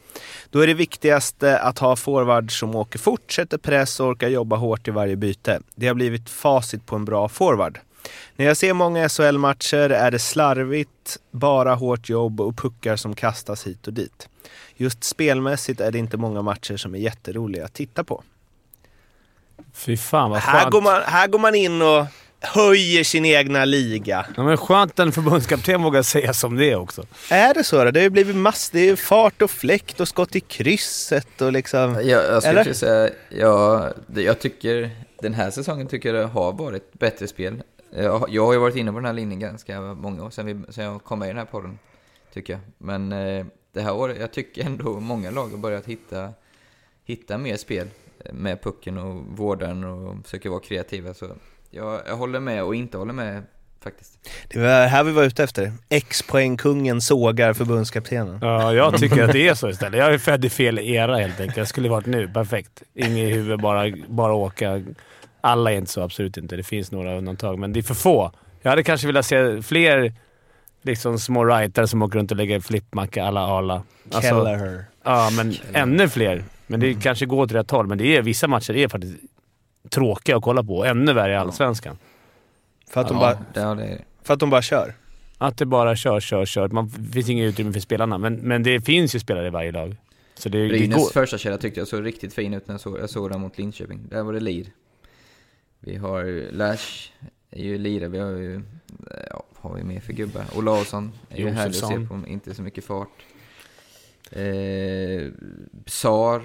Då 0.51 0.61
är 0.61 0.67
det 0.67 0.75
viktigaste 0.75 1.59
att 1.59 1.79
ha 1.79 1.97
forwards 1.97 2.59
som 2.59 2.75
åker 2.75 2.99
fort, 2.99 3.33
sätter 3.33 3.59
press 3.59 4.01
och 4.01 4.07
orkar 4.07 4.29
jobba 4.29 4.57
hårt 4.57 4.89
i 4.89 4.91
varje 4.91 5.17
byte. 5.17 5.61
Det 5.75 5.87
har 5.87 5.95
blivit 5.95 6.31
facit 6.31 6.87
på 6.87 6.97
en 6.97 7.05
bra 7.05 7.29
forward. 7.29 7.79
När 8.37 8.47
jag 8.47 8.57
ser 8.57 8.73
många 8.73 9.09
SHL-matcher 9.09 9.91
är 9.91 10.11
det 10.11 10.19
slarvigt, 10.19 11.19
bara 11.31 11.75
hårt 11.75 12.09
jobb 12.09 12.41
och 12.41 12.57
puckar 12.57 12.97
som 12.97 13.15
kastas 13.15 13.67
hit 13.67 13.87
och 13.87 13.93
dit. 13.93 14.29
Just 14.77 15.05
spelmässigt 15.05 15.81
är 15.81 15.91
det 15.91 15.99
inte 15.99 16.17
många 16.17 16.43
matcher 16.43 16.77
som 16.77 16.95
är 16.95 16.99
jätteroliga 16.99 17.65
att 17.65 17.75
titta 17.75 18.05
på. 18.05 18.23
Fy 19.75 19.97
fan 19.97 20.31
vad 20.31 20.41
Här 20.41 20.61
skönt. 20.61 20.73
går, 20.73 20.83
man, 20.83 21.03
här 21.07 21.29
går 21.29 21.39
man 21.39 21.55
in 21.55 21.83
och 21.83 22.07
höjer 22.41 23.05
sin 23.05 23.25
egna 23.25 23.65
liga. 23.65 24.27
Ja, 24.37 24.43
men 24.45 24.57
skönt 24.57 24.93
att 24.93 24.99
en 24.99 25.13
förbundskapten 25.13 25.83
vågar 25.83 26.03
säga 26.03 26.33
som 26.33 26.57
det 26.57 26.77
också. 26.77 27.07
Är 27.31 27.55
det 27.55 27.65
så 27.65 27.85
då? 27.85 27.91
Det 27.91 28.01
har 28.01 28.05
ju 28.05 28.11
blivit 28.11 28.37
mass... 28.37 28.71
Det 28.71 28.81
är 28.81 28.85
ju 28.85 28.97
fart 28.97 29.43
och 29.43 29.51
fläkt 29.51 30.01
och 30.01 30.09
skott 30.09 30.37
i 30.37 30.41
krysset 30.41 31.41
och 31.41 31.53
liksom... 31.53 31.95
Jag, 31.95 32.07
jag 32.07 32.43
skulle 32.43 32.61
Eller? 32.61 32.73
säga, 32.73 33.11
ja, 33.29 33.91
jag 34.15 34.41
tycker 34.41 34.91
den 35.21 35.35
här 35.35 35.51
säsongen 35.51 35.87
tycker 35.87 36.15
jag 36.15 36.25
det 36.25 36.33
har 36.33 36.53
varit 36.53 36.93
bättre 36.93 37.29
spel. 37.29 37.63
Jag, 37.97 38.27
jag 38.29 38.47
har 38.47 38.53
ju 38.53 38.59
varit 38.59 38.77
inne 38.77 38.93
på 38.93 38.99
den 38.99 39.07
här 39.07 39.13
linjen 39.13 39.41
ganska 39.41 39.81
många 39.81 40.25
år 40.25 40.31
sedan, 40.31 40.47
vi, 40.47 40.73
sedan 40.73 40.85
jag 40.85 41.05
kom 41.05 41.19
med 41.19 41.27
i 41.27 41.29
den 41.29 41.39
här 41.39 41.45
podden, 41.45 41.79
tycker 42.35 42.53
jag. 42.53 42.63
Men 42.79 43.13
eh, 43.13 43.47
det 43.73 43.81
här 43.81 43.95
året, 43.95 44.17
jag 44.21 44.33
tycker 44.33 44.65
ändå 44.65 45.01
många 45.01 45.31
lag 45.31 45.49
har 45.49 45.59
börjat 45.59 45.87
hitta, 45.87 46.33
hitta 47.05 47.39
mer 47.39 47.57
spel 47.57 47.89
eh, 48.25 48.33
med 48.33 48.63
pucken 48.63 48.99
och 48.99 49.23
vårda 49.39 49.67
den 49.67 49.85
och 49.85 50.25
försöker 50.25 50.49
vara 50.51 50.61
kreativa. 50.61 51.15
Så 51.15 51.27
jag, 51.71 52.01
jag 52.07 52.17
håller 52.17 52.41
med 52.41 52.65
och 52.65 52.75
inte 52.75 52.99
håller 52.99 53.13
med 53.13 53.43
faktiskt. 53.81 54.31
Det 54.49 54.59
var 54.59 54.87
här 54.87 55.05
vi 55.05 55.13
var 55.13 55.23
ute 55.23 55.45
efter. 55.45 55.73
X-poängkungen 55.89 57.01
sågar 57.01 57.53
förbundskaptenen. 57.53 58.39
Ja, 58.43 58.75
jag 58.75 58.99
tycker 58.99 59.23
att 59.23 59.33
det 59.33 59.49
är 59.49 59.55
så 59.55 59.69
istället. 59.69 59.99
Jag 59.99 60.15
är 60.15 60.19
född 60.19 60.45
i 60.45 60.51
fel 60.51 60.79
era 60.79 61.19
helt 61.19 61.41
enkelt. 61.41 61.57
Jag 61.57 61.69
skulle 61.69 61.89
varit 61.89 62.07
nu. 62.07 62.29
Perfekt. 62.29 62.83
Inget 62.95 63.29
i 63.29 63.33
huvudet, 63.33 63.61
bara, 63.61 63.93
bara 64.09 64.33
åka. 64.33 64.83
Alla 65.41 65.73
är 65.73 65.77
inte 65.77 65.93
så, 65.93 66.01
absolut 66.01 66.37
inte. 66.37 66.57
Det 66.57 66.63
finns 66.63 66.93
några 66.93 67.17
undantag, 67.17 67.59
men 67.59 67.73
det 67.73 67.81
är 67.81 67.83
för 67.83 67.95
få. 67.95 68.33
Jag 68.63 68.71
hade 68.71 68.83
kanske 68.83 69.07
velat 69.07 69.27
se 69.27 69.63
fler 69.63 70.15
liksom, 70.83 71.19
små 71.19 71.45
rightare 71.45 71.87
som 71.89 72.03
åker 72.03 72.19
runt 72.19 72.31
och 72.31 72.37
lägger 72.37 72.61
flippmacka 72.61 73.25
alla 73.25 73.41
Arla. 73.41 73.83
Alltså, 74.13 74.21
Kelleher. 74.21 74.85
ja, 75.03 75.31
men 75.37 75.55
ännu 75.73 76.09
fler. 76.09 76.45
Men 76.67 76.81
det 76.81 76.95
kanske 77.03 77.27
går 77.27 77.43
åt 77.43 77.53
rätt 77.53 77.71
håll, 77.71 77.87
men 77.87 77.99
det 77.99 78.17
är, 78.17 78.23
vissa 78.23 78.49
matcher 78.49 78.77
är 78.77 78.89
faktiskt 78.89 79.17
tråkiga 79.91 80.37
att 80.37 80.43
kolla 80.43 80.63
på. 80.65 80.85
Ännu 80.85 81.13
värre 81.13 81.33
i 81.33 81.37
Allsvenskan. 81.37 81.99
För 82.91 83.01
att, 83.01 83.09
de 83.09 83.19
bara, 83.19 83.35
det, 83.55 83.61
ja, 83.61 83.75
det, 83.75 83.99
för 84.23 84.35
att 84.35 84.41
de 84.41 84.51
bara 84.51 84.63
kör. 84.63 84.95
Att 85.39 85.59
det 85.59 85.67
bara 85.67 85.97
kör, 85.97 86.21
kör, 86.21 86.45
kör. 86.45 86.69
Man 86.69 86.93
det 86.99 87.13
finns 87.13 87.29
inget 87.29 87.49
utrymme 87.53 87.73
för 87.73 87.81
spelarna, 87.81 88.19
men, 88.19 88.35
men 88.35 88.63
det 88.63 88.81
finns 88.81 89.15
ju 89.15 89.19
spelare 89.19 89.47
i 89.47 89.51
varje 89.51 89.73
lag. 89.73 89.97
Så 90.35 90.49
det, 90.49 90.63
det 90.63 90.69
Brynäs 90.69 90.97
går. 90.97 91.11
första 91.11 91.39
kedja 91.39 91.59
tyckte 91.59 91.81
jag 91.81 91.89
såg 91.89 92.07
riktigt 92.07 92.35
fin 92.35 92.55
ut 92.55 92.69
när 92.69 92.75
jag 92.75 92.81
såg, 92.81 92.99
jag 92.99 93.11
såg 93.11 93.31
den 93.31 93.41
mot 93.41 93.59
Linköping. 93.59 94.01
Där 94.09 94.23
var 94.23 94.33
det 94.33 94.41
lir. 94.41 94.67
Vi 95.81 95.97
har 95.97 96.53
Lash, 96.53 97.11
är 97.51 97.63
ju 97.63 97.79
lirare. 97.79 98.09
Vi 98.09 98.19
har 98.19 98.31
ju, 98.31 98.63
ja, 99.31 99.45
har 99.63 99.75
vi 99.75 99.85
mer 99.85 100.01
för 100.01 100.13
gubbar? 100.13 100.45
Olausson, 100.57 101.13
är 101.29 101.37
ju 101.39 101.49
härlig 101.51 101.71
att 101.71 101.89
se 101.89 102.07
på, 102.07 102.21
inte 102.27 102.55
så 102.55 102.63
mycket 102.63 102.85
fart. 102.85 103.09
Eh, 104.31 105.31
Sar, 105.87 106.43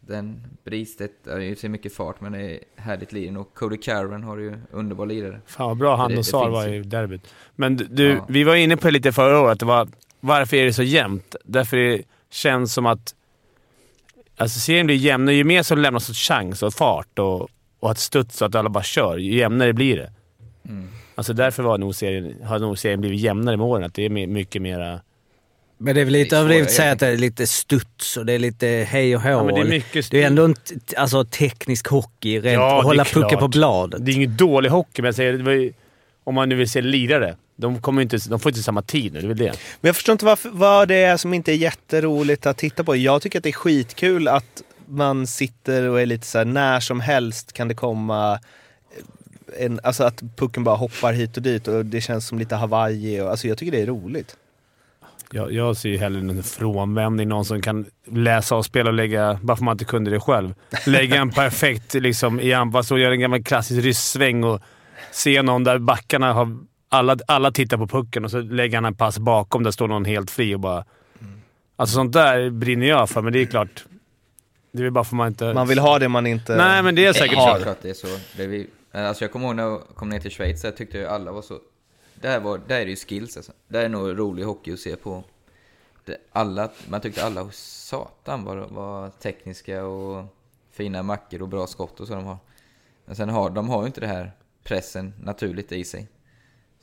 den 0.00 0.42
Bristedt, 0.64 1.26
är 1.26 1.38
ju 1.38 1.56
ser 1.56 1.68
mycket 1.68 1.94
fart 1.94 2.20
men 2.20 2.32
det 2.32 2.38
är 2.54 2.58
härligt 2.76 3.12
liren. 3.12 3.36
Och 3.36 3.54
Cody 3.54 3.76
Carven 3.76 4.22
har 4.22 4.36
ju 4.38 4.58
underbar 4.70 5.06
lirare. 5.06 5.40
Fan 5.46 5.66
vad 5.68 5.76
bra 5.76 5.96
han 5.96 6.10
Det- 6.10 6.18
och 6.18 6.26
Sar 6.26 6.48
var 6.50 6.68
i 6.68 6.80
derbyt. 6.82 7.34
Men 7.54 7.76
du- 7.76 8.08
Ja. 8.08 8.26
vi 8.28 8.44
var 8.44 8.54
inne 8.56 8.76
på 8.76 8.86
det 8.86 8.92
lite 8.92 9.12
förra 9.12 9.40
året. 9.40 9.60
Det 9.60 9.66
var, 9.66 9.88
varför 10.20 10.56
är 10.56 10.64
det 10.64 10.72
så 10.72 10.82
jämnt? 10.82 11.36
Därför 11.44 11.76
det 11.76 12.02
känns 12.30 12.72
som 12.74 12.86
att 12.86 13.14
alltså 14.36 14.60
serien 14.60 14.86
blir 14.86 14.96
jämnare. 14.96 15.34
Ju 15.36 15.44
mer 15.44 15.62
som 15.62 15.78
lämnas 15.78 16.10
åt 16.10 16.16
chans 16.16 16.62
och 16.62 16.74
fart 16.74 17.18
och, 17.18 17.48
och 17.80 17.90
att 17.90 17.98
studs 17.98 18.42
och 18.42 18.48
att 18.48 18.54
alla 18.54 18.68
bara 18.68 18.84
kör, 18.84 19.16
ju 19.18 19.36
jämnare 19.36 19.72
blir 19.72 19.96
det. 19.96 20.12
Mm. 20.68 20.88
Alltså 21.16 21.32
därför 21.32 21.62
var 21.62 21.78
nog 21.78 21.94
serien, 21.94 22.34
har 22.44 22.58
nog 22.58 22.78
serien 22.78 23.00
blivit 23.00 23.20
jämnare 23.20 23.56
med 23.56 23.66
åren. 23.66 23.84
Att 23.84 23.94
det 23.94 24.04
är 24.04 24.10
my- 24.10 24.26
mycket 24.26 24.62
mera... 24.62 25.00
Men 25.78 25.94
det 25.94 26.00
är 26.00 26.04
väl 26.04 26.12
lite 26.12 26.36
överdrivet 26.36 26.66
att 26.66 26.74
säga 26.74 26.92
att 26.92 26.98
det 26.98 27.06
är 27.06 27.16
lite 27.16 27.46
studs 27.46 28.16
och 28.16 28.26
det 28.26 28.32
är 28.32 28.38
lite 28.38 28.66
hej 28.66 29.16
och 29.16 29.22
hå. 29.22 29.28
Ja, 29.28 29.44
men 29.44 29.54
det 29.54 29.60
är 29.60 29.64
mycket... 29.64 30.10
Det 30.10 30.22
är 30.22 30.26
ändå 30.26 30.44
en 30.44 30.54
alltså, 30.96 31.24
teknisk 31.24 31.88
hockey, 31.88 32.40
rent 32.40 32.54
Ja, 32.54 32.78
att 32.78 32.84
hålla 32.84 33.04
pucken 33.04 33.38
på 33.38 33.48
bladet. 33.48 34.06
Det 34.06 34.12
är 34.12 34.14
ingen 34.16 34.36
dålig 34.36 34.70
hockey, 34.70 35.02
men 35.02 35.04
jag 35.04 35.14
säger, 35.14 35.32
det 35.32 35.42
var 35.42 35.52
ju, 35.52 35.72
om 36.24 36.34
man 36.34 36.48
nu 36.48 36.54
vill 36.54 36.70
se 36.70 36.80
lirare. 36.80 37.36
De, 37.56 37.80
kommer 37.80 38.02
inte, 38.02 38.18
de 38.28 38.40
får 38.40 38.50
inte 38.50 38.62
samma 38.62 38.82
tid 38.82 39.12
nu, 39.12 39.20
det 39.20 39.26
är 39.26 39.28
väl 39.28 39.36
det. 39.36 39.52
Men 39.80 39.88
jag 39.88 39.96
förstår 39.96 40.12
inte 40.12 40.24
varför, 40.24 40.50
vad 40.52 40.88
det 40.88 40.94
är 40.94 41.16
som 41.16 41.34
inte 41.34 41.52
är 41.52 41.56
jätteroligt 41.56 42.46
att 42.46 42.56
titta 42.56 42.84
på. 42.84 42.96
Jag 42.96 43.22
tycker 43.22 43.38
att 43.38 43.42
det 43.42 43.50
är 43.50 43.52
skitkul 43.52 44.28
att 44.28 44.62
man 44.88 45.26
sitter 45.26 45.88
och 45.88 46.00
är 46.00 46.06
lite 46.06 46.26
så 46.26 46.38
här, 46.38 46.44
när 46.44 46.80
som 46.80 47.00
helst 47.00 47.52
kan 47.52 47.68
det 47.68 47.74
komma 47.74 48.40
en, 49.58 49.80
alltså 49.82 50.04
att 50.04 50.22
pucken 50.36 50.64
bara 50.64 50.76
hoppar 50.76 51.12
hit 51.12 51.36
och 51.36 51.42
dit 51.42 51.68
och 51.68 51.86
det 51.86 52.00
känns 52.00 52.26
som 52.26 52.38
lite 52.38 52.54
Hawaii. 52.54 53.20
Och, 53.20 53.30
alltså 53.30 53.48
jag 53.48 53.58
tycker 53.58 53.72
det 53.72 53.82
är 53.82 53.86
roligt. 53.86 54.36
Jag, 55.30 55.52
jag 55.52 55.76
ser 55.76 55.88
ju 55.88 55.98
hellre 55.98 56.20
en 56.20 56.42
frånvändning, 56.42 57.28
någon 57.28 57.44
som 57.44 57.62
kan 57.62 57.86
läsa 58.10 58.56
och 58.56 58.64
spela 58.64 58.90
och 58.90 58.94
lägga, 58.94 59.38
bara 59.42 59.56
för 59.56 59.64
man 59.64 59.72
inte 59.72 59.84
kunde 59.84 60.10
det 60.10 60.20
själv, 60.20 60.54
lägga 60.86 61.16
en 61.16 61.30
perfekt 61.30 61.94
liksom, 61.94 62.40
i 62.40 62.52
anfall 62.52 62.84
och 62.90 62.98
göra 62.98 63.12
en 63.12 63.20
gammal 63.20 63.42
klassisk 63.42 63.84
rysssväng 63.84 64.44
och 64.44 64.60
se 65.12 65.42
någon 65.42 65.64
där 65.64 65.78
backarna 65.78 66.32
har... 66.32 66.58
Alla, 66.88 67.16
alla 67.26 67.52
tittar 67.52 67.76
på 67.76 67.86
pucken 67.86 68.24
och 68.24 68.30
så 68.30 68.40
lägger 68.40 68.76
han 68.76 68.84
en 68.84 68.94
pass 68.94 69.18
bakom. 69.18 69.62
Där 69.62 69.70
står 69.70 69.88
någon 69.88 70.04
helt 70.04 70.30
fri 70.30 70.54
och 70.54 70.60
bara... 70.60 70.84
Alltså 71.76 71.94
sånt 71.94 72.12
där 72.12 72.50
brinner 72.50 72.86
jag 72.86 73.10
för, 73.10 73.22
men 73.22 73.32
det 73.32 73.40
är 73.40 73.46
klart. 73.46 73.84
Det 74.72 74.86
är 74.86 74.90
bara 74.90 75.04
för 75.04 75.16
man 75.16 75.28
inte... 75.28 75.54
Man 75.54 75.68
vill 75.68 75.78
ha 75.78 75.98
det 75.98 76.08
man 76.08 76.26
inte 76.26 76.56
Nej, 76.56 76.82
men 76.82 76.94
det 76.94 77.06
är 77.06 77.12
säkert 77.12 77.38
har. 77.38 77.74
Det 77.82 77.90
är 77.90 77.94
så. 77.94 78.06
Det 78.36 78.46
vi, 78.46 78.66
alltså 79.04 79.24
jag 79.24 79.32
kommer 79.32 79.46
ihåg 79.46 79.56
när 79.56 79.62
jag 79.62 79.82
kom 79.94 80.08
ner 80.08 80.20
till 80.20 80.30
Schweiz, 80.30 80.62
där 80.62 80.70
tyckte 80.70 80.98
jag 80.98 81.12
alla 81.12 81.32
var 81.32 81.42
så... 81.42 81.60
Där, 82.14 82.40
var, 82.40 82.60
där 82.68 82.80
är 82.80 82.84
det 82.84 82.90
ju 82.90 82.96
skills 82.96 83.36
alltså. 83.36 83.52
Där 83.68 83.84
är 83.84 83.88
nog 83.88 84.18
rolig 84.18 84.44
hockey 84.44 84.72
att 84.72 84.80
se 84.80 84.96
på. 84.96 85.24
Alla, 86.32 86.70
man 86.88 87.00
tyckte 87.00 87.24
alla, 87.24 87.50
satan 87.52 88.44
vad 88.44 88.70
var 88.70 89.10
tekniska 89.10 89.84
och 89.84 90.24
fina 90.72 91.02
mackor 91.02 91.42
och 91.42 91.48
bra 91.48 91.66
skott 91.66 92.00
och 92.00 92.06
så 92.06 92.14
de 92.14 92.24
har. 92.24 92.36
Men 93.04 93.16
sen 93.16 93.28
har 93.28 93.50
de 93.50 93.68
har 93.68 93.80
ju 93.80 93.86
inte 93.86 94.00
det 94.00 94.06
här 94.06 94.32
pressen 94.64 95.14
naturligt 95.22 95.72
i 95.72 95.84
sig. 95.84 96.08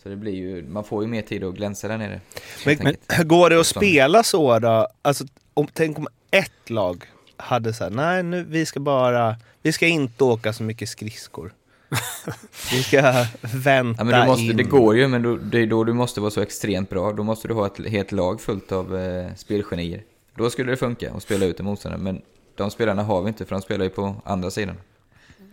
Så 0.03 0.09
det 0.09 0.15
blir 0.15 0.33
ju, 0.33 0.63
man 0.67 0.83
får 0.83 1.03
ju 1.03 1.09
mer 1.09 1.21
tid 1.21 1.43
att 1.43 1.55
glänsa 1.55 1.87
där 1.87 1.97
nere. 1.97 2.21
Men, 2.65 2.77
men 3.07 3.27
går 3.27 3.49
det 3.49 3.59
att 3.59 3.67
Som- 3.67 3.79
spela 3.79 4.23
så 4.23 4.59
då? 4.59 4.87
Alltså, 5.01 5.25
om, 5.53 5.67
tänk 5.73 5.97
om 5.97 6.07
ett 6.31 6.69
lag 6.69 7.05
hade 7.37 7.73
så 7.73 7.83
här, 7.83 7.91
nej 7.91 8.23
nu 8.23 8.43
vi 8.43 8.65
ska 8.65 8.79
bara, 8.79 9.37
vi 9.61 9.71
ska 9.71 9.87
inte 9.87 10.23
åka 10.23 10.53
så 10.53 10.63
mycket 10.63 10.89
skridskor. 10.89 11.53
vi 12.71 12.83
ska 12.83 13.01
vänta 13.41 13.95
Ja, 13.97 14.03
men 14.03 14.21
du 14.21 14.27
måste, 14.27 14.43
in. 14.43 14.57
det 14.57 14.63
går 14.63 14.97
ju, 14.97 15.07
men 15.07 15.21
då, 15.21 15.35
det 15.35 15.59
är 15.59 15.67
då 15.67 15.83
du 15.83 15.93
måste 15.93 16.21
vara 16.21 16.31
så 16.31 16.41
extremt 16.41 16.89
bra. 16.89 17.11
Då 17.13 17.23
måste 17.23 17.47
du 17.47 17.53
ha 17.53 17.65
ett 17.65 17.89
helt 17.89 18.11
lag 18.11 18.41
fullt 18.41 18.71
av 18.71 18.97
eh, 18.97 19.35
spelgenier. 19.35 20.01
Då 20.35 20.49
skulle 20.49 20.71
det 20.71 20.77
funka 20.77 21.13
att 21.13 21.23
spela 21.23 21.45
ut 21.45 21.59
en 21.59 21.65
motståndare, 21.65 22.01
men 22.01 22.21
de 22.55 22.71
spelarna 22.71 23.03
har 23.03 23.21
vi 23.21 23.27
inte 23.27 23.45
för 23.45 23.55
de 23.55 23.61
spelar 23.61 23.85
ju 23.85 23.89
på 23.89 24.15
andra 24.25 24.51
sidan. 24.51 24.75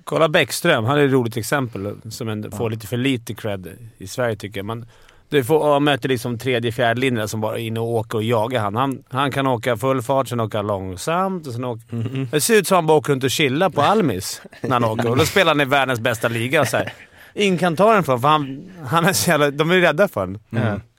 Kolla 0.04 0.28
Bäckström, 0.28 0.84
han 0.84 0.98
är 0.98 1.06
ett 1.06 1.12
roligt 1.12 1.36
exempel 1.36 1.96
som 2.10 2.28
en, 2.28 2.52
får 2.52 2.70
lite 2.70 2.86
för 2.86 2.96
lite 2.96 3.34
cred 3.34 3.78
i 3.98 4.06
Sverige 4.06 4.36
tycker 4.36 4.58
jag. 4.58 4.66
Man, 4.66 4.86
du 5.30 5.44
får, 5.44 5.80
möter 5.80 6.08
liksom 6.08 6.38
tredje, 6.38 6.72
fjärde 6.72 7.00
linjen 7.00 7.28
som 7.28 7.40
bara 7.40 7.58
är 7.58 7.62
inne 7.62 7.80
och 7.80 7.88
åker 7.88 8.18
och 8.18 8.24
jagar 8.24 8.60
han. 8.60 8.74
han. 8.76 9.02
Han 9.08 9.30
kan 9.32 9.46
åka 9.46 9.76
full 9.76 10.02
fart, 10.02 10.28
sen 10.28 10.40
åka 10.40 10.62
långsamt 10.62 11.46
och 11.46 11.52
sen 11.52 11.64
åka... 11.64 11.82
Det 12.30 12.40
ser 12.40 12.54
ut 12.58 12.66
som 12.66 12.74
han 12.74 12.86
bara 12.86 12.98
åker 12.98 13.12
runt 13.12 13.24
och 13.24 13.30
chillar 13.30 13.70
på 13.70 13.82
Almis 13.82 14.42
när 14.60 14.70
han 14.70 14.84
åker. 14.84 15.10
Och 15.10 15.16
då 15.16 15.24
spelar 15.24 15.50
han 15.50 15.60
i 15.60 15.64
världens 15.64 16.00
bästa 16.00 16.28
liga. 16.28 16.64
Så 16.66 16.76
här. 16.76 16.92
Ingen 17.34 17.58
kan 17.58 17.76
ta 17.76 17.94
den 17.94 18.04
för 18.04 18.12
honom, 18.12 18.22
för 18.22 18.28
han, 18.28 18.70
han 18.86 19.04
är 19.04 19.12
så 19.12 19.30
jävla, 19.30 19.50
De 19.50 19.70
är 19.70 19.80
rädda 19.80 20.08
för 20.08 20.20
honom. 20.20 20.40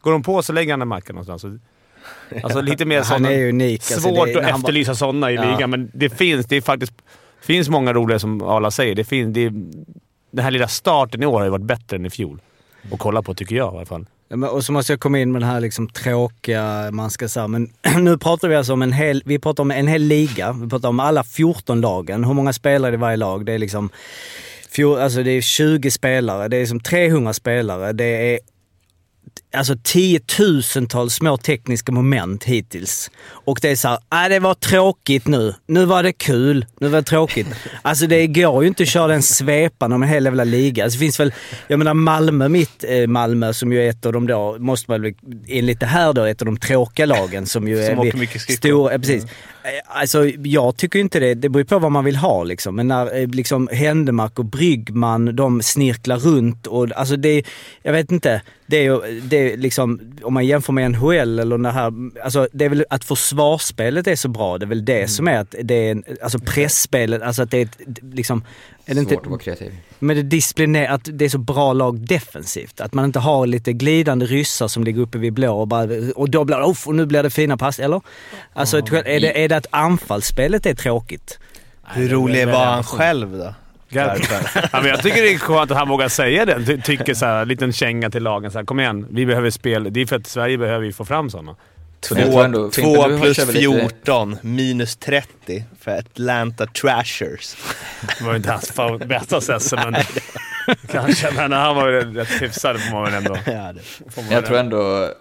Går 0.01 0.11
de 0.11 0.23
på 0.23 0.43
så 0.43 0.53
lägger 0.53 0.73
han 0.73 0.79
den 0.79 0.87
mackan 0.87 1.15
någonstans. 1.15 1.59
Alltså 2.43 2.61
lite 2.61 2.85
mer 2.85 2.95
Han 2.95 3.05
sådana... 3.05 3.31
är 3.31 3.37
ju 3.37 3.49
unik. 3.49 3.81
alltså, 3.81 3.99
Svårt 3.99 4.25
det 4.27 4.33
är- 4.33 4.37
att 4.37 4.43
han 4.43 4.51
bara- 4.51 4.57
efterlysa 4.59 4.95
sådana 4.95 5.31
i 5.31 5.35
Ja. 5.35 5.51
ligan, 5.51 5.69
men 5.69 5.91
det 5.93 6.09
finns. 6.09 6.45
Det 6.45 6.55
är 6.55 6.61
faktiskt 6.61 6.93
finns 7.41 7.69
många 7.69 7.93
roliga 7.93 8.19
som 8.19 8.41
Arla 8.41 8.71
säger. 8.71 8.95
Det 8.95 9.03
finns, 9.03 9.33
det, 9.33 9.49
den 10.31 10.43
här 10.43 10.51
lilla 10.51 10.67
starten 10.67 11.23
i 11.23 11.25
år 11.25 11.37
har 11.37 11.43
ju 11.45 11.49
varit 11.51 11.65
bättre 11.65 11.97
än 11.97 12.05
i 12.05 12.09
fjol. 12.09 12.41
Att 12.93 12.99
kolla 12.99 13.21
på 13.21 13.33
tycker 13.33 13.55
jag 13.55 13.73
i 13.73 13.77
alla 13.77 13.85
fall. 13.85 14.05
Och 14.51 14.65
så 14.65 14.71
måste 14.71 14.93
jag 14.93 14.99
komma 14.99 15.19
in 15.19 15.31
med 15.31 15.41
den 15.41 15.49
här 15.49 15.59
liksom 15.59 15.87
tråkiga, 15.87 16.89
man 16.91 17.09
ska 17.09 17.29
säga, 17.29 17.47
men 17.47 17.73
nu 17.99 18.17
pratar 18.17 18.47
vi 18.47 18.55
alltså 18.55 18.73
om 18.73 18.81
en 18.81 18.91
hel, 18.91 19.23
vi 19.25 19.39
pratar 19.39 19.63
om 19.63 19.71
en 19.71 19.87
hel 19.87 20.01
liga. 20.01 20.53
Vi 20.53 20.69
pratar 20.69 20.89
om 20.89 20.99
alla 20.99 21.23
14 21.23 21.81
lagen. 21.81 22.23
Hur 22.23 22.33
många 22.33 22.53
spelare 22.53 22.93
i 22.93 22.97
varje 22.97 23.17
lag? 23.17 23.45
Det 23.45 23.53
är 23.53 23.59
liksom, 23.59 23.89
fjol, 24.69 24.99
alltså 24.99 25.23
det 25.23 25.31
är 25.31 25.41
20 25.41 25.91
spelare, 25.91 26.47
det 26.47 26.57
är 26.57 26.65
som 26.65 26.79
300 26.79 27.33
spelare, 27.33 27.93
det 27.93 28.33
är 28.33 28.39
alltså 29.53 29.75
tiotusentals 29.83 31.13
små 31.13 31.37
tekniska 31.37 31.91
moment 31.91 32.43
hittills. 32.43 33.11
Och 33.29 33.59
det 33.61 33.69
är 33.69 33.75
så 33.75 33.87
här, 33.87 34.25
äh, 34.25 34.29
det 34.29 34.39
var 34.39 34.53
tråkigt 34.53 35.27
nu. 35.27 35.53
Nu 35.67 35.85
var 35.85 36.03
det 36.03 36.13
kul. 36.13 36.65
Nu 36.79 36.87
var 36.87 36.97
det 36.97 37.07
tråkigt. 37.07 37.47
Alltså 37.81 38.07
det 38.07 38.27
går 38.27 38.63
ju 38.63 38.67
inte 38.67 38.83
att 38.83 38.89
köra 38.89 39.07
den 39.07 39.23
svepan 39.23 39.91
om 39.93 40.03
en 40.03 40.09
hel 40.09 40.25
jävla 40.25 40.43
liga. 40.43 40.83
Alltså, 40.83 40.97
det 40.97 41.05
finns 41.05 41.19
väl, 41.19 41.33
jag 41.67 41.77
menar 41.77 41.93
Malmö, 41.93 42.49
mitt 42.49 42.83
eh, 42.87 43.07
Malmö 43.07 43.53
som 43.53 43.73
ju 43.73 43.83
är 43.85 43.89
ett 43.89 44.05
av 44.05 44.13
de 44.13 44.27
då, 44.27 44.55
måste 44.59 44.91
man 44.91 45.01
väl 45.01 45.13
enligt 45.47 45.79
det 45.79 45.85
här 45.85 46.13
då, 46.13 46.23
ett 46.23 46.41
av 46.41 46.45
de 46.45 46.57
tråkiga 46.57 47.05
lagen 47.05 47.45
som 47.45 47.67
ju 47.67 47.85
Som 47.85 47.99
är... 47.99 48.13
mycket 48.17 48.41
skridskor. 48.41 48.69
stor, 48.69 48.91
eh, 48.91 48.97
precis. 48.97 49.23
Eh, 49.23 49.29
Alltså 49.85 50.27
jag 50.27 50.77
tycker 50.77 50.99
inte 50.99 51.19
det, 51.19 51.33
det 51.33 51.49
beror 51.49 51.63
på 51.63 51.79
vad 51.79 51.91
man 51.91 52.05
vill 52.05 52.15
ha 52.15 52.43
liksom. 52.43 52.75
Men 52.75 52.87
när 52.87 53.21
eh, 53.21 53.27
liksom 53.27 53.69
Händemark 53.71 54.39
och 54.39 54.45
Bryggman, 54.45 55.35
de 55.35 55.61
snirklar 55.61 56.17
runt 56.17 56.67
och 56.67 56.87
alltså 56.95 57.15
det, 57.15 57.43
jag 57.83 57.93
vet 57.93 58.11
inte. 58.11 58.41
Det 58.65 58.77
är 58.77 58.83
ju, 58.83 59.21
det 59.21 59.40
är 59.41 59.57
liksom, 59.57 59.99
om 60.23 60.33
man 60.33 60.45
jämför 60.45 60.73
med 60.73 60.91
NHL 60.91 61.39
eller 61.39 61.57
det 61.57 61.71
här, 61.71 61.93
alltså 62.23 62.47
det 62.51 62.65
är 62.65 62.69
väl 62.69 62.85
att 62.89 63.03
försvarsspelet 63.03 64.07
är 64.07 64.15
så 64.15 64.27
bra, 64.27 64.57
det 64.57 64.65
är 64.65 64.67
väl 64.67 64.85
det 64.85 65.07
som 65.07 65.27
är 65.27 65.37
att 65.37 65.55
det 65.63 65.75
är, 65.75 65.91
en, 65.91 66.03
alltså 66.21 66.39
pressspelet, 66.39 67.21
alltså 67.21 67.43
att 67.43 67.51
det 67.51 67.57
är 67.57 67.61
ett, 67.61 67.77
liksom, 68.01 68.43
är 68.85 68.95
det 68.95 69.01
Svårt 69.01 69.11
inte, 69.11 69.21
att 69.21 69.27
vara 69.27 69.39
kreativ. 69.39 69.71
men 69.99 70.15
det 70.15 70.23
discipliner, 70.23 70.87
att 70.87 71.01
det 71.03 71.25
är 71.25 71.29
så 71.29 71.37
bra 71.37 71.73
lag 71.73 71.99
defensivt. 71.99 72.81
Att 72.81 72.93
man 72.93 73.05
inte 73.05 73.19
har 73.19 73.47
lite 73.47 73.73
glidande 73.73 74.25
ryssar 74.25 74.67
som 74.67 74.83
ligger 74.83 75.01
uppe 75.01 75.17
vid 75.17 75.33
blå 75.33 75.59
och, 75.59 75.67
bara, 75.67 75.87
och 76.15 76.29
då 76.29 76.43
blir 76.43 76.57
det 76.57 76.65
uff, 76.65 76.87
och 76.87 76.95
nu 76.95 77.05
blir 77.05 77.23
det 77.23 77.29
fina 77.29 77.57
pass, 77.57 77.79
eller? 77.79 78.01
Alltså 78.53 78.77
är, 78.77 79.19
det, 79.19 79.43
är 79.43 79.49
det 79.49 79.57
att 79.57 79.67
anfallsspelet 79.69 80.65
är 80.65 80.73
tråkigt? 80.75 81.39
Hur 81.83 82.09
rolig 82.09 82.47
var 82.47 82.65
han 82.65 82.83
själv 82.83 83.37
då? 83.37 83.53
ja, 84.71 84.81
men 84.81 84.85
jag 84.85 85.01
tycker 85.03 85.21
det 85.21 85.33
är 85.33 85.37
skönt 85.37 85.71
att 85.71 85.77
han 85.77 85.89
vågar 85.89 86.07
säga 86.09 86.45
det. 86.45 86.65
Ty- 86.65 86.81
Tycker 86.81 87.13
så 87.13 87.25
här, 87.25 87.41
en 87.41 87.47
liten 87.47 87.73
känga 87.73 88.09
till 88.09 88.23
lagen. 88.23 88.51
Så 88.51 88.57
här, 88.57 88.65
Kom 88.65 88.79
igen, 88.79 89.07
vi 89.09 89.25
behöver 89.25 89.49
spel. 89.49 89.87
Det 89.91 90.01
är 90.01 90.05
för 90.05 90.15
att 90.15 90.27
Sverige 90.27 90.57
behöver 90.57 90.85
ju 90.85 90.93
få 90.93 91.05
fram 91.05 91.29
sådana. 91.29 91.55
Jag 92.09 92.17
tror 92.31 92.45
ändå- 92.45 92.69
Två, 92.69 92.81
två 92.95 93.17
plus 93.21 93.37
kör 93.37 93.45
väl 93.45 93.55
lite- 93.55 93.79
14 93.89 94.37
minus 94.41 94.95
30 94.95 95.63
för 95.79 95.91
Atlanta 95.97 96.65
Trashers. 96.67 97.55
Det 98.19 98.23
var 98.23 98.31
ju 98.31 98.37
inte 98.37 98.51
hans 98.51 98.99
bästa 99.05 99.41
session, 99.41 99.91
men 99.91 100.03
kanske. 100.91 101.31
Men 101.31 101.51
han 101.51 101.75
var 101.75 101.87
ju 101.89 102.13
rätt 102.13 102.41
hyfsad 102.41 102.81
får 102.81 102.91
man 102.91 103.03
väl 103.03 103.13
ändå. 103.13 103.37
Ja, 103.45 103.73
man 104.15 104.25
jag 104.29 104.45
tror 104.45 104.57
ändå. 104.57 104.77
ändå, 104.77 105.13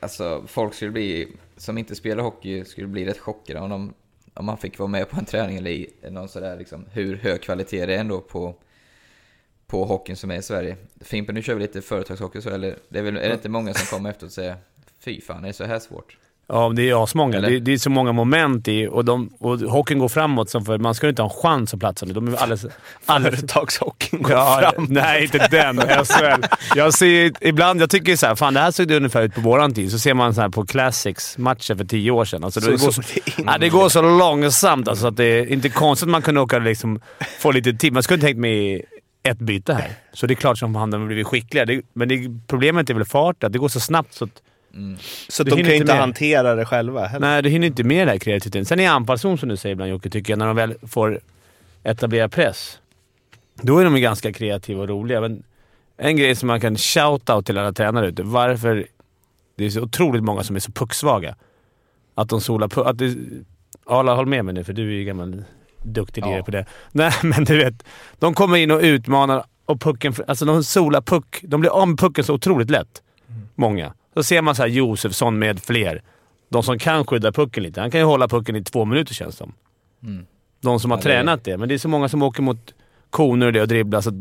alltså 0.00 0.42
folk 0.48 0.74
skulle 0.74 0.90
bli, 0.90 1.28
som 1.56 1.78
inte 1.78 1.94
spelar 1.94 2.22
hockey, 2.22 2.64
skulle 2.64 2.86
bli 2.86 3.04
rätt 3.04 3.18
chockade 3.18 3.60
om, 3.60 3.70
de, 3.70 3.94
om 4.40 4.46
man 4.46 4.58
fick 4.58 4.78
vara 4.78 4.88
med 4.88 5.10
på 5.10 5.16
en 5.18 5.24
träning 5.24 5.56
eller 5.56 5.70
i 5.70 5.90
någon 6.10 6.28
sådär 6.28 6.56
liksom, 6.56 6.86
hur 6.92 7.16
hög 7.16 7.42
kvalitet 7.42 7.86
det 7.86 7.94
är 7.94 7.98
ändå 7.98 8.20
på, 8.20 8.54
på 9.66 9.84
hockeyn 9.84 10.16
som 10.16 10.30
är 10.30 10.36
i 10.36 10.42
Sverige. 10.42 10.76
Fimpen, 11.00 11.34
nu 11.34 11.42
kör 11.42 11.54
vi 11.54 11.60
lite 11.60 11.82
företagshockey 11.82 12.40
så, 12.40 12.50
eller? 12.50 12.76
Det 12.88 12.98
är, 12.98 13.02
väl, 13.02 13.16
är 13.16 13.28
det 13.28 13.34
inte 13.34 13.48
många 13.48 13.74
som 13.74 13.96
kommer 13.96 14.10
efter 14.10 14.26
och 14.26 14.32
säger 14.32 14.56
Fy 14.98 15.20
fan, 15.20 15.44
är 15.44 15.48
det 15.48 15.52
så 15.52 15.64
här 15.64 15.78
svårt? 15.78 16.18
Ja, 16.52 16.72
det 16.76 16.90
är 16.90 17.04
asmånga. 17.04 17.40
Det, 17.40 17.58
det 17.60 17.72
är 17.72 17.78
så 17.78 17.90
många 17.90 18.12
moment 18.12 18.68
i 18.68 18.86
och, 18.86 19.04
de, 19.04 19.30
och 19.38 19.58
hockeyn 19.58 19.98
går 19.98 20.08
framåt 20.08 20.50
som 20.50 20.64
för 20.64 20.78
man 20.78 20.94
ska 20.94 21.06
ju 21.06 21.10
inte 21.10 21.22
ha 21.22 21.28
en 21.30 21.36
chans 21.42 21.74
att 21.74 21.80
platsa 21.80 22.06
nu. 22.06 22.12
De 22.12 22.28
är 22.28 22.36
alldeles... 22.36 22.66
alldeles 23.06 23.40
Företagshockeyn 23.40 24.22
går 24.22 24.32
Ja, 24.32 24.72
fram. 24.74 24.86
nej, 24.88 25.22
inte 25.22 25.48
den. 25.50 25.80
SHL. 25.80 26.42
Jag 26.76 26.94
ser 26.94 27.32
ibland, 27.40 27.80
jag 27.80 27.90
tycker 27.90 28.16
så 28.16 28.26
här, 28.26 28.34
fan 28.34 28.54
det 28.54 28.60
här 28.60 28.70
såg 28.70 28.88
det 28.88 28.96
ungefär 28.96 29.22
ut 29.22 29.34
på 29.34 29.40
våran 29.40 29.74
tid. 29.74 29.90
Så 29.90 29.98
ser 29.98 30.14
man 30.14 30.34
så 30.34 30.40
här 30.40 30.48
på 30.48 30.66
Classics-matcher 30.66 31.74
för 31.76 31.84
tio 31.84 32.10
år 32.10 32.24
sedan. 32.24 32.44
Alltså, 32.44 32.60
Så 32.60 32.70
det, 32.70 32.76
går 32.84 32.90
så, 32.90 33.00
det 33.00 33.42
ja, 33.46 33.58
det 33.58 33.68
går 33.68 33.88
så 33.88 34.02
långsamt 34.18 34.88
alltså, 34.88 35.06
att 35.06 35.16
det 35.16 35.24
är 35.24 35.46
inte 35.52 35.68
konstigt 35.68 36.06
att 36.06 36.10
man 36.10 36.22
kunde 36.22 36.40
åka 36.40 36.58
liksom, 36.58 37.00
få 37.40 37.52
lite 37.52 37.72
tid. 37.72 37.92
Man 37.92 38.02
skulle 38.02 38.14
inte 38.16 38.26
tänkt 38.26 38.38
med 38.40 38.82
ett 39.22 39.38
byte 39.38 39.74
här. 39.74 39.90
Så 40.12 40.26
det 40.26 40.32
är 40.34 40.36
klart 40.36 40.58
som 40.58 40.72
de 40.72 40.92
har 40.92 41.06
blivit 41.06 41.26
skickliga. 41.26 41.64
Det, 41.64 41.82
men 41.92 42.08
det, 42.08 42.20
problemet 42.46 42.90
är 42.90 42.94
väl 42.94 43.04
farten. 43.04 43.46
att 43.46 43.52
Det 43.52 43.58
går 43.58 43.68
så 43.68 43.80
snabbt 43.80 44.14
så 44.14 44.24
att 44.24 44.30
Så 45.28 45.44
Du 45.44 45.50
de 45.50 45.56
kan 45.56 45.66
ju 45.70 45.74
inte 45.76 45.92
med. 45.92 46.00
hantera 46.00 46.54
det 46.54 46.64
själva 46.64 47.06
heller. 47.06 47.26
Nej, 47.26 47.42
du 47.42 47.48
hinner 47.48 47.66
inte 47.66 47.84
med 47.84 48.06
det 48.06 48.10
här 48.10 48.18
kreativiteten. 48.18 48.64
Sen 48.64 48.80
i 48.80 48.86
anfallszon, 48.86 49.38
som 49.38 49.48
du 49.48 49.56
säger 49.56 49.72
ibland 49.72 49.90
Jocke, 49.90 50.10
tycker 50.10 50.32
jag, 50.32 50.38
när 50.38 50.46
de 50.46 50.56
väl 50.56 50.74
får 50.88 51.20
etablera 51.82 52.28
press. 52.28 52.78
Då 53.62 53.78
är 53.78 53.84
de 53.84 53.96
ju 53.96 54.02
ganska 54.02 54.32
kreativa 54.32 54.82
och 54.82 54.88
roliga. 54.88 55.20
Men 55.20 55.42
en 55.96 56.16
grej 56.16 56.34
som 56.34 56.46
man 56.46 56.60
kan 56.60 56.76
shout-out 56.76 57.42
till 57.42 57.58
alla 57.58 57.72
tränare 57.72 58.08
ute. 58.08 58.22
Varför 58.22 58.86
det 59.56 59.64
är 59.64 59.70
så 59.70 59.80
otroligt 59.82 60.22
många 60.22 60.42
som 60.42 60.56
är 60.56 60.60
så 60.60 60.72
pucksvaga. 60.72 61.34
Att 62.14 62.28
de 62.28 62.40
solar 62.40 62.68
puck. 62.68 62.86
Att 62.86 62.98
det, 62.98 63.16
Arla, 63.86 64.14
håll 64.14 64.26
med 64.26 64.44
mig 64.44 64.54
nu, 64.54 64.64
för 64.64 64.72
du 64.72 64.88
är 64.88 64.92
ju 64.98 65.04
gammal 65.04 65.44
duktig 65.82 66.22
Ja. 66.26 66.42
på 66.44 66.50
det. 66.50 66.66
Nej, 66.92 67.12
men 67.22 67.44
du 67.44 67.56
vet. 67.58 67.74
De 68.18 68.34
kommer 68.34 68.56
in 68.56 68.70
och 68.70 68.80
utmanar 68.80 69.44
och 69.66 69.80
pucken... 69.80 70.14
Alltså 70.26 70.44
de 70.44 70.64
solar 70.64 71.00
puck. 71.00 71.40
De 71.42 71.60
blir 71.60 71.70
av 71.70 71.88
med 71.88 71.98
pucken 71.98 72.24
så 72.24 72.34
otroligt 72.34 72.70
lätt. 72.70 73.02
Många. 73.54 73.92
Så 74.14 74.22
ser 74.22 74.42
man 74.42 74.54
så 74.54 74.62
här 74.62 74.68
Josefsson 74.68 75.38
med 75.38 75.60
fler. 75.62 76.02
De 76.48 76.62
som 76.62 76.78
kan 76.78 77.06
skydda 77.06 77.32
pucken 77.32 77.62
lite. 77.62 77.80
Han 77.80 77.90
kan 77.90 78.00
ju 78.00 78.06
hålla 78.06 78.28
pucken 78.28 78.56
i 78.56 78.64
två 78.64 78.84
minuter 78.84 79.14
känns 79.14 79.34
det 79.34 79.38
som. 79.38 79.52
Mm. 80.02 80.26
De 80.60 80.80
som 80.80 80.90
har 80.90 80.98
Ja, 80.98 81.02
tränat 81.02 81.44
det. 81.44 81.56
Men 81.58 81.68
det 81.68 81.74
är 81.74 81.78
så 81.78 81.88
många 81.88 82.08
som 82.08 82.22
åker 82.22 82.42
mot 82.42 82.74
koner 83.10 83.46
och 83.46 83.52
det 83.52 83.60
och 83.62 83.68
dribblar. 83.68 84.00
Så 84.00 84.08
att, 84.08 84.14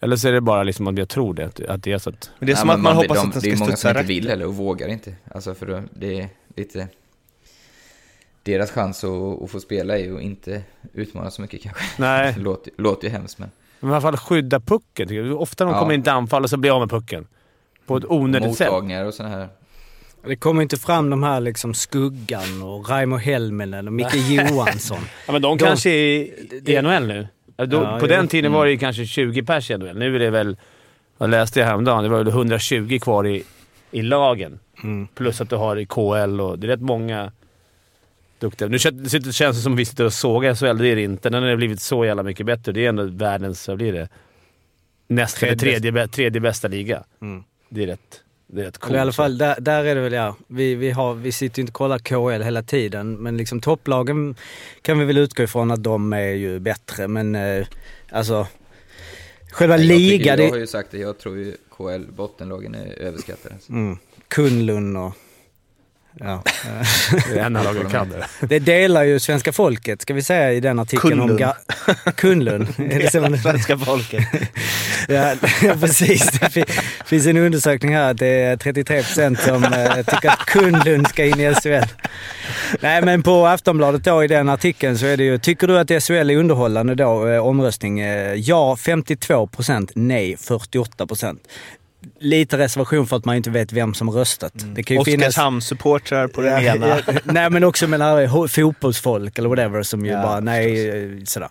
eller 0.00 0.16
så 0.16 0.28
är 0.28 0.32
det 0.32 0.40
bara 0.40 0.62
liksom 0.62 0.86
att 0.86 0.98
jag 0.98 1.08
tror 1.08 1.34
det. 1.34 1.60
Att, 1.68 1.82
det 1.82 1.92
är 1.92 1.98
så 1.98 2.10
att... 2.10 2.30
Men 2.38 2.46
det 2.46 2.52
är 2.52 2.54
Nej, 2.54 2.60
som 2.60 2.70
att 2.70 2.80
man 2.80 2.96
vill- 2.98 3.08
hoppas 3.10 3.22
de, 3.22 3.28
att 3.28 3.32
den 3.34 3.42
Det 3.42 3.48
är 3.50 3.56
ska 3.56 3.64
många 3.64 3.66
som 3.70 3.76
studsa 3.76 3.88
inte 3.90 4.00
rätt. 4.02 4.06
vill 4.08 4.28
heller 4.28 4.46
och 4.46 4.54
vågar 4.56 4.88
inte. 4.88 5.14
Alltså 5.34 5.54
för 5.54 5.66
då- 5.66 5.82
det 5.94 6.20
är 6.20 6.28
lite... 6.56 6.88
Deras 8.42 8.70
chans 8.70 9.04
att, 9.04 9.42
att 9.42 9.50
få 9.50 9.60
spela 9.60 9.98
är 9.98 10.02
ju 10.02 10.16
att 10.16 10.22
inte 10.22 10.62
utmana 10.92 11.30
så 11.30 11.42
mycket 11.42 11.62
kanske. 11.62 11.82
Nej. 11.98 12.32
Det 12.36 12.40
låter, 12.42 12.72
låter 12.78 13.04
ju 13.08 13.12
hemskt 13.12 13.38
men... 13.38 13.50
Men 13.80 13.90
i 13.90 13.92
alla 13.92 14.00
fall 14.00 14.16
skydda 14.16 14.60
pucken. 14.60 15.14
jag. 15.14 15.40
Ofta 15.40 15.64
de 15.64 15.72
Ja. 15.72 15.80
kommer 15.80 15.94
in 15.94 16.02
till 16.02 16.12
anfall 16.12 16.44
och 16.44 16.50
så 16.50 16.56
blir 16.56 16.70
av 16.74 16.80
med 16.80 16.90
pucken. 16.90 17.26
På 17.88 17.96
ett 17.96 18.04
onödigt 18.08 18.56
sätt. 18.56 18.66
Mottagningar 18.66 19.04
och 19.04 19.14
sådana 19.14 19.34
här... 19.36 19.48
Det 20.26 20.36
kommer 20.36 20.62
inte 20.62 20.76
fram 20.76 21.10
de 21.10 21.22
här 21.22 21.40
liksom 21.40 21.74
Skuggan 21.74 22.62
och 22.62 22.88
Raimo 22.90 23.16
Helminen 23.16 23.86
och 23.86 23.92
Micke 23.92 24.14
Johansson. 24.14 24.98
Ja, 25.26 25.32
men 25.32 25.42
de, 25.42 25.58
De- 25.58 25.64
kanske 25.64 25.90
är 25.90 25.94
i, 25.94 26.60
det- 26.62 26.82
NHL 26.82 27.06
nu. 27.06 27.28
Ja, 27.56 27.66
Då, 27.66 27.76
Ja, 27.76 27.98
på 28.00 28.06
den 28.06 28.28
tiden 28.28 28.52
var 28.52 28.64
det 28.64 28.70
ju 28.70 28.78
kanske 28.78 29.06
20 29.06 29.42
pers 29.42 29.70
i 29.70 29.76
NHL. 29.78 29.98
Nu 29.98 30.14
är 30.14 30.18
det 30.18 30.30
väl, 30.30 30.56
vad 31.18 31.30
läste 31.30 31.60
jag 31.60 31.66
häromdagen, 31.66 32.02
det 32.02 32.08
var 32.08 32.18
väl 32.18 32.28
120 32.28 32.98
kvar 33.02 33.26
i, 33.26 33.42
i 33.90 34.02
lagen. 34.02 34.58
Mm. 34.82 35.08
Plus 35.14 35.40
att 35.40 35.50
du 35.50 35.56
har 35.56 35.76
i 35.76 35.86
KL 35.86 36.40
och 36.40 36.58
det 36.58 36.66
är 36.66 36.68
rätt 36.68 36.80
många 36.80 37.32
duktiga. 38.38 38.68
Nu 38.68 38.76
kän- 38.76 39.20
det 39.24 39.32
känns 39.32 39.56
det 39.56 39.62
som 39.62 39.72
att 39.72 39.78
vi 39.78 39.84
sitter 39.84 40.04
och 40.04 40.12
sågar 40.12 40.54
SHL, 40.54 40.78
det 40.78 40.88
är 40.88 40.96
det 40.96 41.02
inte. 41.02 41.30
Den 41.30 41.42
har 41.42 41.56
blivit 41.56 41.80
så 41.80 42.04
jävla 42.04 42.22
mycket 42.22 42.46
bättre. 42.46 42.72
Det 42.72 42.84
är 42.84 42.88
ändå 42.88 43.04
världens, 43.04 43.68
vad 43.68 43.76
blir 43.76 43.92
det? 43.92 44.08
Nästa 45.08 45.46
eller 45.46 45.56
Tredje 45.56 46.08
tredje 46.08 46.40
bästa 46.40 46.68
liga. 46.68 47.04
Mm. 47.22 47.44
Det 47.68 47.82
är 47.82 47.86
rätt, 47.86 48.22
det 48.46 48.60
är 48.60 48.64
rätt 48.64 48.78
coolt. 48.78 48.90
Eller 48.90 48.98
I 48.98 49.02
alla 49.02 49.12
fall, 49.12 49.38
där, 49.38 49.60
där 49.60 49.84
är 49.84 49.94
det 49.94 50.00
väl 50.00 50.12
ja. 50.12 50.36
Vi, 50.46 50.74
vi, 50.74 50.90
har, 50.90 51.14
vi 51.14 51.32
sitter 51.32 51.58
ju 51.58 51.60
inte 51.60 51.70
och 51.70 51.74
kollar 51.74 51.98
KL 51.98 52.42
hela 52.42 52.62
tiden, 52.62 53.14
men 53.14 53.36
liksom 53.36 53.60
topplagen 53.60 54.36
kan 54.82 54.98
vi 54.98 55.04
väl 55.04 55.18
utgå 55.18 55.42
ifrån 55.42 55.70
att 55.70 55.82
de 55.82 56.12
är 56.12 56.32
ju 56.32 56.58
bättre. 56.58 57.08
Men 57.08 57.34
eh, 57.34 57.66
alltså, 58.10 58.46
själva 59.50 59.76
Jag, 59.76 59.86
liga, 59.86 60.36
tycker, 60.36 60.44
jag 60.44 60.50
har 60.50 60.58
ju 60.58 60.66
sagt 60.66 60.90
det, 60.90 60.98
jag 60.98 61.18
tror 61.18 61.36
ju 61.36 61.56
KL 61.76 62.12
bottenlagen 62.16 62.74
är 62.74 62.98
överskattade. 62.98 63.54
Mm. 63.68 63.98
Kunlun 64.28 64.96
och... 64.96 65.12
Ja. 66.20 66.42
Det 67.32 67.38
är 67.40 67.44
en 67.44 67.56
av 67.56 67.64
lagen 67.64 67.90
kan 67.90 68.08
det. 68.08 68.46
Det 68.46 68.58
delar 68.58 69.02
ju 69.02 69.18
svenska 69.20 69.52
folket, 69.52 70.02
ska 70.02 70.14
vi 70.14 70.22
säga 70.22 70.52
i 70.52 70.60
den 70.60 70.78
artikeln 70.78 71.20
om... 71.20 71.28
Kunlun. 71.28 71.38
Ga- 71.46 72.12
Kunlun. 72.12 72.62
Är 72.78 73.12
det 73.12 73.20
man- 73.20 73.38
Svenska 73.38 73.78
folket. 73.78 74.24
Ja, 75.10 75.34
ja 75.62 75.74
precis. 75.80 76.30
Det 76.40 76.50
fi- 76.50 76.64
finns 77.06 77.26
en 77.26 77.36
undersökning 77.36 77.94
här 77.94 78.10
att 78.10 78.18
det 78.18 78.26
är 78.42 78.56
33 78.56 79.02
procent 79.02 79.40
som 79.40 79.64
eh, 79.64 79.94
tycker 79.96 80.28
att 80.28 80.38
Kunlund 80.46 81.08
ska 81.08 81.24
in 81.24 81.40
i 81.40 81.54
SHL. 81.54 81.84
Nej, 82.80 83.02
men 83.02 83.22
på 83.22 83.46
Aftonbladet 83.46 84.04
då 84.04 84.24
i 84.24 84.28
den 84.28 84.48
artikeln 84.48 84.98
så 84.98 85.06
är 85.06 85.16
det 85.16 85.24
ju, 85.24 85.38
tycker 85.38 85.66
du 85.66 85.78
att 85.78 86.02
SHL 86.02 86.30
är 86.30 86.36
underhållande 86.36 86.94
då? 86.94 87.28
Eh, 87.28 87.46
omröstning. 87.46 88.00
Eh, 88.00 88.34
ja 88.34 88.76
52 88.76 89.46
procent, 89.46 89.90
nej 89.94 90.36
48 90.40 91.06
procent. 91.06 91.40
Lite 92.18 92.58
reservation 92.58 93.06
för 93.06 93.16
att 93.16 93.24
man 93.24 93.36
inte 93.36 93.50
vet 93.50 93.72
vem 93.72 93.94
som 93.94 94.10
röstat. 94.10 94.52
Det 94.74 94.82
kan 94.82 94.96
ju 94.96 95.04
finnas... 95.04 95.28
Oskarshamns-supportrar 95.38 96.28
på 96.28 96.40
den 96.40 96.64
Ja, 96.64 96.74
ena. 96.74 96.88
ja, 96.88 97.12
nej, 97.24 97.50
men 97.50 97.64
också 97.64 97.86
med 97.88 98.00
här 98.06 98.46
fotbollsfolk 98.48 99.38
eller 99.38 99.48
whatever 99.48 99.82
som 99.82 100.04
ju 100.06 100.12
Ja, 100.12 100.22
bara, 100.22 100.40
nej, 100.40 100.88
eh, 100.88 101.24
sådär. 101.24 101.48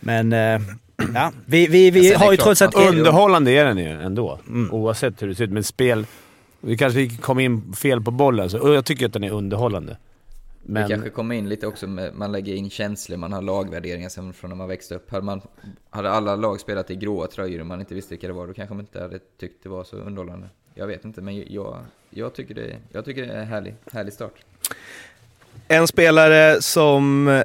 Men, 0.00 0.32
eh, 0.32 0.60
ja. 1.14 1.32
Vi, 1.46 1.66
vi, 1.66 1.90
vi 1.90 2.08
det 2.08 2.16
har 2.16 2.30
ju 2.32 2.36
trots 2.36 2.62
ska 2.72 2.82
ju- 2.82 2.88
Underhållande 2.88 3.50
är 3.50 3.64
den 3.64 3.78
ju 3.78 3.88
ändå, 4.02 4.38
Mm. 4.48 4.70
oavsett 4.72 5.22
hur 5.22 5.28
det 5.28 5.34
ser 5.34 5.44
ut. 5.44 5.50
Men 5.50 5.64
spel... 5.64 6.06
Vi 6.60 6.76
kanske 6.76 7.08
kom 7.08 7.38
in 7.40 7.72
fel 7.72 8.00
på 8.02 8.10
bollen, 8.10 8.50
så 8.50 8.56
jag 8.74 8.84
tycker 8.84 9.06
att 9.06 9.12
den 9.12 9.24
är 9.24 9.30
underhållande. 9.30 9.96
Det 10.68 10.72
Men 10.72 10.88
kanske 10.88 11.10
kommer 11.10 11.34
in 11.34 11.48
lite 11.48 11.66
också 11.66 11.86
med, 11.86 12.14
man 12.14 12.32
lägger 12.32 12.54
in 12.54 12.70
känslor, 12.70 13.16
man 13.16 13.32
har 13.32 13.42
lagvärderingar 13.42 14.08
sen 14.08 14.32
från 14.32 14.48
när 14.48 14.56
man 14.56 14.68
växte 14.68 14.94
upp. 14.94 15.10
Hade, 15.10 15.24
man, 15.24 15.40
hade 15.90 16.10
alla 16.10 16.36
lag 16.36 16.60
spelat 16.60 16.90
i 16.90 16.96
gråa 16.96 17.26
tröjor 17.26 17.60
och 17.60 17.66
man 17.66 17.80
inte 17.80 17.94
visste 17.94 18.14
vilka 18.14 18.26
det 18.26 18.32
var, 18.32 18.46
då 18.46 18.54
kanske 18.54 18.74
man 18.74 18.84
inte 18.84 19.00
hade 19.00 19.18
tyckt 19.40 19.62
det 19.62 19.68
var 19.68 19.84
så 19.84 19.96
underhållande. 19.96 20.48
Jag 20.74 20.86
vet 20.86 21.04
inte, 21.04 21.20
men 21.20 21.52
jag, 21.52 21.76
jag, 22.10 22.34
tycker, 22.34 22.54
det, 22.54 22.76
jag 22.92 23.04
tycker 23.04 23.26
det 23.26 23.32
är 23.32 23.40
en 23.40 23.46
härlig, 23.46 23.74
härlig 23.92 24.12
start. 24.12 24.32
En 25.68 25.86
spelare 25.86 26.62
som 26.62 27.42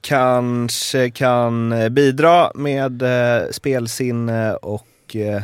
kanske 0.00 1.10
kan 1.10 1.74
bidra 1.90 2.52
med 2.54 3.02
eh, 3.02 3.50
spelsinne 3.50 4.54
och 4.54 5.16
eh, 5.16 5.42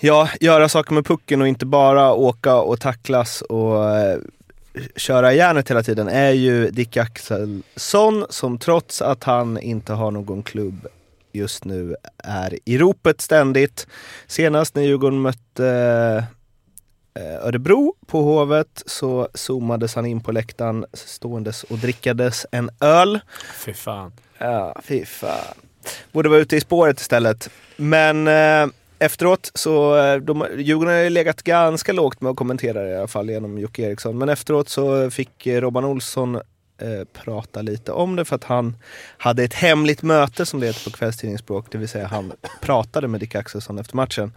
ja, 0.00 0.28
göra 0.40 0.68
saker 0.68 0.94
med 0.94 1.06
pucken 1.06 1.40
och 1.40 1.48
inte 1.48 1.66
bara 1.66 2.12
åka 2.12 2.56
och 2.56 2.80
tacklas 2.80 3.42
och 3.42 3.90
eh, 3.90 4.18
köra 4.96 5.32
järnet 5.32 5.70
hela 5.70 5.82
tiden 5.82 6.08
är 6.08 6.30
ju 6.30 6.70
Dick 6.70 6.96
Axelsson 6.96 8.26
som 8.30 8.58
trots 8.58 9.02
att 9.02 9.24
han 9.24 9.58
inte 9.58 9.92
har 9.92 10.10
någon 10.10 10.42
klubb 10.42 10.86
just 11.32 11.64
nu 11.64 11.96
är 12.18 12.58
i 12.64 12.78
ropet 12.78 13.20
ständigt. 13.20 13.86
Senast 14.26 14.74
när 14.74 14.82
Djurgården 14.82 15.20
mötte 15.20 15.66
eh, 17.14 17.46
Örebro 17.46 17.94
på 18.06 18.22
Hovet 18.22 18.82
så 18.86 19.28
zoomades 19.34 19.94
han 19.94 20.06
in 20.06 20.20
på 20.20 20.32
läktaren 20.32 20.86
ståendes 20.92 21.62
och 21.64 21.78
drickades 21.78 22.46
en 22.52 22.70
öl. 22.80 23.20
fy 23.54 23.74
fan. 23.74 24.12
Ja, 24.38 24.80
fy 24.84 25.04
fan. 25.04 25.54
Borde 26.12 26.28
vara 26.28 26.40
ute 26.40 26.56
i 26.56 26.60
spåret 26.60 27.00
istället. 27.00 27.50
Men 27.76 28.28
eh, 28.28 28.66
efteråt 28.98 29.50
så, 29.54 29.96
eh, 29.96 30.16
de, 30.16 30.46
Djurgården 30.58 30.94
har 30.94 31.00
ju 31.00 31.10
legat 31.10 31.42
ganska 31.42 31.92
lågt 31.92 32.20
med 32.20 32.30
att 32.30 32.36
kommentera 32.36 32.82
det 32.82 32.90
i 32.90 32.96
alla 32.96 33.08
fall 33.08 33.30
genom 33.30 33.58
Jocke 33.58 33.82
Eriksson. 33.82 34.18
Men 34.18 34.28
efteråt 34.28 34.68
så 34.68 35.10
fick 35.10 35.46
eh, 35.46 35.60
Robban 35.60 35.84
Olsson 35.84 36.34
eh, 36.34 37.04
prata 37.24 37.62
lite 37.62 37.92
om 37.92 38.16
det 38.16 38.24
för 38.24 38.36
att 38.36 38.44
han 38.44 38.76
hade 39.18 39.44
ett 39.44 39.54
hemligt 39.54 40.02
möte 40.02 40.46
som 40.46 40.60
det 40.60 40.66
heter 40.66 40.90
på 40.90 40.96
kvällstidningsspråk. 40.96 41.66
Det 41.70 41.78
vill 41.78 41.88
säga 41.88 42.06
han 42.06 42.32
pratade 42.60 43.08
med 43.08 43.20
Dick 43.20 43.34
Axelsson 43.34 43.78
efter 43.78 43.96
matchen. 43.96 44.32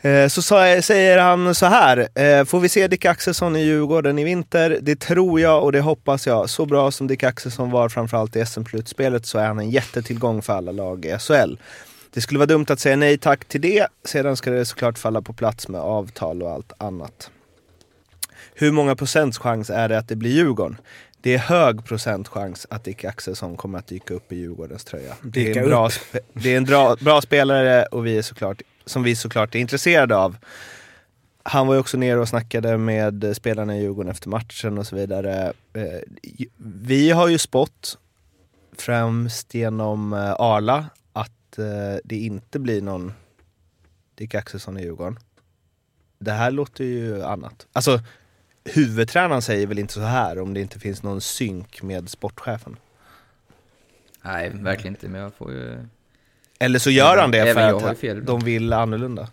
Eh, 0.00 0.28
Så 0.28 0.42
sa, 0.42 0.82
säger 0.82 1.18
han 1.18 1.54
så 1.54 1.66
här, 1.66 2.08
eh, 2.14 2.44
får 2.44 2.60
vi 2.60 2.68
se 2.68 2.88
Dick 2.88 3.04
Axelsson 3.04 3.56
i 3.56 3.64
Djurgården 3.64 4.18
i 4.18 4.24
vinter? 4.24 4.78
Det 4.82 5.00
tror 5.00 5.40
jag 5.40 5.62
och 5.64 5.72
det 5.72 5.80
hoppas 5.80 6.26
jag. 6.26 6.50
Så 6.50 6.66
bra 6.66 6.90
som 6.90 7.06
Dick 7.06 7.22
Axelsson 7.22 7.70
var 7.70 7.88
framförallt 7.88 8.36
i 8.36 8.46
SM-slutspelet 8.46 9.26
så 9.26 9.38
är 9.38 9.46
han 9.46 9.58
en 9.58 9.70
jättetillgång 9.70 10.42
för 10.42 10.52
alla 10.52 10.72
lag 10.72 11.04
i 11.04 11.18
SHL. 11.18 11.56
Det 12.14 12.20
skulle 12.20 12.38
vara 12.38 12.46
dumt 12.46 12.66
att 12.68 12.80
säga 12.80 12.96
nej 12.96 13.18
tack 13.18 13.44
till 13.44 13.60
det. 13.60 13.86
Sedan 14.04 14.36
ska 14.36 14.50
det 14.50 14.64
såklart 14.64 14.98
falla 14.98 15.22
på 15.22 15.32
plats 15.32 15.68
med 15.68 15.80
avtal 15.80 16.42
och 16.42 16.50
allt 16.50 16.72
annat. 16.78 17.30
Hur 18.54 18.72
många 18.72 18.96
procents 18.96 19.38
chans 19.38 19.70
är 19.70 19.88
det 19.88 19.98
att 19.98 20.08
det 20.08 20.16
blir 20.16 20.30
Djurgården? 20.30 20.76
Det 21.20 21.34
är 21.34 21.38
hög 21.38 21.84
procentchans 21.84 22.66
att 22.70 22.84
Dick 22.84 23.04
Axelsson 23.04 23.56
kommer 23.56 23.78
att 23.78 23.86
dyka 23.86 24.14
upp 24.14 24.32
i 24.32 24.36
Djurgårdens 24.36 24.84
tröja. 24.84 25.14
Det 25.22 25.52
är 25.52 25.62
en 25.62 25.68
bra, 25.68 25.90
det 26.32 26.52
är 26.52 26.56
en 26.56 26.64
bra, 26.64 26.96
bra 27.00 27.20
spelare 27.20 27.84
och 27.86 28.06
vi 28.06 28.18
är 28.18 28.22
såklart, 28.22 28.62
som 28.86 29.02
vi 29.02 29.16
såklart 29.16 29.54
är 29.54 29.58
intresserade 29.58 30.16
av. 30.16 30.36
Han 31.42 31.66
var 31.66 31.74
ju 31.74 31.80
också 31.80 31.96
nere 31.96 32.20
och 32.20 32.28
snackade 32.28 32.78
med 32.78 33.36
spelarna 33.36 33.76
i 33.76 33.80
Djurgården 33.80 34.10
efter 34.10 34.28
matchen 34.28 34.78
och 34.78 34.86
så 34.86 34.96
vidare. 34.96 35.52
Eh, 35.72 35.82
Vi 36.56 37.10
har 37.10 37.28
ju 37.28 37.38
spått, 37.38 37.98
främst 38.78 39.54
genom 39.54 40.12
eh, 40.12 40.32
Arla, 40.32 40.86
att 41.54 41.58
eh, 41.58 42.00
det 42.04 42.16
inte 42.16 42.58
blir 42.58 42.82
någon 42.82 43.12
Dick 44.14 44.34
Axelsson 44.34 44.78
i 44.78 44.82
Djurgården. 44.82 45.18
Det 46.18 46.32
här 46.32 46.50
låter 46.50 46.84
ju 46.84 47.22
annat. 47.22 47.66
Alltså, 47.72 48.00
huvudtränaren 48.64 49.42
säger 49.42 49.66
väl 49.66 49.78
inte 49.78 49.92
så 49.92 50.00
här 50.00 50.38
om 50.38 50.54
det 50.54 50.60
inte 50.60 50.80
finns 50.80 51.02
någon 51.02 51.20
synk 51.20 51.82
med 51.82 52.08
sportchefen. 52.08 52.76
Nej, 54.22 54.50
verkligen 54.54 54.94
inte, 54.94 55.08
men 55.08 55.20
jag 55.20 55.34
får 55.34 55.52
ju... 55.52 55.86
Eller 56.58 56.78
så 56.78 56.90
gör 56.90 57.16
han 57.16 57.30
det 57.30 57.54
för 57.54 57.90
att 57.90 58.26
de 58.26 58.40
vill 58.40 58.72
annorlunda. 58.72 59.28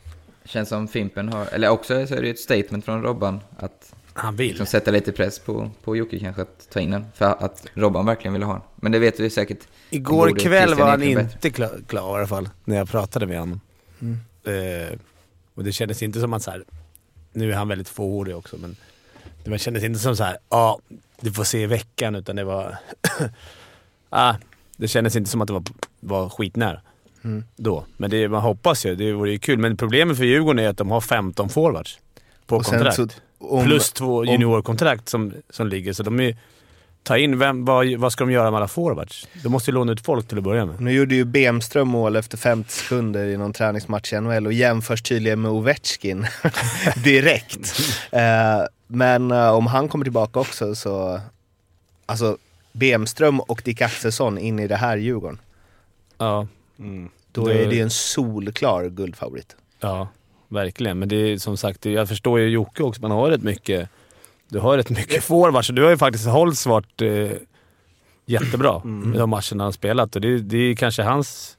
Känns 0.46 0.70
som 0.70 0.88
Fimpen 0.88 1.30
har, 1.30 1.46
eller 1.46 1.70
också 1.70 2.08
så 2.08 2.16
är 2.16 2.22
det 2.22 2.28
ju 2.28 2.34
ett 2.34 2.40
statement 2.40 2.86
från 2.86 3.04
Robban 3.04 3.40
att 3.58 3.96
Han 4.22 4.36
vill. 4.36 4.48
liksom 4.48 4.66
sätta 4.66 4.92
lite 4.92 5.12
press 5.12 5.40
på, 5.40 5.72
på 5.84 5.96
Jocke 5.96 6.20
kanske 6.20 6.42
att 6.42 6.70
ta 6.74 6.80
in 6.80 6.92
den. 6.92 7.06
För 7.16 7.26
att 7.26 7.66
Robban 7.74 8.06
verkligen 8.06 8.34
vill 8.34 8.44
ha 8.44 8.54
den. 8.54 8.62
Men 8.76 8.92
det 8.92 9.00
vet 9.00 9.20
vi 9.20 9.30
säkert. 9.30 9.60
Igår 9.90 10.40
kväll 10.40 10.76
var 10.76 10.90
han 10.90 11.04
inte 11.04 11.50
klar, 11.50 11.80
klar 11.88 12.16
i 12.16 12.20
alla 12.20 12.28
fall, 12.28 12.50
när 12.66 12.78
jag 12.78 12.90
pratade 12.90 13.28
med 13.28 13.40
honom. 13.40 13.62
Mm. 14.02 14.20
Eh, 14.44 14.98
och 15.56 15.64
det 15.64 15.72
kändes 15.72 16.04
inte 16.04 16.20
som 16.20 16.34
att 16.34 16.44
så 16.44 16.52
här, 16.52 16.64
nu 17.34 17.52
är 17.52 17.56
han 17.56 17.68
väldigt 17.68 17.90
fåordig 17.90 18.36
också, 18.36 18.58
men 18.58 18.76
det 19.44 19.60
kändes 19.60 19.84
inte 19.84 20.00
som 20.00 20.16
så 20.16 20.24
här, 20.24 20.38
ja, 20.50 20.80
du 21.22 21.32
får 21.32 21.44
se 21.44 21.64
i 21.64 21.66
veckan, 21.66 22.16
utan 22.16 22.36
det 22.36 22.44
var... 22.44 22.78
ah, 24.10 24.36
det 24.78 24.88
kändes 24.88 25.16
inte 25.16 25.30
som 25.30 25.42
att 25.42 25.48
det 25.48 25.54
var, 25.54 25.64
var 26.00 26.30
skitnära 26.30 26.82
Mm. 27.24 27.44
då. 27.56 27.86
Men 27.98 28.10
det, 28.10 28.30
man 28.30 28.42
hoppas 28.42 28.86
ju, 28.86 28.96
det 28.96 29.14
vore 29.14 29.32
ju 29.32 29.40
kul. 29.40 29.60
Men 29.60 29.78
problemet 29.78 30.18
för 30.18 30.24
Djurgården 30.24 30.66
är 30.66 30.70
att 30.70 30.78
de 30.78 30.92
har 30.92 31.02
15 31.02 31.50
forwards 31.50 32.00
på 32.46 32.56
Och 32.56 32.66
sen 32.66 32.74
kontrakt. 32.80 32.96
så 32.96 33.08
om- 33.42 33.66
Plus 33.66 33.92
två 33.92 34.26
juniorkontrakt 34.26 35.10
som, 35.10 35.34
som 35.50 35.68
ligger, 35.68 35.94
så 35.94 36.04
de 36.04 36.20
är 36.20 36.38
Ta 37.04 37.18
in, 37.18 37.40
vem, 37.40 37.66
vad, 37.66 37.96
vad 37.96 38.12
ska 38.12 38.24
de 38.24 38.32
göra 38.32 38.52
med 38.52 38.58
alla 38.58 38.68
forwards? 38.68 39.28
De 39.44 39.50
måste 39.50 39.72
ju 39.72 39.76
låna 39.76 39.92
ut 39.92 40.02
folk 40.06 40.28
till 40.28 40.38
att 40.38 40.44
börja 40.44 40.66
med. 40.66 40.82
Nu 40.82 40.92
gjorde 40.92 41.16
ju 41.16 41.26
Bemström 41.26 41.88
mål 41.88 42.16
efter 42.16 42.38
50 42.38 42.72
sekunder 42.74 43.26
i 43.28 43.38
någon 43.38 43.54
träningsmatch 43.54 44.14
i 44.14 44.20
NHL 44.22 44.46
och 44.48 44.54
jämförs 44.54 45.02
tydligen 45.02 45.42
med 45.42 45.52
Ovechkin 45.52 46.28
direkt. 47.04 47.80
Eh, 48.12 48.62
men 48.88 49.32
eh, 49.32 49.50
om 49.50 49.68
han 49.68 49.90
kommer 49.90 50.06
tillbaka 50.06 50.40
också 50.40 50.76
så... 50.76 51.22
Alltså, 52.06 52.38
Bemström 52.72 53.40
och 53.40 53.62
Dick 53.66 53.82
Axelsson 53.82 54.38
in 54.38 54.60
i 54.60 54.68
det 54.68 54.76
här 54.76 54.98
Djurgården. 54.98 55.40
Ja, 56.18 56.48
Då 57.32 57.46
Det- 57.46 57.54
är 57.64 57.68
det 57.70 57.76
ju 57.76 57.82
en 57.82 57.90
solklar 57.90 58.90
guldfavorit. 58.90 59.56
ja 59.80 60.08
verkligen. 60.52 61.00
Men 61.00 61.10
det 61.10 61.16
är 61.16 61.38
som 61.38 61.58
sagt, 61.58 61.86
jag 61.86 62.08
förstår 62.10 62.40
ju 62.40 62.50
Jocke 62.50 62.84
också, 62.84 63.02
man 63.02 63.12
har 63.12 63.30
rätt 63.30 63.44
mycket... 63.44 63.90
Du 64.50 64.60
har 64.60 64.78
rätt 64.78 64.90
mycket 64.90 65.24
forwards 65.24 65.70
och 65.70 65.76
du 65.76 65.84
har 65.84 65.90
ju 65.90 65.98
faktiskt 65.98 66.26
Holtz 66.28 66.66
varit 66.66 67.02
eh, 67.02 67.32
jättebra 68.26 68.82
i 69.16 69.18
de 69.18 69.30
matcherna 69.30 69.42
han 69.52 69.60
har 69.60 69.72
spelat. 69.72 70.16
Och 70.16 70.22
det, 70.22 70.38
det 70.40 70.58
är 70.58 70.76
kanske 70.76 71.04
hans 71.04 71.58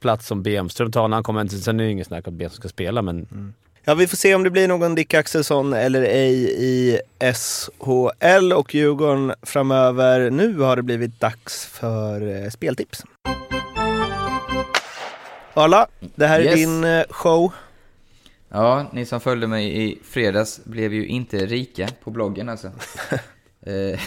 plats 0.00 0.26
som 0.26 0.42
Bemström 0.42 0.92
tar 0.92 1.08
när 1.08 1.16
han 1.16 1.24
kommer. 1.24 1.46
Sen 1.48 1.80
är 1.80 1.84
det 1.84 1.86
ju 1.86 1.92
inget 1.92 2.06
snack 2.06 2.26
om 2.26 2.34
att 2.34 2.38
Bemström 2.38 2.60
ska 2.60 2.68
spela, 2.68 3.02
men 3.02 3.54
Ja, 3.84 3.94
vi 3.94 4.06
får 4.06 4.16
se 4.16 4.34
om 4.34 4.42
det 4.42 4.50
blir 4.50 4.68
någon 4.68 4.94
Dick 4.94 5.14
Axelsson 5.14 5.72
eller 5.72 6.02
ej 6.02 6.54
i 6.64 6.98
SHL 7.34 8.52
och 8.52 8.74
Djurgården 8.74 9.32
framöver. 9.42 10.30
Nu 10.30 10.58
har 10.58 10.76
det 10.76 10.82
blivit 10.82 11.20
dags 11.20 11.66
för 11.66 12.42
eh, 12.44 12.50
speltips. 12.50 13.02
Arla, 15.54 15.86
det 16.14 16.26
här 16.26 16.40
är 16.40 16.44
Yes. 16.44 16.54
din 16.54 16.84
eh, 16.84 17.04
show. 17.10 17.52
Ja, 18.48 18.90
ni 18.92 19.04
som 19.04 19.20
följde 19.20 19.46
mig 19.46 19.82
i 19.82 19.98
fredags 20.02 20.64
blev 20.64 20.94
ju 20.94 21.06
inte 21.06 21.46
rika 21.46 21.88
på 22.04 22.10
bloggen 22.10 22.48
alltså. 22.48 22.66
eh, 23.60 24.00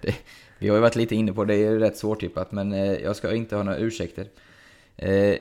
det, 0.00 0.14
vi 0.58 0.68
har 0.68 0.76
ju 0.76 0.82
varit 0.82 0.96
lite 0.96 1.14
inne 1.14 1.32
på 1.32 1.44
det, 1.44 1.54
det 1.54 1.60
är 1.60 1.70
ju 1.70 1.78
rätt 1.78 1.96
svårtippat, 1.96 2.52
men 2.52 2.72
eh, 2.72 2.92
jag 2.92 3.16
ska 3.16 3.34
inte 3.34 3.56
ha 3.56 3.62
några 3.62 3.78
ursäkter. 3.78 4.26
Eh, 4.96 5.36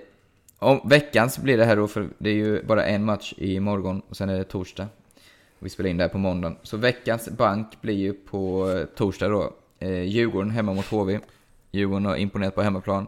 om 0.59 0.81
veckans 0.89 1.37
blir 1.37 1.57
det 1.57 1.65
här 1.65 1.75
då, 1.75 1.87
för 1.87 2.09
det 2.17 2.29
är 2.29 2.33
ju 2.33 2.63
bara 2.63 2.85
en 2.85 3.05
match 3.05 3.33
i 3.37 3.59
morgon 3.59 4.01
och 4.09 4.17
sen 4.17 4.29
är 4.29 4.37
det 4.37 4.43
torsdag. 4.43 4.87
Vi 5.59 5.69
spelar 5.69 5.89
in 5.89 5.97
det 5.97 6.03
här 6.03 6.09
på 6.09 6.17
måndagen. 6.17 6.57
Så 6.63 6.77
veckans 6.77 7.29
bank 7.29 7.81
blir 7.81 7.95
ju 7.95 8.13
på 8.13 8.71
eh, 8.71 8.85
torsdag 8.85 9.27
då. 9.27 9.53
Eh, 9.79 10.03
Djurgården 10.03 10.51
hemma 10.51 10.73
mot 10.73 10.85
HV. 10.85 11.19
Djurgården 11.71 12.05
har 12.05 12.15
imponerat 12.15 12.55
på 12.55 12.61
hemmaplan. 12.61 13.07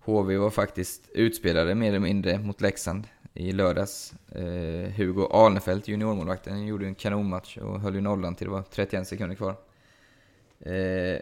HV 0.00 0.36
var 0.36 0.50
faktiskt 0.50 1.08
utspelade 1.14 1.74
mer 1.74 1.88
eller 1.88 1.98
mindre 1.98 2.38
mot 2.38 2.60
Leksand 2.60 3.06
i 3.34 3.52
lördags. 3.52 4.14
Eh, 4.32 4.92
Hugo 4.96 5.26
Alnefelt, 5.26 5.88
juniormålvakten, 5.88 6.66
gjorde 6.66 6.86
en 6.86 6.94
kanonmatch 6.94 7.58
och 7.58 7.80
höll 7.80 7.94
ju 7.94 8.00
nollan 8.00 8.34
till 8.34 8.46
det 8.46 8.52
var 8.52 8.62
31 8.62 9.08
sekunder 9.08 9.36
kvar. 9.36 9.56
Eh, 10.60 11.20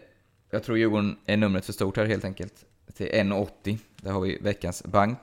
jag 0.51 0.63
tror 0.63 0.79
Djurgården 0.79 1.17
är 1.27 1.37
numret 1.37 1.65
för 1.65 1.73
stort 1.73 1.97
här 1.97 2.05
helt 2.05 2.25
enkelt. 2.25 2.65
Till 2.95 3.07
1,80. 3.07 3.79
Där 3.97 4.13
har 4.13 4.21
vi 4.21 4.39
veckans 4.41 4.85
bank. 4.85 5.19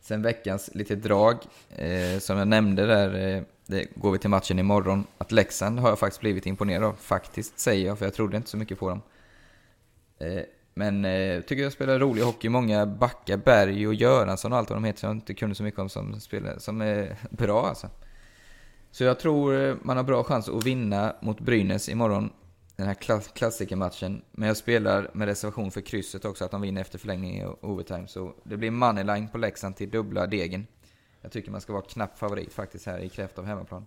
Sen 0.00 0.22
veckans 0.22 0.70
lite 0.74 0.96
drag. 0.96 1.36
Eh, 1.68 2.18
som 2.18 2.38
jag 2.38 2.48
nämnde 2.48 2.86
där, 2.86 3.36
eh, 3.36 3.42
det 3.66 3.86
går 3.94 4.12
vi 4.12 4.18
till 4.18 4.30
matchen 4.30 4.58
imorgon. 4.58 5.06
Att 5.18 5.32
Leksand 5.32 5.78
har 5.78 5.88
jag 5.88 5.98
faktiskt 5.98 6.20
blivit 6.20 6.46
imponerad 6.46 6.84
av. 6.84 6.92
Faktiskt, 6.92 7.58
säger 7.58 7.86
jag, 7.86 7.98
för 7.98 8.06
jag 8.06 8.14
trodde 8.14 8.36
inte 8.36 8.50
så 8.50 8.56
mycket 8.56 8.78
på 8.78 8.88
dem. 8.88 9.02
Eh, 10.18 10.42
men 10.80 11.04
eh, 11.04 11.40
tycker 11.40 11.62
jag 11.62 11.72
spelar 11.72 11.98
rolig 11.98 12.22
hockey. 12.22 12.48
Många 12.48 12.86
backar, 12.86 13.36
Berg 13.36 13.86
och 13.86 13.94
Göransson 13.94 14.52
och 14.52 14.58
allt 14.58 14.70
vad 14.70 14.76
de 14.76 14.84
heter, 14.84 15.00
som 15.00 15.08
jag 15.08 15.16
inte 15.16 15.34
kunde 15.34 15.54
så 15.54 15.62
mycket 15.62 15.80
om, 15.80 15.88
som, 15.88 16.20
spelar, 16.20 16.58
som 16.58 16.80
är 16.80 17.16
bra 17.30 17.66
alltså. 17.66 17.88
Så 18.90 19.04
jag 19.04 19.18
tror 19.18 19.60
eh, 19.60 19.74
man 19.82 19.96
har 19.96 20.04
bra 20.04 20.24
chans 20.24 20.48
att 20.48 20.64
vinna 20.64 21.16
mot 21.20 21.40
Brynäs 21.40 21.88
imorgon. 21.88 22.32
Den 22.76 22.86
här 22.86 22.94
klass 22.94 23.28
klassikermatchen. 23.28 24.22
Men 24.32 24.48
jag 24.48 24.56
spelar 24.56 25.10
med 25.12 25.28
reservation 25.28 25.70
för 25.70 25.80
krysset 25.80 26.24
också, 26.24 26.44
att 26.44 26.50
de 26.50 26.60
vinner 26.60 26.80
efter 26.80 26.98
förlängning 26.98 27.46
och 27.46 27.70
overtime. 27.70 28.06
Så 28.06 28.34
det 28.44 28.56
blir 28.56 28.70
moneyline 28.70 29.28
på 29.28 29.38
Leksand 29.38 29.76
till 29.76 29.90
dubbla 29.90 30.26
degen. 30.26 30.66
Jag 31.20 31.32
tycker 31.32 31.50
man 31.50 31.60
ska 31.60 31.72
vara 31.72 31.82
knapp 31.82 32.18
favorit 32.18 32.52
faktiskt 32.52 32.86
här 32.86 32.98
i 32.98 33.08
kraft 33.08 33.38
av 33.38 33.44
hemmaplan. 33.44 33.86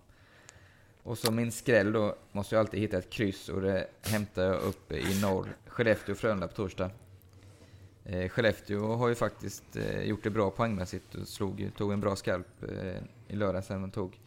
Och 1.04 1.18
så 1.18 1.32
min 1.32 1.52
skräll 1.52 1.92
då, 1.92 2.16
måste 2.32 2.54
jag 2.54 2.60
alltid 2.60 2.80
hitta 2.80 2.98
ett 2.98 3.10
kryss 3.10 3.48
och 3.48 3.60
det 3.60 3.86
hämtar 4.02 4.42
jag 4.42 4.62
uppe 4.62 4.96
i 4.96 5.20
norr. 5.22 5.48
Skellefteå-Frölunda 5.68 6.48
på 6.48 6.54
torsdag. 6.54 6.90
Eh, 8.04 8.28
Skellefteå 8.28 8.94
har 8.94 9.08
ju 9.08 9.14
faktiskt 9.14 9.76
eh, 9.76 10.02
gjort 10.02 10.22
det 10.22 10.30
bra 10.30 10.50
poängmässigt 10.50 11.14
och 11.14 11.28
slog, 11.28 11.70
tog 11.76 11.92
en 11.92 12.00
bra 12.00 12.16
skalp 12.16 12.62
eh, 12.62 13.02
i 13.28 13.36
lördags 13.36 13.68
när 13.68 13.78
man 13.78 13.90
tog 13.90 14.18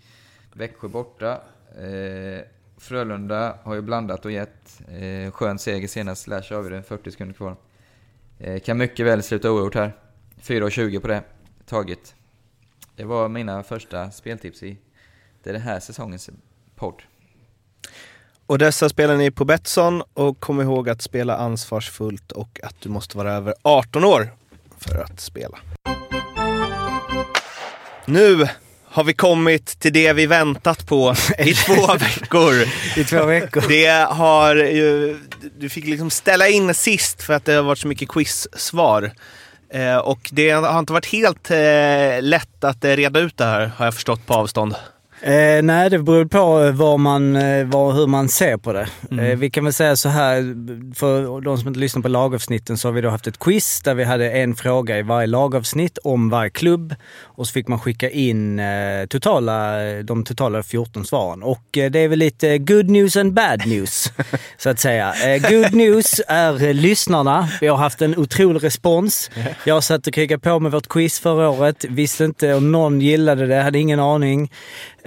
Växjö 0.54 0.88
borta. 0.88 1.42
Eh, 1.78 2.42
Frölunda 2.78 3.58
har 3.64 3.76
ju 3.76 3.82
blandat 3.82 4.26
och 4.26 4.32
gett. 4.32 4.82
Eh, 4.88 5.32
skön 5.32 5.60
seger 5.60 5.88
senast, 5.88 6.22
slash 6.22 6.54
avgjorde 6.54 6.84
40 6.84 7.12
sekunder 7.12 7.36
kvar. 7.36 7.56
Eh, 8.40 8.60
kan 8.60 8.78
mycket 8.78 9.06
väl 9.06 9.24
sluta 9.24 9.52
oavgjort 9.52 9.76
här. 9.76 9.94
4,20 10.42 11.00
på 11.00 11.08
det, 11.08 11.24
taget. 11.66 12.16
Det 12.96 13.04
var 13.04 13.30
mina 13.30 13.64
första 13.64 14.12
speltips 14.12 14.64
i 14.64 14.78
det 15.44 15.52
är 15.52 15.54
den 15.54 15.62
här 15.62 15.80
säsongens 15.80 16.30
podd. 16.78 17.02
Och 18.46 18.58
dessa 18.58 18.90
spelar 18.90 19.18
ni 19.18 19.32
på 19.32 19.46
Betsson 19.46 20.04
och 20.14 20.40
kom 20.40 20.62
ihåg 20.62 20.90
att 20.90 21.02
spela 21.02 21.38
ansvarsfullt 21.38 22.32
och 22.32 22.60
att 22.64 22.76
du 22.82 22.90
måste 22.90 23.18
vara 23.18 23.34
över 23.34 23.54
18 23.62 24.04
år 24.04 24.30
för 24.80 24.98
att 24.98 25.20
spela. 25.20 25.58
Nu 28.06 28.48
har 28.86 29.04
vi 29.04 29.14
kommit 29.14 29.80
till 29.80 29.94
det 29.94 30.14
vi 30.14 30.26
väntat 30.26 30.88
på 30.88 31.16
i 31.40 31.54
två 31.54 31.94
veckor. 31.94 32.54
I 32.96 33.04
två 33.04 33.26
veckor. 33.26 33.64
Det 33.68 34.08
har 34.10 34.56
ju, 34.56 35.20
du 35.58 35.70
fick 35.70 35.86
liksom 35.86 36.10
ställa 36.10 36.48
in 36.48 36.74
sist 36.74 37.24
för 37.24 37.34
att 37.34 37.46
det 37.46 37.54
har 37.54 37.64
varit 37.64 37.80
så 37.80 37.88
mycket 37.88 38.10
quiz-svar. 38.10 39.12
Eh, 39.74 39.98
och 39.98 40.30
det 40.32 40.50
har 40.52 40.80
inte 40.80 40.94
varit 40.94 41.06
helt 41.06 41.52
eh, 41.52 42.22
lätt 42.22 42.64
att 42.64 42.84
eh, 42.84 42.92
reda 42.92 43.20
ut 43.20 43.38
det 43.38 43.46
här, 43.46 43.72
har 43.78 43.86
jag 43.86 43.94
förstått 43.94 44.26
på 44.26 44.34
avstånd. 44.34 44.76
Eh, 45.28 45.64
nej, 45.64 45.90
det 45.90 46.00
beror 46.00 46.26
på 46.26 46.72
var 46.72 46.98
man, 46.98 47.36
eh, 47.36 47.66
var, 47.66 47.92
hur 47.92 48.08
man 48.08 48.30
ser 48.30 48.58
på 48.58 48.74
det. 48.74 48.88
Mm. 49.12 49.26
Eh, 49.26 49.38
vi 49.38 49.50
kan 49.50 49.64
väl 49.64 49.74
säga 49.74 49.96
så 49.96 50.10
här, 50.10 50.42
för 50.96 51.42
de 51.42 51.58
som 51.58 51.68
inte 51.68 51.80
lyssnar 51.80 52.02
på 52.02 52.08
lagavsnitten 52.08 52.78
så 52.78 52.88
har 52.88 52.94
vi 52.94 53.02
då 53.02 53.10
haft 53.10 53.28
ett 53.28 53.40
quiz 53.40 53.82
där 53.82 53.94
vi 53.94 54.04
hade 54.04 54.32
en 54.32 54.56
fråga 54.56 54.98
i 54.98 55.02
varje 55.02 55.28
lagavsnitt 55.28 55.98
om 56.04 56.30
varje 56.30 56.50
klubb. 56.50 56.96
Och 57.24 57.48
så 57.48 57.54
fick 57.54 57.68
man 57.68 57.80
skicka 57.80 58.10
in 58.10 58.60
eh, 58.60 59.06
totala, 59.10 59.78
de 60.04 60.24
totala 60.24 60.64
14 60.64 61.06
svaren. 61.06 61.44
Och 61.44 61.78
eh, 61.78 61.92
det 61.92 62.00
är 62.00 62.08
väl 62.08 62.20
lite 62.20 62.58
good 62.58 62.90
news 62.90 63.18
and 63.18 63.34
bad 63.34 63.68
news, 63.68 64.12
så 64.58 64.70
att 64.70 64.80
säga. 64.80 65.14
Eh, 65.26 65.50
good 65.52 65.74
news 65.74 66.22
är 66.28 66.64
eh, 66.64 66.74
lyssnarna. 66.74 67.50
Vi 67.62 67.68
har 67.68 67.78
haft 67.78 68.02
en 68.02 68.18
otrolig 68.18 68.64
respons. 68.64 69.32
Jag 69.64 69.84
satt 69.84 70.08
och 70.08 70.14
krigade 70.14 70.40
på 70.40 70.60
med 70.60 70.72
vårt 70.72 70.88
quiz 70.88 71.20
förra 71.20 71.50
året. 71.50 71.86
Visste 71.90 72.26
inte 72.26 72.54
om 72.54 72.72
någon 72.72 73.02
gillade 73.02 73.48
det, 73.48 73.62
hade 73.62 73.80
ingen 73.80 74.00
aning. 74.00 74.52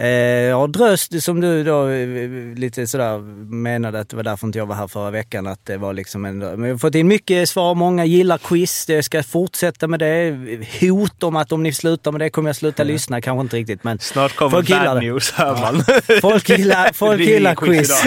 Eh, 0.00 0.08
ja, 0.08 0.66
Dröst, 0.66 1.22
som 1.22 1.40
du 1.40 1.64
då 1.64 1.88
eh, 1.88 2.28
lite 2.56 2.86
sådär 2.86 3.18
menade 3.52 4.00
att 4.00 4.08
det 4.08 4.16
var 4.16 4.22
därför 4.22 4.46
inte 4.46 4.58
jag 4.58 4.66
var 4.66 4.74
här 4.74 4.88
förra 4.88 5.10
veckan, 5.10 5.46
att 5.46 5.66
det 5.66 5.76
var 5.76 5.92
liksom 5.92 6.24
en... 6.24 6.38
Men 6.38 6.62
vi 6.62 6.70
har 6.70 6.78
fått 6.78 6.94
in 6.94 7.08
mycket 7.08 7.48
svar, 7.48 7.74
många 7.74 8.04
gillar 8.04 8.38
quiz, 8.38 8.88
jag 8.88 9.04
ska 9.04 9.22
fortsätta 9.22 9.88
med 9.88 10.00
det. 10.00 10.36
Hot 10.80 11.22
om 11.22 11.36
att 11.36 11.52
om 11.52 11.62
ni 11.62 11.72
slutar 11.72 12.12
med 12.12 12.20
det 12.20 12.30
kommer 12.30 12.48
jag 12.48 12.56
sluta 12.56 12.84
lyssna, 12.84 13.20
kanske 13.20 13.40
inte 13.40 13.56
riktigt 13.56 13.84
men... 13.84 13.98
Snart 13.98 14.36
kommer 14.36 14.50
Folk 14.50 14.68
bad 14.68 15.02
news, 15.02 15.30
hör 15.30 15.60
man. 15.60 15.84
Folk 16.20 16.48
gillar, 16.48 16.92
folk 16.94 17.20
gillar 17.20 17.54
quiz 17.54 17.80
quiz. 17.80 18.04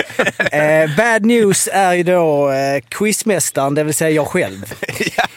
eh, 0.53 0.95
bad 0.97 1.25
news 1.25 1.69
är 1.73 1.93
ju 1.93 2.03
då 2.03 2.51
eh, 2.51 2.81
quizmästaren, 2.89 3.75
det 3.75 3.83
vill 3.83 3.93
säga 3.93 4.09
jag 4.09 4.27
själv. 4.27 4.73
Eh, 4.93 5.32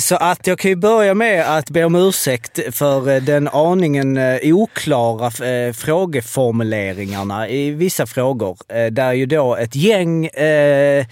Så 0.00 0.16
att 0.16 0.46
jag 0.46 0.58
kan 0.58 0.68
ju 0.70 0.76
börja 0.76 1.14
med 1.14 1.56
att 1.58 1.70
be 1.70 1.84
om 1.84 1.94
ursäkt 1.94 2.60
för 2.76 3.10
eh, 3.10 3.22
den 3.22 3.48
aningen 3.48 4.16
eh, 4.16 4.38
oklara 4.42 5.26
eh, 5.48 5.72
frågeformuleringarna 5.72 7.48
i 7.48 7.70
vissa 7.70 8.06
frågor. 8.06 8.58
Eh, 8.68 8.86
Där 8.86 9.12
ju 9.12 9.26
då 9.26 9.56
ett 9.56 9.74
gäng 9.76 10.26
eh, 10.26 11.06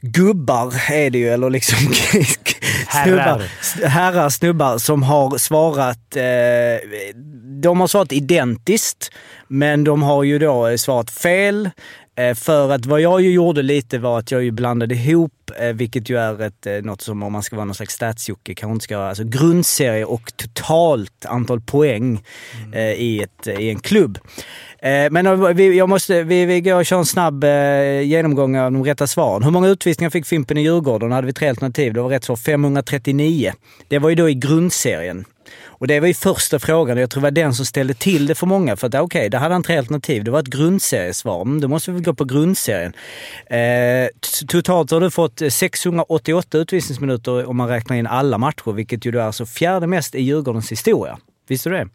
gubbar 0.00 0.74
är 0.92 1.10
det 1.10 1.18
ju, 1.18 1.28
eller 1.28 1.50
liksom 1.50 1.78
Herrar. 2.88 3.42
snubbar, 3.62 3.88
herrar, 3.88 4.28
snubbar 4.28 4.78
som 4.78 5.02
har 5.02 5.38
svarat, 5.38 6.16
eh, 6.16 6.88
de 7.62 7.80
har 7.80 7.86
svarat 7.86 8.12
identiskt, 8.12 9.10
men 9.48 9.84
de 9.84 10.02
har 10.02 10.22
ju 10.22 10.38
då 10.38 10.66
eh, 10.66 10.76
svarat 10.76 11.10
fel. 11.10 11.70
Eh, 12.16 12.34
För 12.34 12.72
att 12.72 12.86
vad 12.86 13.00
jag 13.00 13.20
ju 13.20 13.30
gjorde 13.30 13.62
lite 13.62 13.98
var 13.98 14.18
att 14.18 14.30
jag 14.30 14.44
ju 14.44 14.50
blandade 14.50 14.94
ihop, 14.94 15.32
eh, 15.60 15.68
vilket 15.68 16.10
ju 16.10 16.18
är 16.18 16.42
ett, 16.42 16.66
eh, 16.66 16.72
något 16.72 17.00
som 17.00 17.22
om 17.22 17.32
man 17.32 17.42
ska 17.42 17.56
vara 17.56 17.64
någon 17.64 17.74
slags 17.74 17.94
statsjocke 17.94 18.54
kanske 18.54 18.72
inte 18.72 18.84
ska 18.84 18.98
vara, 18.98 19.08
alltså 19.08 19.24
grundserie 19.24 20.04
och 20.04 20.36
totalt 20.36 21.24
antal 21.26 21.60
poäng 21.60 22.22
eh, 22.72 22.92
i, 22.92 23.22
ett, 23.22 23.46
i 23.58 23.70
en 23.70 23.78
klubb. 23.78 24.18
Men 25.10 25.56
vi, 25.56 25.78
jag 25.78 25.88
måste, 25.88 26.22
vi, 26.22 26.44
vi 26.44 26.60
går 26.60 26.74
och 26.74 26.86
kör 26.86 26.98
en 26.98 27.04
snabb 27.06 27.44
genomgång 28.02 28.56
av 28.56 28.72
de 28.72 28.84
rätta 28.84 29.06
svaren. 29.06 29.42
Hur 29.42 29.50
många 29.50 29.68
utvisningar 29.68 30.10
fick 30.10 30.26
Fimpen 30.26 30.56
i 30.58 30.62
Djurgården? 30.62 31.08
Då 31.10 31.14
hade 31.14 31.26
vi 31.26 31.32
tre 31.32 31.48
alternativ. 31.48 31.92
Det 31.94 32.00
var 32.00 32.08
rätt 32.08 32.24
svar 32.24 32.36
539. 32.36 33.52
Det 33.88 33.98
var 33.98 34.08
ju 34.08 34.14
då 34.14 34.28
i 34.28 34.34
grundserien. 34.34 35.24
Och 35.64 35.86
det 35.86 36.00
var 36.00 36.08
ju 36.08 36.14
första 36.14 36.58
frågan 36.58 36.96
och 36.96 37.02
jag 37.02 37.10
tror 37.10 37.20
det 37.20 37.26
var 37.26 37.30
den 37.30 37.54
som 37.54 37.66
ställde 37.66 37.94
till 37.94 38.26
det 38.26 38.34
för 38.34 38.46
många. 38.46 38.76
För 38.76 38.86
att 38.86 38.94
okej, 38.94 39.02
okay, 39.02 39.28
där 39.28 39.38
hade 39.38 39.54
han 39.54 39.62
tre 39.62 39.76
alternativ. 39.76 40.24
Det 40.24 40.30
var 40.30 40.40
ett 40.40 40.46
grundseriesvar. 40.46 41.44
Men 41.44 41.60
Då 41.60 41.68
måste 41.68 41.90
vi 41.90 41.94
väl 41.94 42.04
gå 42.04 42.14
på 42.14 42.24
grundserien. 42.24 42.92
Eh, 43.46 44.08
totalt 44.48 44.90
har 44.90 45.00
du 45.00 45.10
fått 45.10 45.42
688 45.50 46.58
utvisningsminuter 46.58 47.48
om 47.48 47.56
man 47.56 47.68
räknar 47.68 47.96
in 47.96 48.06
alla 48.06 48.38
matcher, 48.38 48.72
vilket 48.72 49.04
ju 49.04 49.10
då 49.10 49.18
är 49.18 49.22
alltså 49.22 49.46
fjärde 49.46 49.86
mest 49.86 50.14
i 50.14 50.22
Djurgårdens 50.22 50.72
historia. 50.72 51.18
Visste 51.48 51.68
du 51.68 51.76
det? 51.76 51.88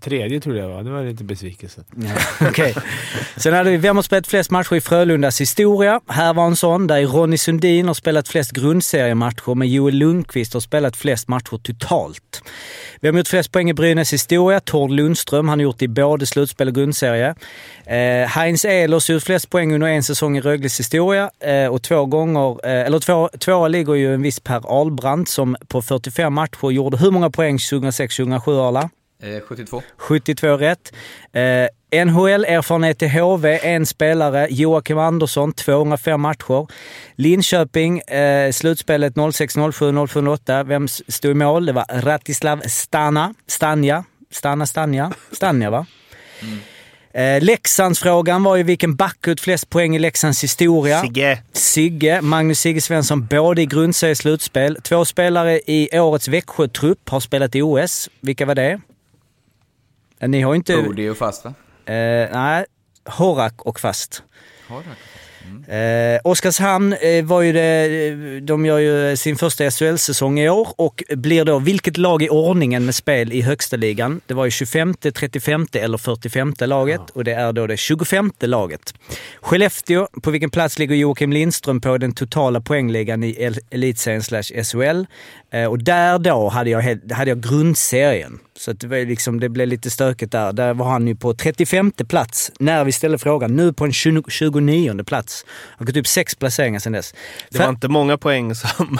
Tredje 0.00 0.40
trodde 0.40 0.58
jag 0.58 0.68
var. 0.68 0.82
Det 0.82 0.90
var 0.90 1.04
lite 1.04 1.24
besvikelse. 1.24 1.84
Okej. 1.96 2.48
Okej. 2.48 2.74
Sen 3.36 3.54
hade 3.54 3.70
vi 3.70 3.76
Vem 3.76 3.96
har 3.96 4.02
spelat 4.02 4.26
flest 4.26 4.50
matcher 4.50 4.74
i 4.74 4.80
Frölundas 4.80 5.40
historia? 5.40 6.00
Här 6.08 6.34
var 6.34 6.46
en 6.46 6.56
sån 6.56 6.86
där 6.86 7.06
Ronny 7.06 7.38
Sundin 7.38 7.86
har 7.86 7.94
spelat 7.94 8.28
flest 8.28 8.50
grundseriematcher, 8.50 9.54
men 9.54 9.68
Joel 9.68 9.94
Lundqvist 9.94 10.54
har 10.54 10.60
spelat 10.60 10.96
flest 10.96 11.28
matcher 11.28 11.58
totalt. 11.62 12.42
Vem 13.00 13.14
har 13.14 13.18
gjort 13.20 13.28
flest 13.28 13.52
poäng 13.52 13.70
i 13.70 13.74
Brynäs 13.74 14.12
historia? 14.12 14.60
Tord 14.60 14.90
Lundström. 14.90 15.48
Han 15.48 15.58
har 15.58 15.62
gjort 15.62 15.78
det 15.78 15.84
i 15.84 15.88
både 15.88 16.26
slutspel 16.26 16.68
och 16.68 16.74
grundserie. 16.74 17.34
Eh, 17.86 18.28
Heinz 18.28 18.64
Ehlers 18.64 19.08
har 19.08 19.12
gjort 19.14 19.22
flest 19.22 19.50
poäng 19.50 19.74
under 19.74 19.88
en 19.88 20.02
säsong 20.02 20.36
i 20.36 20.40
Rögles 20.40 20.80
historia. 20.80 21.30
Eh, 21.40 21.66
och 21.66 21.82
två 21.82 22.06
gånger, 22.06 22.66
eh, 22.66 22.86
eller 22.86 22.98
två, 22.98 23.28
tvåa 23.38 23.68
ligger 23.68 23.94
ju 23.94 24.14
en 24.14 24.22
viss 24.22 24.40
Per 24.40 24.80
Albrandt 24.80 25.28
som 25.28 25.56
på 25.68 25.82
45 25.82 26.32
matcher 26.32 26.70
gjorde 26.70 26.96
hur 26.96 27.10
många 27.10 27.30
poäng 27.30 27.58
2006-2007 27.58 28.68
Arla? 28.68 28.90
Eh, 29.22 29.40
72. 29.48 29.82
72 29.96 30.56
rätt. 30.56 30.92
Eh, 31.32 31.68
NHL-erfarenhet 32.04 33.02
i 33.02 33.08
HV, 33.08 33.58
en 33.62 33.86
spelare. 33.86 34.46
Joakim 34.50 34.98
Andersson, 34.98 35.52
205 35.52 36.20
matcher. 36.20 36.66
Linköping, 37.16 37.98
eh, 37.98 38.52
slutspelet 38.52 39.14
06, 39.32 39.54
07, 39.72 39.92
07, 40.06 40.20
08. 40.20 40.62
Vem 40.62 40.88
stod 40.88 41.30
i 41.30 41.34
mål? 41.34 41.66
Det 41.66 41.72
var 41.72 41.84
Ratislav 41.88 42.60
Stana. 42.66 43.34
Stanja. 43.46 44.04
Stana, 44.30 44.66
Stanja. 44.66 45.12
Stanja, 45.32 45.70
va? 45.70 45.86
Eh, 47.14 47.42
Leksandsfrågan 47.42 48.42
var 48.42 48.56
ju 48.56 48.62
vilken 48.62 48.94
back 48.96 49.28
ut 49.28 49.40
flest 49.40 49.70
poäng 49.70 49.96
i 49.96 49.98
Leksands 49.98 50.44
historia. 50.44 51.00
Sigge. 51.00 51.38
Sigge, 51.52 52.20
Magnus 52.22 52.60
Sigge 52.60 52.80
Svensson, 52.80 53.26
både 53.26 53.62
i 53.62 53.66
grundserie 53.66 54.10
och 54.10 54.16
slutspel. 54.16 54.76
Två 54.82 55.04
spelare 55.04 55.60
i 55.66 55.98
årets 55.98 56.28
Växjö-trupp 56.28 57.08
har 57.08 57.20
spelat 57.20 57.54
i 57.54 57.62
OS. 57.62 58.08
Vilka 58.20 58.46
var 58.46 58.54
det? 58.54 58.80
Eh, 60.22 60.28
Ni 60.28 60.40
har 60.40 60.54
inte... 60.54 60.76
Bodie 60.82 61.08
och 61.10 61.16
fast 61.16 61.44
va? 61.44 61.54
Eh, 61.86 62.28
nej, 62.32 62.64
Horak 63.04 63.62
och 63.62 63.80
Fast. 63.80 64.22
Har 64.68 64.78
du? 64.82 64.86
Eh, 65.68 66.20
Oskarshamn 66.24 66.92
eh, 66.92 67.24
var 67.24 67.42
ju 67.42 67.52
det, 67.52 68.40
de 68.40 68.66
gör 68.66 68.78
ju 68.78 69.16
sin 69.16 69.36
första 69.36 69.70
SHL-säsong 69.70 70.40
i 70.40 70.48
år 70.48 70.68
och 70.76 71.02
blir 71.10 71.44
då 71.44 71.58
vilket 71.58 71.96
lag 71.96 72.22
i 72.22 72.28
ordningen 72.28 72.84
med 72.84 72.94
spel 72.94 73.32
i 73.32 73.40
högsta 73.42 73.76
ligan? 73.76 74.20
Det 74.26 74.34
var 74.34 74.44
ju 74.44 74.50
25, 74.50 74.94
35 74.94 75.66
eller 75.72 75.98
45 75.98 76.54
laget 76.60 77.10
och 77.10 77.24
det 77.24 77.32
är 77.32 77.52
då 77.52 77.66
det 77.66 77.76
25 77.76 78.32
laget. 78.40 78.94
Skellefteå, 79.40 80.06
på 80.22 80.30
vilken 80.30 80.50
plats 80.50 80.78
ligger 80.78 80.94
Joakim 80.94 81.32
Lindström 81.32 81.80
på 81.80 81.98
den 81.98 82.12
totala 82.14 82.60
poängligan 82.60 83.24
i 83.24 83.36
El- 83.42 83.58
elitserien 83.70 84.22
slash 84.22 84.42
SHL? 84.64 85.04
Eh, 85.50 85.64
och 85.66 85.78
där 85.78 86.18
då 86.18 86.48
hade 86.48 86.70
jag, 86.70 86.82
hade 87.12 87.30
jag 87.30 87.40
grundserien. 87.40 88.38
Så 88.64 88.72
det, 88.72 88.86
var 88.86 88.96
liksom, 88.96 89.40
det 89.40 89.48
blev 89.48 89.68
lite 89.68 89.90
stökigt 89.90 90.32
där. 90.32 90.52
Där 90.52 90.74
var 90.74 90.90
han 90.90 91.06
ju 91.06 91.16
på 91.16 91.34
35 91.34 91.92
plats 92.08 92.52
när 92.58 92.84
vi 92.84 92.92
ställde 92.92 93.18
frågan. 93.18 93.56
Nu 93.56 93.72
på 93.72 93.84
en 93.84 93.92
20, 93.92 94.22
29 94.28 95.04
plats. 95.04 95.46
Har 95.78 95.86
gått 95.86 95.96
upp 95.96 96.06
sex 96.06 96.34
placeringar 96.34 96.80
sedan 96.80 96.92
dess. 96.92 97.14
Det 97.50 97.58
var 97.58 97.68
inte 97.68 97.88
många 97.88 98.18
poäng 98.18 98.54
som... 98.54 98.98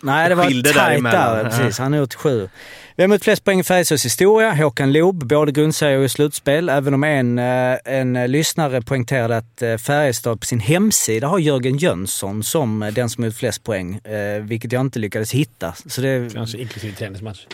Nej, 0.00 0.28
det 0.28 0.34
var 0.34 0.72
tajt 0.72 1.04
där. 1.04 1.44
Precis, 1.44 1.78
han 1.78 1.92
har 1.92 2.00
gjort 2.00 2.14
sju. 2.14 2.48
Vem 2.96 3.12
gjort 3.12 3.24
flest 3.24 3.44
poäng 3.44 3.60
i 3.60 3.64
Färjestads 3.64 4.04
historia? 4.04 4.54
Håkan 4.54 4.92
Loob, 4.92 5.26
både 5.26 5.52
grundserie 5.52 5.98
och 5.98 6.10
slutspel. 6.10 6.68
Även 6.68 6.94
om 6.94 7.04
en, 7.04 7.38
eh, 7.38 7.76
en 7.84 8.12
lyssnare 8.12 8.82
poängterade 8.82 9.36
att 9.36 9.62
eh, 9.62 9.76
Färjestad 9.76 10.40
på 10.40 10.46
sin 10.46 10.60
hemsida 10.60 11.26
har 11.26 11.38
Jörgen 11.38 11.76
Jönsson 11.76 12.42
som 12.42 12.82
eh, 12.82 12.92
den 12.92 13.10
som 13.10 13.22
har 13.22 13.28
gjort 13.28 13.36
flest 13.36 13.64
poäng. 13.64 14.00
Vilket 14.40 14.72
jag 14.72 14.80
inte 14.80 14.98
lyckades 14.98 15.32
hitta. 15.32 15.74
Så 15.86 16.00
det, 16.00 16.34
Kanske 16.34 16.58
inklusive 16.58 16.96
träningsmatch. 16.96 17.46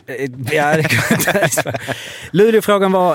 Ja, 0.53 0.77
det 0.77 0.89
Luleåfrågan 2.31 2.93
var 2.93 3.13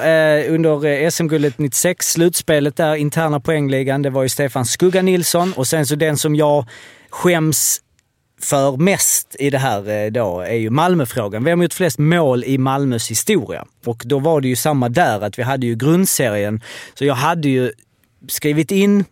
under 0.47 1.09
SM-guldet 1.09 1.57
96, 1.57 2.11
slutspelet 2.11 2.75
där, 2.75 2.95
interna 2.95 3.39
poängligan. 3.39 4.01
Det 4.01 4.09
var 4.09 4.23
ju 4.23 4.29
Stefan 4.29 4.65
Skugga 4.65 5.01
Nilsson 5.01 5.53
och 5.53 5.67
sen 5.67 5.85
så 5.85 5.95
den 5.95 6.17
som 6.17 6.35
jag 6.35 6.65
skäms 7.09 7.82
för 8.43 8.77
mest 8.77 9.35
i 9.39 9.49
det 9.49 9.57
här 9.57 9.89
eh, 9.89 10.11
då 10.11 10.39
är 10.39 10.55
ju 10.55 10.69
Malmöfrågan. 10.69 11.43
Vem 11.43 11.59
har 11.59 11.63
gjort 11.63 11.73
flest 11.73 11.99
mål 11.99 12.43
i 12.43 12.57
Malmös 12.57 13.11
historia? 13.11 13.65
Och 13.85 14.03
då 14.05 14.19
var 14.19 14.41
det 14.41 14.47
ju 14.47 14.55
samma 14.55 14.89
där, 14.89 15.21
att 15.21 15.39
vi 15.39 15.43
hade 15.43 15.65
ju 15.65 15.75
grundserien. 15.75 16.61
Så 16.93 17.05
jag 17.05 17.15
hade 17.15 17.49
ju 17.49 17.71
skrivit 18.27 18.71
in 18.71 19.05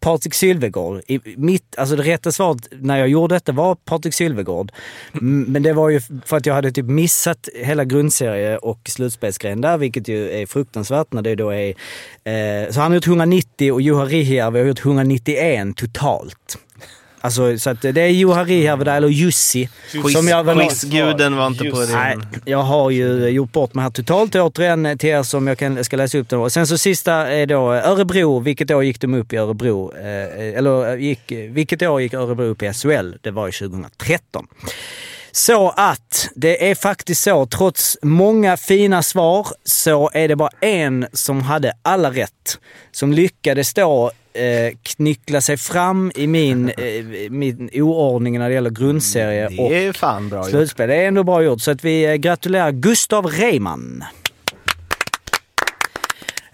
Patrik 0.00 0.34
Sylvegård. 0.34 1.02
I 1.06 1.20
mitt, 1.36 1.78
alltså 1.78 1.96
det 1.96 2.02
rätta 2.02 2.32
svaret 2.32 2.68
när 2.70 2.98
jag 2.98 3.08
gjorde 3.08 3.34
detta 3.34 3.52
var 3.52 3.74
Patrik 3.74 4.14
Sylvegård. 4.14 4.72
Men 5.12 5.62
det 5.62 5.72
var 5.72 5.88
ju 5.88 6.00
för 6.24 6.36
att 6.36 6.46
jag 6.46 6.54
hade 6.54 6.72
typ 6.72 6.86
missat 6.86 7.48
hela 7.54 7.84
grundserie 7.84 8.56
och 8.56 8.80
slutspelsgrejen 8.88 9.60
där, 9.60 9.78
vilket 9.78 10.08
ju 10.08 10.30
är 10.30 10.46
fruktansvärt 10.46 11.12
när 11.12 11.22
det 11.22 11.34
då 11.34 11.50
är... 11.50 11.68
Eh, 12.24 12.70
så 12.70 12.80
han 12.80 12.90
har 12.90 12.94
gjort 12.94 13.06
190 13.06 13.72
och 13.72 13.80
Juha 13.80 14.04
Rihijärvi 14.04 14.58
har 14.58 14.66
gjort 14.66 14.84
191 14.84 15.76
totalt. 15.76 16.58
Alltså, 17.20 17.58
så 17.58 17.70
att 17.70 17.82
det 17.82 18.00
är 18.02 18.08
Juha 18.08 18.44
Rihijärvi 18.44 18.84
där, 18.84 18.96
eller 18.96 19.08
Jussi. 19.08 19.68
som 20.12 20.28
jag 20.28 20.44
väl- 20.44 20.58
Quizguden 20.60 21.36
var 21.36 21.46
inte 21.46 21.64
på 21.64 21.76
Nej, 21.92 22.16
din... 22.16 22.40
jag 22.44 22.62
har 22.62 22.90
ju 22.90 23.28
gjort 23.28 23.52
bort 23.52 23.74
mig 23.74 23.82
här 23.82 23.90
totalt 23.90 24.34
återigen 24.34 24.98
till 24.98 25.08
er 25.10 25.22
som 25.22 25.46
jag 25.46 25.58
kan, 25.58 25.84
ska 25.84 25.96
läsa 25.96 26.18
upp 26.18 26.28
det. 26.28 26.36
Och 26.36 26.52
sen 26.52 26.66
så 26.66 26.78
sista 26.78 27.12
är 27.14 27.46
då 27.46 27.72
Örebro. 27.74 28.38
Vilket 28.40 28.70
år 28.70 28.84
gick 28.84 29.00
de 29.00 29.14
upp 29.14 29.32
i 29.32 29.36
Örebro? 29.36 29.92
Eh, 29.96 30.58
eller 30.58 30.96
gick, 30.96 31.32
vilket 31.32 31.82
år 31.82 32.00
gick 32.02 32.14
Örebro 32.14 32.44
upp 32.44 32.62
i 32.62 32.72
SHL? 32.72 33.12
Det 33.20 33.30
var 33.30 33.46
ju 33.46 33.52
2013. 33.52 34.46
Så 35.32 35.70
att 35.76 36.28
det 36.34 36.70
är 36.70 36.74
faktiskt 36.74 37.22
så, 37.22 37.46
trots 37.46 37.98
många 38.02 38.56
fina 38.56 39.02
svar, 39.02 39.46
så 39.64 40.10
är 40.14 40.28
det 40.28 40.36
bara 40.36 40.50
en 40.60 41.06
som 41.12 41.42
hade 41.42 41.72
alla 41.82 42.10
rätt. 42.10 42.58
Som 42.92 43.12
lyckades 43.12 43.74
då 43.74 44.10
eh, 44.32 44.74
knyckla 44.82 45.40
sig 45.40 45.56
fram 45.56 46.12
i 46.14 46.26
min, 46.26 46.68
eh, 46.78 47.30
min 47.30 47.70
oordning 47.72 48.38
när 48.38 48.48
det 48.48 48.54
gäller 48.54 48.70
grundserie 48.70 49.46
och 49.46 49.70
Det 49.70 49.86
är 49.86 49.92
fan 49.92 50.28
bra 50.28 50.38
gjort. 50.38 50.50
slutspel. 50.50 50.88
Det 50.88 50.94
är 50.96 51.08
ändå 51.08 51.24
bra 51.24 51.42
gjort. 51.42 51.60
Så 51.60 51.70
att 51.70 51.84
vi 51.84 52.04
eh, 52.06 52.14
gratulerar 52.14 52.70
Gustav 52.72 53.26
Reimann. 53.26 54.04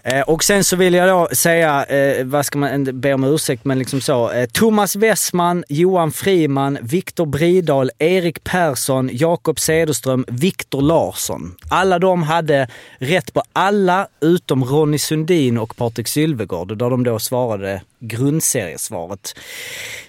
Eh, 0.07 0.21
Och 0.21 0.43
sen 0.43 0.63
så 0.63 0.75
vill 0.75 0.93
jag 0.93 1.09
då 1.09 1.27
säga, 1.35 1.83
eh, 1.85 2.25
vad 2.25 2.45
ska 2.45 2.57
man 2.57 3.01
be 3.01 3.13
om 3.13 3.23
ursäkt, 3.23 3.65
men 3.65 3.79
liksom 3.79 4.01
så. 4.01 4.31
Eh, 4.31 4.45
Thomas 4.45 4.95
Westman, 4.95 5.63
Johan 5.69 6.11
Friman, 6.11 6.77
Viktor 6.81 7.25
Bridal, 7.25 7.91
Erik 7.99 8.43
Persson, 8.43 9.09
Jakob 9.13 9.59
Cederström, 9.59 10.25
Viktor 10.27 10.81
Larsson. 10.81 11.55
Alla 11.69 11.99
de 11.99 12.23
hade 12.23 12.67
rätt 12.99 13.33
på 13.33 13.43
alla 13.53 14.07
utom 14.21 14.63
Ronny 14.63 14.97
Sundin 14.97 15.57
och 15.57 15.75
Patrik 15.75 16.07
Sylvegård, 16.07 16.77
där 16.77 16.89
de 16.89 17.03
då 17.03 17.19
svarade 17.19 17.81
grundseriesvaret. 18.07 19.35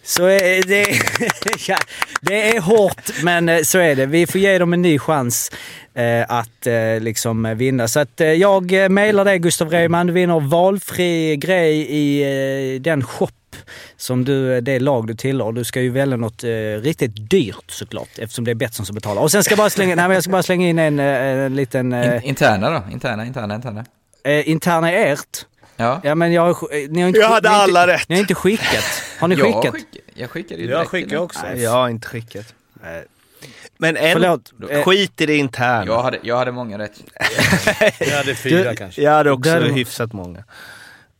Så 0.02 0.28
eh, 0.28 0.60
det, 0.66 0.86
ja, 1.68 1.76
det 2.20 2.56
är 2.56 2.60
hårt, 2.60 3.10
men 3.22 3.48
eh, 3.48 3.62
så 3.62 3.78
är 3.78 3.96
det. 3.96 4.06
Vi 4.06 4.26
får 4.26 4.40
ge 4.40 4.58
dem 4.58 4.72
en 4.72 4.82
ny 4.82 4.98
chans 4.98 5.50
eh, 5.94 6.24
att 6.28 6.66
liksom 7.00 7.54
vinna. 7.56 7.88
Så 7.88 8.00
att 8.00 8.20
jag 8.38 8.90
mejlar 8.90 9.24
dig 9.24 9.38
Gustav 9.38 9.70
Reimann. 9.70 10.06
Du 10.06 10.12
vinner 10.12 10.40
valfri 10.40 11.36
grej 11.36 11.86
i 11.90 12.78
den 12.78 13.04
shop 13.04 13.30
som 13.96 14.24
du, 14.24 14.60
det 14.60 14.78
lag 14.78 15.06
du 15.06 15.14
tillhör. 15.14 15.52
Du 15.52 15.64
ska 15.64 15.80
ju 15.80 15.90
välja 15.90 16.16
något 16.16 16.44
eh, 16.44 16.48
riktigt 16.82 17.30
dyrt 17.30 17.70
såklart 17.70 18.08
eftersom 18.18 18.44
det 18.44 18.50
är 18.50 18.54
Betsson 18.54 18.86
som 18.86 18.94
betalar. 18.94 19.22
Och 19.22 19.30
sen 19.30 19.44
ska 19.44 19.52
jag 19.52 19.58
bara 19.58 19.70
slänga, 19.70 19.94
nej, 19.94 20.08
men 20.08 20.14
jag 20.14 20.22
ska 20.22 20.32
bara 20.32 20.42
slänga 20.42 20.68
in 20.68 20.78
en, 20.78 20.98
eh, 20.98 21.44
en 21.44 21.56
liten 21.56 21.92
eh, 21.92 22.16
In, 22.16 22.22
interna 22.22 22.70
då? 22.70 22.92
Interna, 22.92 23.26
interna, 23.26 23.54
interna. 23.54 23.84
eh, 24.24 24.48
interna 24.50 24.92
i 24.92 24.96
ert. 24.96 25.46
Ja. 25.76 26.00
Ja 26.04 26.14
men 26.14 26.32
jag, 26.32 26.42
har- 26.52 26.74
eh, 26.74 26.88
ni 26.90 27.00
har 27.00 27.08
inte 27.08 27.20
Jag 27.20 27.28
hade 27.28 27.48
ni 27.48 27.54
har 27.54 27.64
inte, 27.68 27.80
alla 27.80 27.86
rätt. 27.92 28.08
Ni 28.08 28.14
har 28.14 28.20
inte 28.20 28.34
skickat. 28.34 29.02
Har 29.20 29.28
ni 29.28 29.34
jag, 29.34 29.46
skickat? 29.46 29.74
skick, 29.74 29.86
jag 30.14 30.30
skickade 30.30 30.62
ju 30.62 30.68
Jag 30.68 30.78
direkt 30.78 30.90
skickar 30.90 31.08
till 31.08 31.18
också. 31.18 31.40
Nej, 31.46 31.62
jag 31.62 31.70
har 31.70 31.88
inte 31.88 32.08
skickat. 32.08 32.54
Men 33.78 33.96
en, 33.96 34.12
Förlåt. 34.12 34.52
Eh, 34.70 34.82
skit 34.82 35.20
i 35.20 35.26
det 35.26 35.36
interna. 35.36 35.86
Jag 35.86 36.02
hade, 36.02 36.18
jag 36.22 36.36
hade 36.36 36.52
många 36.52 36.78
rätt. 36.78 36.92
Jag 38.00 38.16
hade 38.16 38.34
fyra 38.34 38.70
Du- 38.70 38.76
kanske. 38.76 39.02
Jag 39.02 39.12
hade 39.12 39.30
också 39.30 39.50
Där- 39.50 39.70
hyfsat 39.70 40.12
många. 40.12 40.44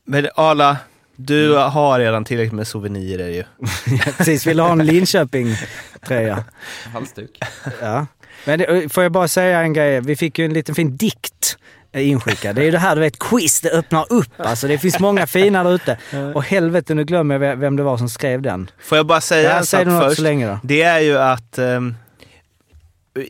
Men 0.05 0.29
Arla, 0.35 0.77
du 1.17 1.53
har 1.55 1.99
redan 1.99 2.25
tillräckligt 2.25 2.53
med 2.53 2.69
souvenirer 2.69 3.29
ju. 3.29 3.45
Precis, 4.17 4.47
vill 4.47 4.57
du 4.57 4.63
ha 4.63 4.73
en 4.73 4.87
Linköping-tröja? 4.87 6.45
Halsduk. 6.93 7.39
Ja. 7.81 8.07
Men 8.45 8.59
det, 8.59 8.93
får 8.93 9.03
jag 9.03 9.13
bara 9.13 9.29
säga 9.29 9.61
en 9.61 9.73
grej? 9.73 10.01
Vi 10.01 10.17
fick 10.17 10.39
ju 10.39 10.45
en 10.45 10.53
liten 10.53 10.75
fin 10.75 10.97
dikt 10.97 11.59
eh, 11.59 11.76
inskickad. 12.03 12.57
Det 12.57 12.61
är 12.61 12.65
ju 12.65 12.71
det 12.71 12.79
här, 12.79 12.95
du 12.95 13.01
vet, 13.01 13.19
quiz, 13.19 13.61
det 13.61 13.71
öppnar 13.71 14.13
upp 14.13 14.33
alltså. 14.41 14.69
Det 14.69 14.79
finns 14.79 14.99
många 15.01 15.27
fina 15.27 15.65
där 15.65 15.75
ute. 15.75 15.99
Och 16.35 16.45
helvete, 16.45 16.95
nu 16.95 17.05
glömmer 17.05 17.35
jag 17.35 17.41
ve- 17.41 17.55
vem 17.55 17.77
det 17.77 17.83
var 17.83 17.97
som 17.99 18.09
skrev 18.09 18.43
den. 18.43 18.71
Får 18.83 18.97
jag 18.99 19.07
bara 19.07 19.21
säga 19.21 19.59
en 19.59 19.67
sak 19.67 19.85
först? 19.85 20.17
så 20.17 20.23
länge 20.23 20.47
då. 20.47 20.59
Det 20.63 20.83
är 20.83 21.01
ju 21.01 21.19
att 21.19 21.59
ehm, 21.59 21.95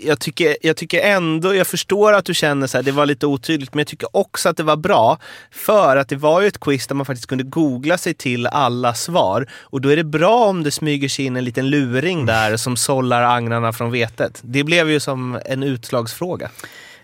jag, 0.00 0.20
tycker, 0.20 0.56
jag 0.62 0.76
tycker 0.76 1.00
ändå, 1.00 1.54
jag 1.54 1.66
förstår 1.66 2.12
att 2.12 2.24
du 2.24 2.34
känner 2.34 2.66
så 2.66 2.78
här, 2.78 2.82
det 2.82 2.92
var 2.92 3.06
lite 3.06 3.26
otydligt, 3.26 3.74
men 3.74 3.78
jag 3.78 3.86
tycker 3.86 4.16
också 4.16 4.48
att 4.48 4.56
det 4.56 4.62
var 4.62 4.76
bra. 4.76 5.18
För 5.50 5.96
att 5.96 6.08
det 6.08 6.16
var 6.16 6.40
ju 6.40 6.46
ett 6.46 6.60
quiz 6.60 6.86
där 6.86 6.94
man 6.94 7.06
faktiskt 7.06 7.26
kunde 7.28 7.44
googla 7.44 7.98
sig 7.98 8.14
till 8.14 8.46
alla 8.46 8.94
svar. 8.94 9.46
Och 9.62 9.80
då 9.80 9.88
är 9.88 9.96
det 9.96 10.04
bra 10.04 10.44
om 10.44 10.62
det 10.62 10.70
smyger 10.70 11.08
sig 11.08 11.24
in 11.24 11.36
en 11.36 11.44
liten 11.44 11.70
luring 11.70 12.26
där 12.26 12.56
som 12.56 12.76
sållar 12.76 13.22
agnarna 13.22 13.72
från 13.72 13.90
vetet. 13.90 14.40
Det 14.42 14.64
blev 14.64 14.90
ju 14.90 15.00
som 15.00 15.38
en 15.44 15.62
utslagsfråga. 15.62 16.50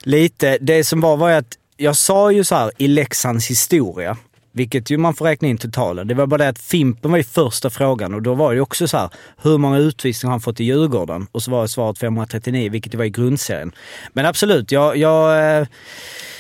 Lite. 0.03 0.59
Det 0.61 0.85
som 0.85 1.01
var 1.01 1.17
var 1.17 1.29
ju 1.29 1.35
att 1.35 1.59
jag 1.77 1.97
sa 1.97 2.33
ju 2.33 2.45
så 2.45 2.55
här 2.55 2.71
i 2.77 2.89
Leksands 2.89 3.51
historia, 3.51 4.17
vilket 4.53 4.91
ju 4.91 4.97
man 4.99 5.15
får 5.15 5.25
räkna 5.25 5.49
in 5.49 5.59
totalen. 5.59 6.09
Det 6.09 6.15
var 6.15 6.27
bara 6.27 6.39
det 6.39 6.49
att 6.49 6.59
Fimpen 6.59 7.11
var 7.11 7.19
ju 7.19 7.25
första 7.25 7.71
frågan 7.71 8.15
och 8.15 8.23
då 8.23 8.35
var 8.35 8.51
det 8.51 8.55
ju 8.55 8.61
också 8.61 8.89
så 8.89 8.97
här, 8.97 9.11
hur 9.43 9.59
många 9.59 9.79
utvisningar 9.79 10.29
har 10.31 10.33
han 10.35 10.41
fått 10.41 10.61
i 10.61 10.65
Djurgården? 10.65 11.27
Och 11.33 11.43
så 11.43 11.51
var 11.51 11.67
svaret 11.67 11.99
539, 11.99 12.71
vilket 12.71 12.93
det 12.93 12.99
var 12.99 13.05
i 13.05 13.11
grundserien. 13.11 13.73
Men 14.13 14.27
absolut, 14.27 14.73
jag... 14.73 14.97
jag 14.97 15.57
eh, 15.61 15.67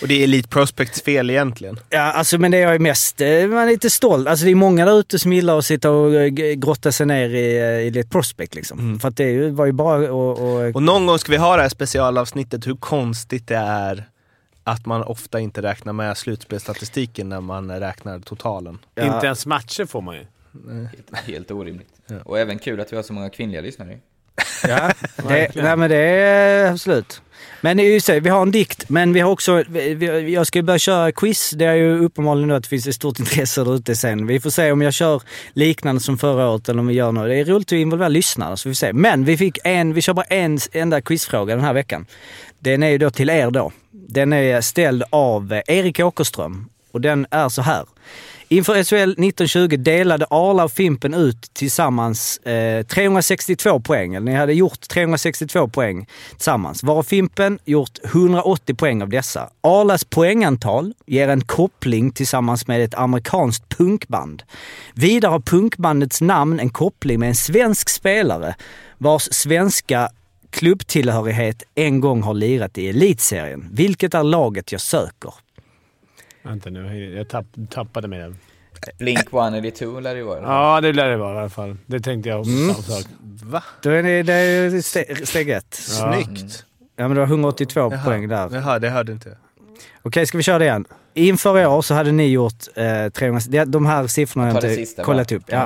Och 0.02 0.08
det 0.08 0.14
är 0.14 0.24
Elite 0.24 0.48
Prospects 0.48 1.02
fel 1.02 1.30
egentligen. 1.30 1.78
Ja, 1.90 2.00
alltså 2.00 2.38
men 2.38 2.50
det 2.50 2.58
jag 2.58 2.74
är 2.74 2.78
mest, 2.78 3.20
eh, 3.20 3.28
man 3.46 3.58
är 3.58 3.66
lite 3.66 3.90
stolt. 3.90 4.28
Alltså 4.28 4.44
det 4.44 4.50
är 4.50 4.54
många 4.54 4.84
där 4.84 4.98
ute 5.00 5.18
som 5.18 5.32
gillar 5.32 5.58
att 5.58 5.64
sitta 5.64 5.90
och 5.90 6.14
eh, 6.14 6.26
grotta 6.54 6.92
sig 6.92 7.06
ner 7.06 7.28
i, 7.28 7.40
i 7.94 7.98
ett 7.98 8.10
prospect 8.10 8.54
liksom. 8.54 8.98
För 9.00 9.08
att 9.08 9.16
det 9.16 9.50
var 9.50 9.66
ju 9.66 9.72
bara 9.72 10.04
att... 10.04 10.10
och- 10.10 10.74
Och 10.74 10.82
någon 10.82 11.06
gång 11.06 11.18
ska 11.18 11.32
vi 11.32 11.38
ha 11.38 11.56
det 11.56 11.62
här 11.62 11.68
specialavsnittet 11.68 12.66
hur 12.66 12.76
konstigt 12.76 13.48
det 13.48 13.56
är 13.56 14.04
att 14.64 14.86
man 14.86 15.02
ofta 15.02 15.40
inte 15.40 15.62
räknar 15.62 15.92
med 15.92 16.16
slutspelsstatistiken 16.16 17.28
när 17.28 17.40
man 17.40 17.80
räknar 17.80 18.20
totalen. 18.20 18.78
Ja. 18.94 19.14
Inte 19.14 19.26
ens 19.26 19.46
matcher 19.46 19.84
får 19.84 20.00
man 20.00 20.14
ju. 20.14 20.26
Helt, 20.70 21.26
helt 21.26 21.50
orimligt. 21.50 21.88
Och 22.24 22.38
även 22.38 22.58
kul 22.58 22.80
att 22.80 22.92
vi 22.92 22.96
har 22.96 23.02
så 23.02 23.12
många 23.12 23.30
kvinnliga 23.30 23.60
lyssnare. 23.60 23.98
Ja, 24.68 24.92
det, 25.28 25.54
nej, 25.54 25.76
men 25.76 25.90
det 25.90 25.96
är 25.96 26.70
absolut. 26.70 27.22
Men 27.60 27.76
det 27.76 27.82
är 27.82 27.92
ju 27.92 28.00
så, 28.00 28.20
vi 28.20 28.28
har 28.28 28.42
en 28.42 28.50
dikt, 28.50 28.88
men 28.88 29.12
vi 29.12 29.20
har 29.20 29.30
också, 29.30 29.64
vi, 29.68 29.94
vi, 29.94 30.34
jag 30.34 30.46
ska 30.46 30.62
börja 30.62 30.78
köra 30.78 31.12
quiz. 31.12 31.50
Det 31.50 31.64
är 31.64 31.74
ju 31.74 32.04
uppenbarligen 32.04 32.48
nu 32.48 32.54
att 32.54 32.62
det 32.62 32.68
finns 32.68 32.86
ett 32.86 32.94
stort 32.94 33.18
intresse 33.20 33.64
där 33.64 33.74
ute 33.74 33.96
sen. 33.96 34.26
Vi 34.26 34.40
får 34.40 34.50
se 34.50 34.72
om 34.72 34.82
jag 34.82 34.94
kör 34.94 35.22
liknande 35.52 36.00
som 36.00 36.18
förra 36.18 36.50
året 36.50 36.68
eller 36.68 36.80
om 36.80 36.86
vi 36.86 36.94
gör 36.94 37.12
något. 37.12 37.28
Det 37.28 37.34
är 37.34 37.44
roligt 37.44 37.68
att 37.68 37.72
involvera 37.72 38.08
lyssnare, 38.08 38.56
så 38.56 38.68
vi 38.68 38.74
får 38.74 38.76
se. 38.76 38.92
Men 38.92 39.24
vi 39.24 39.36
fick 39.36 39.58
en, 39.64 39.94
vi 39.94 40.02
kör 40.02 40.14
bara 40.14 40.26
en 40.26 40.58
enda 40.72 41.00
quizfråga 41.00 41.54
den 41.54 41.64
här 41.64 41.72
veckan. 41.72 42.06
Den 42.58 42.82
är 42.82 42.88
ju 42.88 42.98
då 42.98 43.10
till 43.10 43.30
er 43.30 43.50
då. 43.50 43.72
Den 44.08 44.32
är 44.32 44.60
ställd 44.60 45.02
av 45.10 45.52
eh, 45.52 45.62
Erik 45.66 46.00
Åkerström 46.00 46.68
och 46.92 47.00
den 47.00 47.26
är 47.30 47.48
så 47.48 47.62
här. 47.62 47.84
Inför 48.48 48.84
SHL 48.84 49.10
1920 49.10 49.76
delade 49.76 50.26
Arla 50.30 50.64
och 50.64 50.72
Fimpen 50.72 51.14
ut 51.14 51.54
tillsammans 51.54 52.38
eh, 52.38 52.86
362 52.86 53.80
poäng. 53.80 54.14
Eller 54.14 54.26
ni 54.26 54.34
hade 54.34 54.52
gjort 54.52 54.88
362 54.88 55.68
poäng 55.68 56.06
tillsammans. 56.30 56.82
Varav 56.82 57.02
Fimpen 57.02 57.58
gjort 57.64 57.98
180 58.04 58.74
poäng 58.74 59.02
av 59.02 59.08
dessa. 59.08 59.50
Arlas 59.60 60.04
poängantal 60.04 60.94
ger 61.06 61.28
en 61.28 61.40
koppling 61.40 62.12
tillsammans 62.12 62.66
med 62.66 62.84
ett 62.84 62.94
amerikanskt 62.94 63.68
punkband. 63.68 64.42
Vidare 64.94 65.30
har 65.30 65.40
punkbandets 65.40 66.20
namn 66.20 66.60
en 66.60 66.70
koppling 66.70 67.20
med 67.20 67.28
en 67.28 67.34
svensk 67.34 67.88
spelare 67.88 68.54
vars 68.98 69.28
svenska 69.30 70.10
klubbtillhörighet 70.52 71.62
en 71.74 72.00
gång 72.00 72.22
har 72.22 72.34
lirat 72.34 72.78
i 72.78 72.88
elitserien. 72.88 73.68
Vilket 73.72 74.14
är 74.14 74.22
laget 74.22 74.72
jag 74.72 74.80
söker? 74.80 75.34
Vänta 76.42 76.70
nu, 76.70 77.14
jag 77.16 77.28
tapp, 77.28 77.46
tappade 77.70 78.08
med 78.08 78.20
den. 78.20 78.36
Blink 78.98 79.32
182 79.32 80.00
lär 80.00 80.14
det 80.14 80.22
vara. 80.22 80.42
Ja, 80.42 80.80
det 80.80 80.92
lär 80.92 81.08
det 81.08 81.16
vara 81.16 81.34
i 81.34 81.38
alla 81.38 81.48
fall. 81.48 81.76
Det 81.86 82.00
tänkte 82.00 82.28
jag 82.28 82.40
också. 82.40 82.52
Mm. 82.52 82.74
Va? 83.44 83.62
Då 83.82 83.90
är 83.90 84.02
det, 84.02 84.22
det 84.22 84.32
är 84.32 85.24
steg 85.26 85.50
ett. 85.50 85.74
Snyggt! 85.74 86.64
Ja 86.96 87.08
men 87.08 87.14
det 87.14 87.20
var 87.20 87.26
182 87.26 87.80
Jaha. 87.80 88.04
poäng 88.04 88.28
där. 88.28 88.48
Jaha, 88.52 88.78
det 88.78 88.88
hörde 88.88 89.12
inte 89.12 89.28
jag. 89.28 89.38
Okej, 90.02 90.26
ska 90.26 90.38
vi 90.38 90.42
köra 90.42 90.58
det 90.58 90.64
igen? 90.64 90.84
Inför 91.14 91.58
i 91.58 91.66
år 91.66 91.82
så 91.82 91.94
hade 91.94 92.12
ni 92.12 92.26
gjort 92.28 92.54
eh, 92.74 93.08
300... 93.08 93.40
det- 93.48 93.64
De 93.64 93.86
här 93.86 94.06
siffrorna 94.06 94.46
har 94.46 94.52
jag 94.54 94.64
inte 94.64 94.74
sista 94.76 95.04
kollat 95.04 95.28
bara. 95.28 95.36
upp. 95.36 95.44
Ja. 95.46 95.64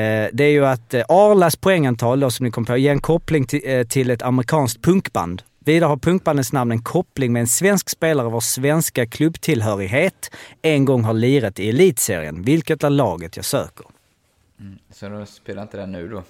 Eh, 0.00 0.28
det 0.32 0.44
är 0.44 0.50
ju 0.50 0.66
att 0.66 0.94
eh, 0.94 1.04
Arlas 1.08 1.56
poängantal 1.56 2.20
då, 2.20 2.30
som 2.30 2.44
ni 2.46 2.50
kom 2.50 2.64
på, 2.64 2.76
ger 2.76 2.90
en 2.92 3.00
koppling 3.00 3.44
till, 3.46 3.60
eh, 3.64 3.86
till 3.86 4.10
ett 4.10 4.22
amerikanskt 4.22 4.82
punkband. 4.82 5.42
Vidare 5.64 5.88
har 5.88 5.96
punkbandets 5.96 6.52
namn 6.52 6.72
en 6.72 6.82
koppling 6.82 7.32
med 7.32 7.40
en 7.40 7.46
svensk 7.46 7.88
spelare 7.90 8.28
vars 8.30 8.44
svenska 8.44 9.06
klubbtillhörighet 9.06 10.30
en 10.62 10.84
gång 10.84 11.04
har 11.04 11.14
lirat 11.14 11.58
i 11.60 11.68
elitserien. 11.68 12.42
Vilket 12.42 12.84
är 12.84 12.90
laget 12.90 13.36
jag 13.36 13.44
söker? 13.44 13.86
Så 14.94 15.08
de 15.08 15.26
spelar 15.26 15.62
inte 15.62 15.76
den 15.76 15.92
nu 15.92 16.08
då? 16.08 16.22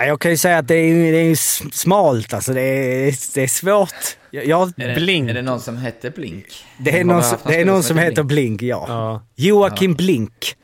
Ja, 0.00 0.06
Jag 0.06 0.20
kan 0.20 0.30
ju 0.30 0.36
säga 0.36 0.58
att 0.58 0.68
det 0.68 0.74
är, 0.74 1.12
det 1.12 1.18
är 1.18 1.34
smalt 1.74 2.34
alltså. 2.34 2.52
Det 2.52 2.60
är, 2.62 3.34
det 3.34 3.42
är 3.42 3.48
svårt. 3.48 3.94
Jag, 4.30 4.46
jag, 4.46 4.72
Är 4.76 4.88
det, 4.88 4.94
Blink. 4.94 5.30
Är 5.30 5.34
det 5.34 5.42
någon 5.42 5.60
som 5.60 5.76
hette 5.76 6.10
Blink? 6.10 6.46
det 6.78 6.98
är 7.00 7.04
någon, 7.04 7.22
som- 7.22 7.38
det 7.46 7.60
är 7.60 7.64
någon 7.64 7.82
som 7.82 7.98
heter 7.98 8.22
Blink, 8.22 8.62
ja. 8.62 8.84
Ja. 8.88 9.22
Joakim 9.36 9.94
Blink. 9.94 10.56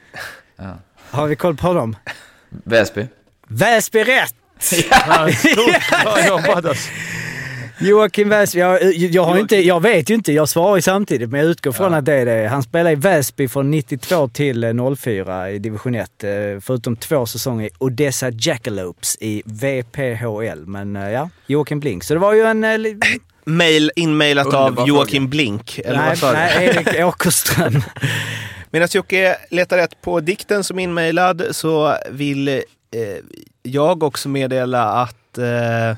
Ja. 0.57 0.79
Har 1.11 1.27
vi 1.27 1.37
koll 1.37 1.57
på 1.57 1.67
honom? 1.67 1.97
Väsby? 2.65 3.07
Väsby 3.49 4.05
rätt! 4.05 4.35
Ja, 4.91 5.29
stort. 5.33 5.91
Bra 6.05 6.27
jobbat 6.27 6.65
alltså. 6.65 6.91
Joakim 7.79 8.29
Väsby, 8.29 8.61
jag, 8.61 8.95
jag, 8.95 9.25
har 9.25 9.39
inte, 9.39 9.57
jag 9.57 9.83
vet 9.83 10.11
ju 10.11 10.15
inte, 10.15 10.33
jag 10.33 10.49
svarar 10.49 10.77
ju 10.77 10.83
samtidigt 10.83 11.31
men 11.31 11.41
jag 11.41 11.49
utgår 11.51 11.73
från 11.73 11.95
att 11.95 12.05
det 12.05 12.15
är 12.15 12.27
det. 12.27 12.49
Han 12.49 12.63
spelade 12.63 12.93
i 12.93 12.95
Väsby 12.95 13.49
från 13.49 13.71
92 13.71 14.29
till 14.29 14.65
eh, 14.65 14.95
04 14.97 15.51
i 15.51 15.59
division 15.59 15.95
1. 15.95 16.25
eh, 16.25 16.31
Förutom 16.61 16.97
två 16.97 17.27
säsonger 17.27 17.67
i 17.67 17.71
Odessa 17.79 18.31
Jackalopes 18.31 19.17
i 19.21 19.43
VPHL. 19.47 20.67
Men 20.67 20.97
eh, 20.97 21.11
ja, 21.11 21.31
Joakim 21.47 21.81
Blink. 21.81 22.05
Så 22.05 22.15
det 22.15 22.21
var 22.21 22.33
ju 22.33 22.43
en... 22.43 22.65
eh, 22.65 22.79
Mail, 23.45 23.91
inmailat 23.97 24.55
av 24.55 24.85
Joakim 24.89 25.29
Blink, 25.29 25.79
eller 25.79 25.99
nej, 25.99 26.09
vad 26.09 26.19
sa 26.19 26.27
du? 26.31 26.33
nej, 26.37 26.67
Erik 26.67 27.01
Åkerström. 27.05 27.83
Medan 28.71 28.89
Jocke 28.93 29.37
letar 29.51 29.77
rätt 29.77 30.01
på 30.03 30.21
dikten 30.21 30.65
som 30.65 30.79
är 30.79 30.83
inmailad 30.83 31.43
så 31.51 31.97
vill 32.11 32.49
eh, 32.49 32.61
jag 33.63 34.03
också 34.03 34.29
meddela 34.29 34.83
att 34.93 35.39
eh, 35.39 35.97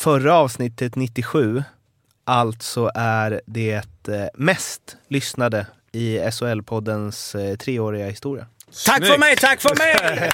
förra 0.00 0.34
avsnittet 0.34 0.94
97 0.96 1.62
alltså 2.24 2.90
är 2.94 3.40
det 3.46 4.08
eh, 4.08 4.26
mest 4.34 4.96
lyssnade 5.08 5.66
i 5.92 6.18
SHL-poddens 6.18 7.34
eh, 7.34 7.56
treåriga 7.56 8.06
historia. 8.06 8.46
tack 8.86 9.06
för 9.06 9.18
mig, 9.18 9.36
tack 9.36 9.60
för 9.60 9.76
mig! 9.76 10.30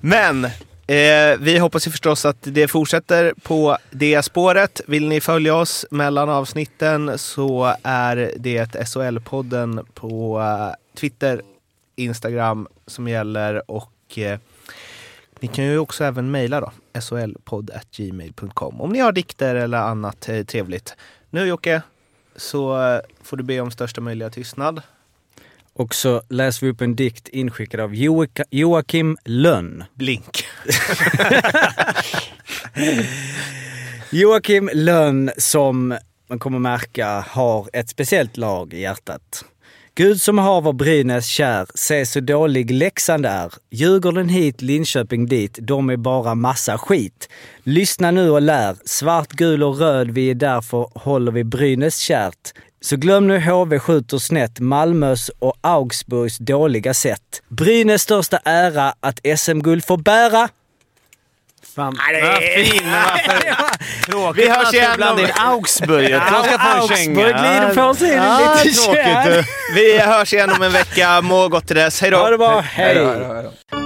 Men 0.00 0.44
eh, 0.86 1.38
vi 1.38 1.58
hoppas 1.58 1.86
ju 1.86 1.90
förstås 1.90 2.24
att 2.24 2.36
det 2.40 2.68
fortsätter 2.68 3.34
på 3.42 3.78
det 3.90 4.22
spåret. 4.22 4.80
Vill 4.86 5.08
ni 5.08 5.20
följa 5.20 5.54
oss 5.54 5.86
mellan 5.90 6.28
avsnitten 6.28 7.18
så 7.18 7.76
är 7.82 8.32
det 8.36 8.74
SHL-podden 8.74 9.86
på 9.94 10.40
eh, 10.40 10.96
Twitter, 10.96 11.42
Instagram 11.94 12.68
som 12.86 13.08
gäller 13.08 13.70
och 13.70 14.18
eh, 14.18 14.38
ni 15.40 15.48
kan 15.48 15.64
ju 15.64 15.78
också 15.78 16.04
även 16.04 16.30
mejla 16.30 16.60
då, 16.60 16.72
solpodd.gmail.com 17.00 18.80
om 18.80 18.90
ni 18.90 18.98
har 18.98 19.12
dikter 19.12 19.54
eller 19.54 19.78
annat 19.78 20.28
eh, 20.28 20.42
trevligt. 20.44 20.94
Nu 21.30 21.46
Jocke, 21.46 21.82
så 22.36 22.82
eh, 22.82 23.00
får 23.22 23.36
du 23.36 23.42
be 23.44 23.60
om 23.60 23.70
största 23.70 24.00
möjliga 24.00 24.30
tystnad. 24.30 24.82
Och 25.72 25.94
så 25.94 26.22
läser 26.28 26.66
vi 26.66 26.72
upp 26.72 26.80
en 26.80 26.96
dikt 26.96 27.28
inskickad 27.28 27.80
av 27.80 27.94
Joak- 27.94 28.42
Joakim 28.50 29.16
Lönn. 29.24 29.84
Blink. 29.94 30.44
Joakim 34.10 34.70
Lönn 34.72 35.30
som 35.36 35.98
man 36.28 36.38
kommer 36.38 36.58
märka 36.58 37.24
har 37.28 37.68
ett 37.72 37.88
speciellt 37.88 38.36
lag 38.36 38.74
i 38.74 38.80
hjärtat. 38.80 39.44
Gud 39.98 40.20
som 40.20 40.38
haver 40.38 40.72
Brynäs 40.72 41.26
kär, 41.26 41.66
se 41.74 42.06
så 42.06 42.20
dålig 42.20 42.70
Leksand 42.70 43.26
är. 43.26 43.52
Djurgården 43.70 44.28
hit, 44.28 44.62
Linköping 44.62 45.26
dit, 45.26 45.58
de 45.62 45.90
är 45.90 45.96
bara 45.96 46.34
massa 46.34 46.78
skit. 46.78 47.28
Lyssna 47.62 48.10
nu 48.10 48.30
och 48.30 48.42
lär, 48.42 48.76
svart, 48.84 49.32
gul 49.32 49.62
och 49.62 49.78
röd, 49.78 50.10
vi 50.10 50.30
är 50.30 50.34
därför 50.34 50.90
håller 50.94 51.32
vi 51.32 51.44
Brynäs 51.44 51.98
kärt. 51.98 52.52
Så 52.80 52.96
glöm 52.96 53.26
nu 53.26 53.40
HV 53.40 53.78
skjuter 53.78 54.18
snett, 54.18 54.60
Malmös 54.60 55.28
och 55.28 55.54
Augsburgs 55.60 56.38
dåliga 56.38 56.94
sätt. 56.94 57.42
Brynäs 57.48 58.02
största 58.02 58.38
ära 58.44 58.94
att 59.00 59.20
SM-guld 59.38 59.84
får 59.84 59.96
bära. 59.98 60.48
Vad 61.76 61.98
fin? 62.54 62.82
Tråkigt 64.06 64.44
Vi 64.44 64.48
hörs 64.50 64.74
igen 64.74 65.02
om- 65.02 65.18
in 65.18 65.28
Augsburg. 65.38 66.10
Jag 66.10 66.22
ska 66.22 66.42
få 66.42 66.68
en 66.68 66.78
Augsburg 66.78 66.98
känga. 66.98 67.14
glider 67.14 67.74
på 67.74 67.94
sig 67.94 68.12
Ja, 68.14 68.54
lite 68.64 68.80
tråkigt. 68.82 69.46
Vi 69.74 69.98
hörs 69.98 70.32
igen 70.32 70.50
om 70.52 70.62
en 70.62 70.72
vecka. 70.72 71.20
Må 71.20 71.48
gott 71.48 71.66
till 71.66 71.76
dess. 71.76 72.00
Hej 72.02 72.10
då! 72.10 72.16
Ha 72.18 72.30
det 72.30 72.38
bra, 72.38 72.60
Hej 72.60 72.94
då, 72.94 73.04
hej! 73.04 73.10
hej 73.14 73.20
då, 73.28 73.34
hej 73.34 73.42
då. 73.70 73.85